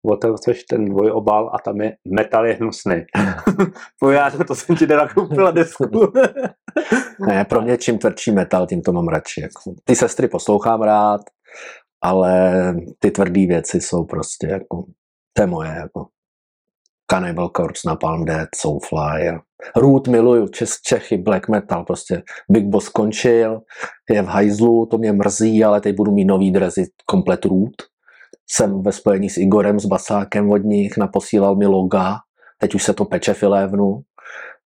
otevřeš 0.05 0.63
ten 0.63 0.85
dvojobal 0.85 1.51
a 1.53 1.59
tam 1.59 1.81
je 1.81 1.95
metal 2.15 2.45
je 2.45 2.53
hnusný. 2.53 2.95
Pojď, 3.99 4.19
to 4.47 4.55
jsem 4.55 4.75
ti 4.75 4.87
teda 4.87 5.07
koupila 5.07 5.51
desku. 5.61 6.13
ne, 7.27 7.45
pro 7.45 7.61
mě 7.61 7.77
čím 7.77 7.97
tvrdší 7.97 8.31
metal, 8.31 8.67
tím 8.67 8.81
to 8.81 8.91
mám 8.93 9.07
radši. 9.07 9.41
Jako. 9.41 9.73
Ty 9.83 9.95
sestry 9.95 10.27
poslouchám 10.27 10.81
rád, 10.81 11.21
ale 12.01 12.63
ty 12.99 13.11
tvrdé 13.11 13.47
věci 13.47 13.81
jsou 13.81 14.05
prostě 14.05 14.47
jako, 14.47 14.85
to 15.33 15.41
je 15.41 15.47
moje. 15.47 15.69
Jako. 15.69 16.07
Cannibal 17.11 17.49
Corpse, 17.49 17.87
Napalm 17.87 18.25
Dead, 18.25 18.49
Soulfly. 18.55 19.39
Root 19.75 20.07
miluju, 20.07 20.47
Čes, 20.47 20.81
Čechy, 20.81 21.17
black 21.17 21.49
metal, 21.49 21.83
prostě 21.83 22.23
Big 22.49 22.65
Boss 22.65 22.85
skončil, 22.85 23.61
je 24.09 24.21
v 24.21 24.25
hajzlu, 24.25 24.85
to 24.85 24.97
mě 24.97 25.11
mrzí, 25.11 25.63
ale 25.63 25.81
teď 25.81 25.95
budu 25.95 26.11
mít 26.11 26.25
nový 26.25 26.51
drezy, 26.51 26.85
komplet 27.05 27.45
Root. 27.45 27.75
Jsem 28.49 28.81
ve 28.81 28.91
spojení 28.91 29.29
s 29.29 29.37
Igorem, 29.37 29.79
s 29.79 29.85
Basákem 29.85 30.51
od 30.51 30.57
nich, 30.57 30.97
naposílal 30.97 31.55
mi 31.55 31.65
loga, 31.65 32.17
teď 32.57 32.75
už 32.75 32.83
se 32.83 32.93
to 32.93 33.05
peče 33.05 33.33
v 33.33 33.43
Elevnu 33.43 34.01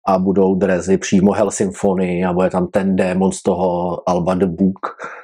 a 0.08 0.20
budou 0.20 0.56
drezy 0.56 0.98
přímo 0.98 1.32
Hell 1.32 1.52
Symphony 1.52 2.26
a 2.26 2.34
bude 2.34 2.50
tam 2.50 2.68
ten 2.68 2.96
démon 2.96 3.32
z 3.32 3.42
toho 3.42 4.02
Alba 4.10 4.36
the 4.36 4.46
Book, 4.46 4.80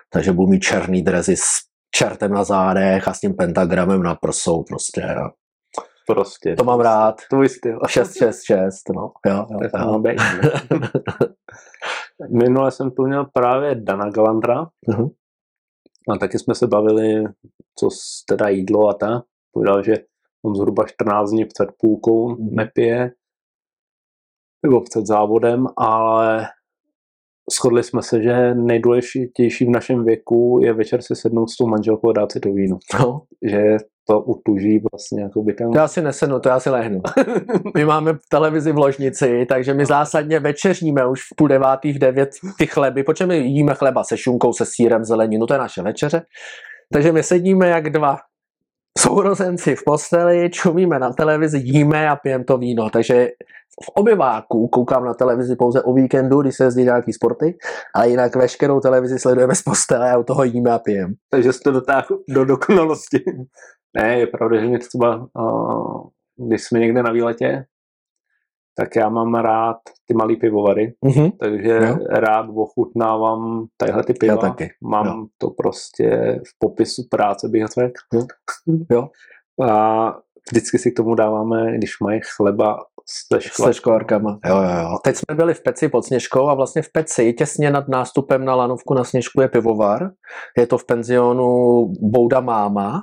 takže 0.09 0.31
budu 0.31 0.47
mít 0.47 0.59
černý 0.59 1.01
drezy 1.01 1.35
s 1.37 1.70
čertem 1.95 2.31
na 2.31 2.43
zádech 2.43 3.07
a 3.07 3.13
s 3.13 3.19
tím 3.19 3.35
pentagramem 3.35 4.03
na 4.03 4.15
prsou 4.15 4.63
prostě. 4.63 5.15
Prostě. 6.07 6.55
To 6.55 6.63
mám 6.63 6.79
rád. 6.79 7.21
Tvůj 7.29 7.49
styl. 7.49 7.79
6, 7.87 8.17
6, 8.17 8.43
6, 8.43 8.89
no. 8.95 9.11
Jo, 9.25 9.47
jo, 9.51 9.59
tak 9.71 9.81
jo. 9.81 9.99
Být, 9.99 10.21
Minule 12.31 12.71
jsem 12.71 12.91
tu 12.91 13.03
měl 13.03 13.25
právě 13.33 13.75
Dana 13.75 14.09
Galandra. 14.09 14.65
Uh-huh. 14.87 15.11
A 16.09 16.17
taky 16.17 16.39
jsme 16.39 16.55
se 16.55 16.67
bavili, 16.67 17.23
co 17.79 17.89
teda 18.27 18.49
jídlo 18.49 18.89
a 18.89 18.93
ta. 18.93 19.23
Povedal, 19.51 19.83
že 19.83 19.93
on 20.45 20.55
zhruba 20.55 20.87
14 20.87 21.29
dní 21.29 21.45
před 21.45 21.69
půlkou 21.77 22.27
uh-huh. 22.27 22.55
nepije, 22.55 23.11
nebo 24.65 24.81
před 24.81 25.07
závodem, 25.07 25.67
ale 25.77 26.47
shodli 27.51 27.83
jsme 27.83 28.01
se, 28.01 28.21
že 28.21 28.55
nejdůležitější 28.55 29.65
v 29.65 29.69
našem 29.69 30.05
věku 30.05 30.59
je 30.63 30.73
večer 30.73 31.01
se 31.01 31.15
sednout 31.15 31.49
s 31.49 31.57
tou 31.57 31.67
manželkou 31.67 32.09
a 32.09 32.13
dát 32.13 32.31
si 32.31 32.39
to 32.39 32.49
víno. 32.51 32.77
No. 32.99 33.21
Že 33.49 33.77
to 34.07 34.21
utuží 34.21 34.81
vlastně 34.91 35.21
jako 35.21 35.43
by 35.43 35.53
tam... 35.53 35.71
To 35.71 35.79
já 35.79 35.87
si 35.87 36.01
nesenu, 36.01 36.39
to 36.39 36.49
já 36.49 36.59
si 36.59 36.69
lehnu. 36.69 37.01
my 37.75 37.85
máme 37.85 38.13
televizi 38.29 38.71
v 38.71 38.77
ložnici, 38.77 39.45
takže 39.49 39.73
my 39.73 39.85
zásadně 39.85 40.39
večeříme 40.39 41.07
už 41.07 41.21
v 41.21 41.35
půl 41.37 41.47
devátý, 41.47 41.93
v 41.93 41.99
devět 41.99 42.29
ty 42.57 42.67
chleby, 42.67 43.03
protože 43.03 43.25
my 43.25 43.37
jíme 43.37 43.73
chleba 43.73 44.03
se 44.03 44.17
šunkou, 44.17 44.53
se 44.53 44.65
sírem, 44.65 45.03
zeleninu, 45.03 45.45
to 45.45 45.53
je 45.53 45.59
naše 45.59 45.81
večeře. 45.81 46.21
Takže 46.93 47.11
my 47.11 47.23
sedíme 47.23 47.67
jak 47.67 47.89
dva 47.89 48.17
sourozenci 48.99 49.75
v 49.75 49.83
posteli, 49.85 50.49
čumíme 50.49 50.99
na 50.99 51.13
televizi, 51.13 51.57
jíme 51.63 52.09
a 52.09 52.15
pijeme 52.15 52.43
to 52.43 52.57
víno. 52.57 52.89
Takže 52.89 53.27
v 53.83 53.89
obyváku 53.89 54.67
koukám 54.67 55.05
na 55.05 55.13
televizi 55.13 55.55
pouze 55.55 55.81
o 55.81 55.93
víkendu, 55.93 56.41
když 56.41 56.55
se 56.55 56.63
jezdí 56.63 56.83
nějaký 56.83 57.13
sporty, 57.13 57.57
a 57.95 58.05
jinak 58.05 58.35
veškerou 58.35 58.79
televizi 58.79 59.19
sledujeme 59.19 59.55
z 59.55 59.61
postele 59.61 60.11
a 60.11 60.17
u 60.17 60.23
toho 60.23 60.43
jíme 60.43 60.71
a 60.71 60.79
pijeme. 60.79 61.13
Takže 61.29 61.53
jste 61.53 61.71
dotáhl 61.71 62.19
do 62.29 62.45
dokonalosti. 62.45 63.23
Ne, 63.97 64.19
je 64.19 64.27
pravda, 64.27 64.59
že 64.59 64.67
mě 64.67 64.79
třeba, 64.79 65.27
uh, 65.39 66.01
když 66.47 66.63
jsme 66.63 66.79
někde 66.79 67.03
na 67.03 67.11
výletě, 67.11 67.65
tak 68.77 68.95
já 68.95 69.09
mám 69.09 69.35
rád 69.35 69.77
ty 70.05 70.13
malý 70.13 70.35
pivovary, 70.35 70.93
mm-hmm. 71.05 71.31
takže 71.39 71.79
jo. 71.81 71.97
rád 72.09 72.45
ochutnávám 72.55 73.65
tadyhle 73.77 74.03
ty 74.03 74.13
piva. 74.13 74.33
Já 74.33 74.37
taky. 74.37 74.69
Mám 74.83 75.05
jo. 75.05 75.25
to 75.37 75.49
prostě 75.49 76.39
v 76.47 76.59
popisu 76.59 77.01
práce, 77.09 77.47
bych 77.49 77.65
řekl. 77.65 78.01
Jo. 78.13 78.25
jo. 78.91 79.07
A 79.69 80.13
vždycky 80.51 80.77
si 80.77 80.91
k 80.91 80.97
tomu 80.97 81.15
dáváme, 81.15 81.77
když 81.77 81.99
mají 81.99 82.21
chleba 82.37 82.79
se 83.05 83.73
škvárkama. 83.73 84.39
Jo, 84.45 84.55
jo, 84.55 84.79
jo. 84.81 84.97
Teď 85.03 85.15
jsme 85.15 85.35
byli 85.35 85.53
v 85.53 85.63
Peci 85.63 85.89
pod 85.89 86.05
Sněžkou 86.05 86.47
a 86.47 86.53
vlastně 86.53 86.81
v 86.81 86.91
Peci, 86.91 87.33
těsně 87.33 87.71
nad 87.71 87.87
nástupem 87.87 88.45
na 88.45 88.55
lanovku 88.55 88.93
na 88.93 89.03
Sněžku 89.03 89.41
je 89.41 89.47
pivovar. 89.47 90.11
Je 90.57 90.67
to 90.67 90.77
v 90.77 90.85
penzionu 90.85 91.85
Bouda 92.01 92.39
Máma. 92.39 93.01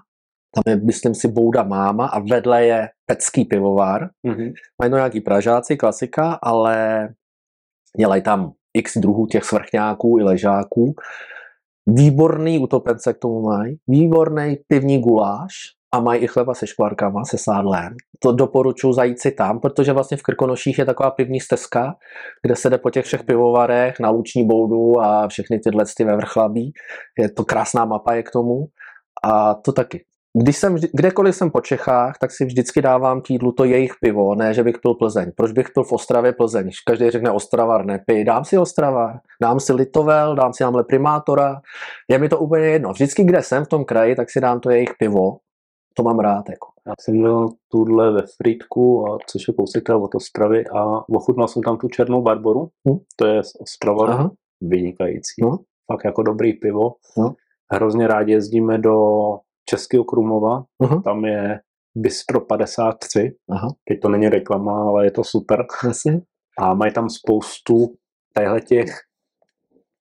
Tam 0.55 0.63
je, 0.67 0.77
myslím 0.77 1.15
si, 1.15 1.29
Bouda 1.29 1.63
Máma 1.63 2.07
a 2.07 2.19
vedle 2.19 2.65
je 2.65 2.89
Pecký 3.07 3.45
pivovar. 3.45 4.09
Mm-hmm. 4.27 4.53
Mají 4.83 4.91
to 4.91 4.97
nějaký 4.97 5.21
Pražáci, 5.21 5.77
klasika, 5.77 6.39
ale 6.43 7.09
dělají 7.99 8.23
tam 8.23 8.53
x 8.75 8.99
druhů 8.99 9.27
těch 9.27 9.45
svrchňáků 9.45 10.19
i 10.19 10.23
ležáků. 10.23 10.95
Výborný 11.87 12.59
utopence 12.59 13.13
k 13.13 13.19
tomu 13.19 13.43
mají. 13.43 13.77
Výborný 13.89 14.57
pivní 14.69 15.01
guláš 15.01 15.53
a 15.95 16.01
mají 16.01 16.21
i 16.21 16.27
chleba 16.27 16.55
se 16.55 16.67
škvárkama, 16.67 17.25
se 17.25 17.39
sádlem. 17.39 17.97
To 18.19 18.33
doporučuji 18.33 18.93
zajít 18.93 19.21
si 19.21 19.31
tam, 19.31 19.61
protože 19.61 19.93
vlastně 19.93 20.17
v 20.17 20.23
Krkonoších 20.23 20.79
je 20.79 20.85
taková 20.85 21.11
pivní 21.11 21.41
stezka, 21.41 21.97
kde 22.43 22.57
se 22.57 22.71
jde 22.71 22.79
po 22.79 22.91
těch 22.91 23.05
všech 23.05 23.25
pivovarech 23.25 24.01
na 24.01 24.11
Luční 24.11 24.47
boudu 24.47 25.01
a 25.01 25.29
všechny 25.29 25.59
tyhle 25.59 25.85
ty 25.97 26.05
ve 26.05 26.17
Vrchlabí. 26.17 26.73
Je 27.19 27.31
to 27.31 27.45
krásná 27.45 27.85
mapa 27.85 28.15
je 28.15 28.23
k 28.23 28.31
tomu. 28.31 28.67
A 29.25 29.55
to 29.55 29.73
taky. 29.73 30.05
Když 30.43 30.57
jsem, 30.57 30.77
kdekoliv 30.93 31.37
jsem 31.37 31.51
po 31.51 31.61
Čechách, 31.61 32.19
tak 32.19 32.31
si 32.31 32.45
vždycky 32.45 32.83
dávám 32.83 33.21
k 33.21 33.31
jídlu 33.31 33.53
to 33.53 33.65
jejich 33.65 33.93
pivo, 34.01 34.35
ne, 34.35 34.55
že 34.55 34.63
bych 34.63 34.79
pil 34.79 34.95
Plzeň. 34.95 35.31
Proč 35.37 35.53
bych 35.53 35.71
pil 35.75 35.85
v 35.85 35.93
Ostravě 35.93 36.33
Plzeň? 36.33 36.71
Každý 36.87 37.11
řekne 37.11 37.31
Ostravar, 37.31 37.87
nepij. 37.87 38.25
Dám 38.25 38.45
si 38.45 38.59
Ostravar, 38.59 39.21
dám 39.43 39.61
si 39.61 39.73
Litovel, 39.73 40.35
dám 40.35 40.53
si 40.53 40.65
tamhle 40.65 40.85
Primátora. 40.85 41.61
Je 42.09 42.19
mi 42.19 42.29
to 42.29 42.39
úplně 42.39 42.65
jedno. 42.65 42.91
Vždycky, 42.93 43.25
kde 43.25 43.43
jsem 43.43 43.65
v 43.65 43.69
tom 43.69 43.85
kraji, 43.85 44.17
tak 44.17 44.31
si 44.31 44.41
dám 44.41 44.61
to 44.61 44.71
jejich 44.71 44.95
pivo 44.99 45.39
to 45.99 46.03
mám 46.03 46.19
rád. 46.19 46.49
Jako. 46.51 46.69
Já 46.87 46.95
jsem 47.01 47.23
byl 47.23 47.49
tuhle 47.69 48.11
ve 48.13 48.23
Frýdku, 48.37 49.09
a 49.09 49.19
což 49.27 49.49
je 49.49 49.55
kousek 49.55 49.89
od 49.89 50.15
Ostravy 50.15 50.65
a 50.67 51.09
ochutnal 51.09 51.49
jsem 51.49 51.63
tam 51.63 51.79
tu 51.79 51.89
černou 51.89 52.23
barboru, 52.23 52.69
hm? 52.89 52.99
to 53.17 53.27
je 53.27 53.45
z 53.45 53.53
Ostrava, 53.61 54.07
Aha. 54.07 54.31
vynikající. 54.61 55.43
No. 55.43 55.59
Fakt 55.93 56.05
jako 56.05 56.23
dobrý 56.23 56.53
pivo. 56.53 56.95
No. 57.17 57.35
Hrozně 57.71 58.07
rádi 58.07 58.33
jezdíme 58.33 58.79
do 58.79 58.95
Českého 59.69 60.05
Krumlova, 60.05 60.65
Aha. 60.83 61.03
tam 61.05 61.25
je 61.25 61.61
Bistro 61.97 62.41
53, 62.41 63.37
Aha. 63.51 63.69
teď 63.89 64.01
to 64.01 64.09
není 64.09 64.29
reklama, 64.29 64.89
ale 64.89 65.05
je 65.05 65.11
to 65.11 65.25
super. 65.25 65.67
Jasně. 65.85 66.21
A 66.59 66.75
mají 66.75 66.93
tam 66.93 67.09
spoustu 67.09 67.95
těchto 68.39 68.61
těch 68.61 68.91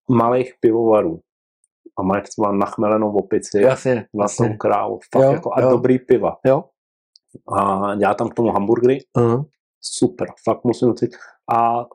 malých 0.10 0.54
pivovarů 0.60 1.20
a 2.00 2.04
máš 2.04 2.30
třeba 2.30 2.52
nachmelenou 2.52 3.16
opici, 3.16 3.62
jasně, 3.62 4.06
vlastnou 4.16 4.46
jasně. 4.46 4.58
krávu, 4.58 5.00
fakt 5.14 5.24
jo, 5.24 5.32
jako 5.32 5.52
a 5.54 5.62
jo. 5.62 5.70
dobrý 5.70 6.00
piva. 6.00 6.38
Jo. 6.46 6.64
A 7.58 7.96
dělá 7.96 8.14
tam 8.14 8.30
k 8.30 8.34
tomu 8.34 8.50
hamburgery, 8.50 9.00
uh-huh. 9.18 9.46
super, 9.82 10.28
fakt 10.44 10.64
musím 10.64 10.94
říct. 10.94 11.16
A 11.54 11.86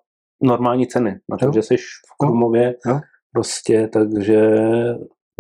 normální 0.43 0.87
ceny, 0.87 1.21
na 1.31 1.37
to, 1.37 1.47
jo. 1.47 1.53
že 1.53 1.63
jsi 1.63 1.77
v 1.77 2.17
Krumově, 2.19 2.75
jo. 2.87 3.01
prostě, 3.33 3.89
takže... 3.93 4.57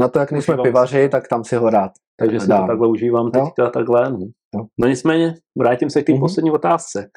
Na 0.00 0.08
to, 0.08 0.18
jak 0.18 0.32
nejsme 0.32 0.56
pivaři, 0.62 1.08
tak 1.08 1.28
tam 1.28 1.44
si 1.44 1.56
ho 1.56 1.70
rád. 1.70 1.92
Takže 2.18 2.40
si 2.40 2.46
to 2.46 2.66
takhle 2.66 2.88
užívám 2.88 3.30
teďka 3.30 3.70
takhle. 3.70 4.12
No. 4.12 4.18
Jo. 4.54 4.64
no 4.78 4.88
nicméně, 4.88 5.34
vrátím 5.58 5.90
se 5.90 6.02
k 6.02 6.06
té 6.06 6.12
uh-huh. 6.12 6.20
poslední 6.20 6.50
otázce. 6.50 7.10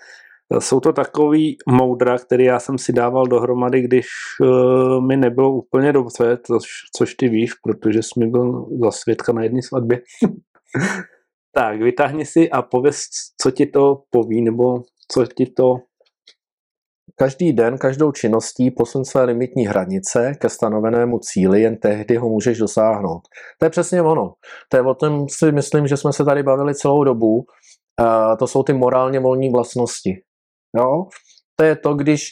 Jsou 0.60 0.80
to 0.80 0.94
takový 0.94 1.58
moudra, 1.70 2.18
který 2.18 2.44
já 2.44 2.60
jsem 2.60 2.78
si 2.78 2.94
dával 2.94 3.26
dohromady, 3.26 3.82
když 3.82 4.06
uh, 4.42 5.08
mi 5.08 5.18
nebylo 5.18 5.52
úplně 5.52 5.94
dobře, 5.94 6.38
což, 6.48 6.66
což 6.98 7.16
ty 7.16 7.30
víš, 7.30 7.54
protože 7.54 8.04
jsi 8.04 8.20
mi 8.20 8.28
byl 8.28 8.66
za 8.84 8.92
svědka 8.92 9.34
na 9.34 9.44
jedné 9.44 9.62
svatbě. 9.62 10.02
tak, 11.56 11.82
vytáhni 11.82 12.26
si 12.26 12.50
a 12.50 12.62
pověz, 12.62 13.02
co 13.42 13.52
ti 13.52 13.66
to 13.66 14.02
poví, 14.10 14.42
nebo 14.42 14.84
co 15.12 15.26
ti 15.26 15.46
to... 15.46 15.76
Každý 17.18 17.54
den, 17.54 17.78
každou 17.78 18.12
činností 18.12 18.72
posun 18.72 19.06
své 19.06 19.24
limitní 19.24 19.68
hranice 19.68 20.34
ke 20.40 20.50
stanovenému 20.50 21.20
cíli, 21.20 21.62
jen 21.62 21.78
tehdy 21.78 22.16
ho 22.16 22.30
můžeš 22.30 22.58
dosáhnout. 22.58 23.22
To 23.60 23.66
je 23.66 23.70
přesně 23.70 24.02
ono. 24.02 24.34
To 24.70 24.78
je 24.78 24.84
o 24.84 24.94
tom 24.94 25.26
si 25.30 25.52
myslím, 25.52 25.88
že 25.88 25.98
jsme 25.98 26.14
se 26.14 26.26
tady 26.26 26.44
bavili 26.44 26.76
celou 26.76 27.04
dobu. 27.04 27.36
Uh, 28.02 28.38
to 28.40 28.48
jsou 28.48 28.64
ty 28.64 28.74
morálně 28.74 29.20
volní 29.20 29.50
vlastnosti. 29.50 30.22
Jo? 30.78 31.06
To 31.56 31.66
je 31.66 31.76
to, 31.76 31.94
když 31.94 32.32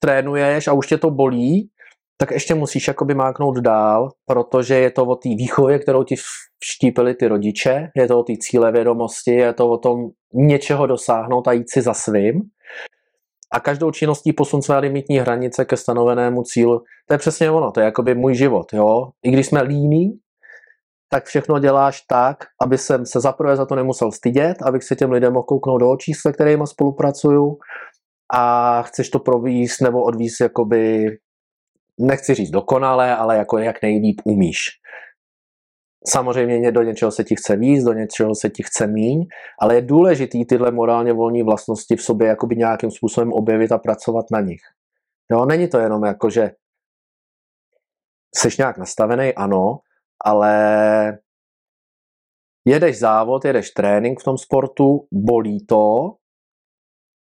trénuješ 0.00 0.68
a 0.68 0.72
už 0.72 0.86
tě 0.86 0.98
to 0.98 1.10
bolí, 1.10 1.70
tak 2.16 2.30
ještě 2.30 2.54
musíš 2.54 2.88
jakoby 2.88 3.14
máknout 3.14 3.58
dál, 3.58 4.08
protože 4.26 4.74
je 4.74 4.90
to 4.90 5.06
o 5.06 5.16
té 5.16 5.28
výchově, 5.28 5.78
kterou 5.78 6.04
ti 6.04 6.14
vštípili 6.58 7.14
ty 7.14 7.28
rodiče, 7.28 7.88
je 7.96 8.08
to 8.08 8.18
o 8.18 8.22
té 8.22 8.32
cíle 8.40 8.72
vědomosti, 8.72 9.30
je 9.30 9.52
to 9.52 9.70
o 9.70 9.78
tom 9.78 9.96
něčeho 10.34 10.86
dosáhnout 10.86 11.48
a 11.48 11.52
jít 11.52 11.70
si 11.70 11.82
za 11.82 11.94
svým. 11.94 12.40
A 13.52 13.60
každou 13.60 13.90
činností 13.90 14.32
posun 14.32 14.62
své 14.62 14.78
limitní 14.78 15.18
hranice 15.18 15.64
ke 15.64 15.76
stanovenému 15.76 16.42
cílu. 16.42 16.82
To 17.08 17.14
je 17.14 17.18
přesně 17.18 17.50
ono, 17.50 17.70
to 17.70 17.80
je 17.80 17.84
jakoby 17.84 18.14
můj 18.14 18.34
život. 18.34 18.72
Jo? 18.72 19.10
I 19.22 19.30
když 19.30 19.46
jsme 19.46 19.62
líní, 19.62 20.10
tak 21.08 21.24
všechno 21.24 21.58
děláš 21.58 22.00
tak, 22.08 22.36
aby 22.62 22.78
jsem 22.78 23.06
se 23.06 23.20
zaprvé 23.20 23.56
za 23.56 23.66
to 23.66 23.74
nemusel 23.74 24.12
stydět, 24.12 24.62
abych 24.62 24.84
se 24.84 24.96
těm 24.96 25.12
lidem 25.12 25.32
mohl 25.32 25.44
kouknout 25.44 25.80
do 25.80 25.90
očí, 25.90 26.12
se 26.14 26.32
kterými 26.32 26.66
spolupracuju 26.66 27.58
a 28.34 28.82
chceš 28.82 29.10
to 29.10 29.18
províst 29.18 29.80
nebo 29.80 30.02
odvíst 30.02 30.40
jakoby, 30.40 31.06
nechci 32.00 32.34
říct 32.34 32.50
dokonale, 32.50 33.16
ale 33.16 33.36
jako 33.36 33.58
jak 33.58 33.82
nejlíp 33.82 34.20
umíš. 34.24 34.68
Samozřejmě 36.06 36.72
do 36.72 36.82
něčeho 36.82 37.10
se 37.10 37.24
ti 37.24 37.36
chce 37.36 37.56
víc, 37.56 37.84
do 37.84 37.92
něčeho 37.92 38.34
se 38.34 38.50
ti 38.50 38.62
chce 38.62 38.86
míň, 38.86 39.26
ale 39.60 39.74
je 39.74 39.82
důležitý 39.82 40.44
tyhle 40.46 40.70
morálně 40.70 41.12
volné 41.12 41.44
vlastnosti 41.44 41.96
v 41.96 42.02
sobě 42.02 42.28
jakoby 42.28 42.56
nějakým 42.56 42.90
způsobem 42.90 43.32
objevit 43.32 43.72
a 43.72 43.78
pracovat 43.78 44.24
na 44.32 44.40
nich. 44.40 44.60
Jo, 45.30 45.44
není 45.44 45.68
to 45.68 45.78
jenom 45.78 46.04
jako, 46.04 46.30
že 46.30 46.50
jsi 48.36 48.48
nějak 48.58 48.78
nastavený, 48.78 49.34
ano, 49.34 49.78
ale 50.24 51.18
jedeš 52.64 52.98
závod, 52.98 53.44
jedeš 53.44 53.70
trénink 53.70 54.20
v 54.20 54.24
tom 54.24 54.38
sportu, 54.38 55.06
bolí 55.12 55.66
to 55.66 56.14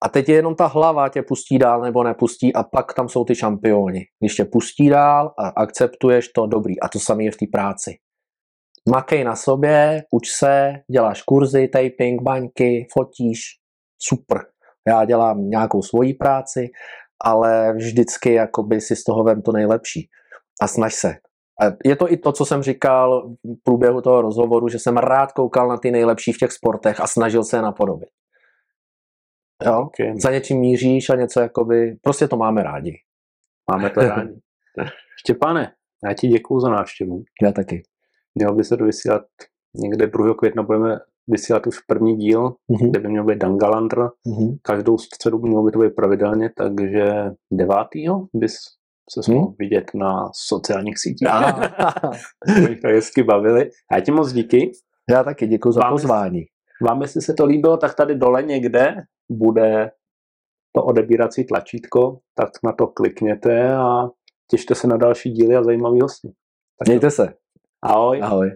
a 0.05 0.09
teď 0.09 0.29
je 0.29 0.35
jenom 0.35 0.55
ta 0.55 0.67
hlava 0.67 1.09
tě 1.09 1.23
pustí 1.23 1.59
dál 1.59 1.81
nebo 1.81 2.05
nepustí 2.05 2.55
a 2.55 2.63
pak 2.63 2.95
tam 2.95 3.09
jsou 3.09 3.25
ty 3.25 3.35
šampioni. 3.35 4.01
Když 4.21 4.35
tě 4.35 4.45
pustí 4.45 4.89
dál 4.89 5.35
a 5.39 5.49
akceptuješ 5.49 6.29
to, 6.29 6.47
dobrý. 6.47 6.81
A 6.81 6.89
to 6.89 6.99
samé 6.99 7.25
je 7.25 7.31
v 7.31 7.37
té 7.37 7.47
práci. 7.53 7.91
Makej 8.89 9.25
na 9.25 9.37
sobě, 9.37 10.03
uč 10.11 10.31
se, 10.31 10.73
děláš 10.93 11.23
kurzy, 11.23 11.69
taping, 11.69 12.23
baňky, 12.23 12.87
fotíš, 12.93 13.41
super. 13.99 14.39
Já 14.89 15.05
dělám 15.05 15.49
nějakou 15.49 15.83
svoji 15.83 16.15
práci, 16.15 16.69
ale 17.25 17.73
vždycky 17.73 18.33
jakoby 18.33 18.81
si 18.81 18.97
z 18.97 19.05
toho 19.05 19.25
vem 19.25 19.43
to 19.43 19.53
nejlepší. 19.53 20.09
A 20.63 20.67
snaž 20.69 20.95
se. 20.95 21.15
Je 21.85 21.97
to 21.97 22.13
i 22.13 22.17
to, 22.17 22.33
co 22.33 22.45
jsem 22.45 22.63
říkal 22.63 23.31
v 23.45 23.63
průběhu 23.65 24.01
toho 24.01 24.23
rozhovoru, 24.23 24.69
že 24.69 24.79
jsem 24.79 24.97
rád 24.97 25.33
koukal 25.33 25.69
na 25.69 25.77
ty 25.77 25.91
nejlepší 25.91 26.33
v 26.33 26.39
těch 26.39 26.53
sportech 26.53 27.01
a 27.01 27.07
snažil 27.07 27.45
se 27.45 27.57
je 27.57 27.63
napodobit. 27.63 28.09
Jo? 29.65 29.81
Okay. 29.81 30.13
Za 30.21 30.31
něčím 30.31 30.61
míříš 30.61 31.11
a 31.11 31.17
něco 31.17 31.41
jakoby, 31.41 31.97
prostě 32.03 32.29
to 32.29 32.37
máme 32.37 32.63
rádi. 32.63 32.97
Máme 33.71 33.91
to 33.91 34.01
rádi. 34.09 34.41
Štěpane, 35.19 35.73
já 36.09 36.15
ti 36.15 36.29
děkuju 36.29 36.61
za 36.61 36.69
návštěvu. 36.69 37.23
Já 37.43 37.53
taky. 37.53 37.83
Měl 38.35 38.55
by 38.55 38.65
se 38.65 38.77
to 38.77 38.85
vysílat 38.85 39.23
někde 39.75 40.07
2. 40.07 40.35
května, 40.35 40.63
budeme 40.63 40.99
vysílat 41.29 41.67
už 41.67 41.81
první 41.81 42.17
díl, 42.17 42.49
mm-hmm. 42.49 42.91
kde 42.91 43.01
by 43.01 43.09
měl 43.09 43.25
být 43.25 43.39
Dangalandr. 43.39 43.99
Mm-hmm. 43.99 44.59
Každou 44.63 44.99
středu 44.99 45.39
by 45.39 45.49
mělo 45.49 45.63
by 45.63 45.73
to 45.73 45.79
být 45.79 45.95
pravidelně, 45.95 46.51
takže 46.57 47.13
9. 47.53 47.77
bys 48.35 48.55
se 49.11 49.33
hmm? 49.33 49.45
vidět 49.59 49.91
na 49.95 50.31
sociálních 50.35 50.99
sítích. 50.99 51.29
jsme 52.49 52.77
to 52.83 52.89
hezky 52.89 53.23
bavili. 53.23 53.71
A 53.91 53.95
já 53.95 54.01
ti 54.01 54.13
moc 54.13 54.33
díky. 54.33 54.73
Já 55.11 55.25
taky 55.25 55.47
děkuji 55.47 55.73
za 55.73 55.81
vám, 55.81 55.93
pozvání. 55.93 56.45
Vám, 56.83 57.03
jestli 57.03 57.21
se 57.23 57.35
to 57.35 57.45
líbilo, 57.47 57.77
tak 57.77 57.95
tady 57.95 58.15
dole 58.15 58.43
někde 58.43 58.95
bude 59.31 59.91
to 60.73 60.85
odebírací 60.85 61.45
tlačítko, 61.45 62.19
tak 62.35 62.49
na 62.65 62.73
to 62.73 62.87
klikněte 62.87 63.75
a 63.75 64.09
těšte 64.51 64.75
se 64.75 64.87
na 64.87 64.97
další 64.97 65.31
díly 65.31 65.57
a 65.57 65.65
zajímavý 65.65 66.01
hosty. 66.01 66.29
Mějte 66.87 67.11
se. 67.11 67.35
Ahoj. 67.83 68.21
Ahoj. 68.23 68.49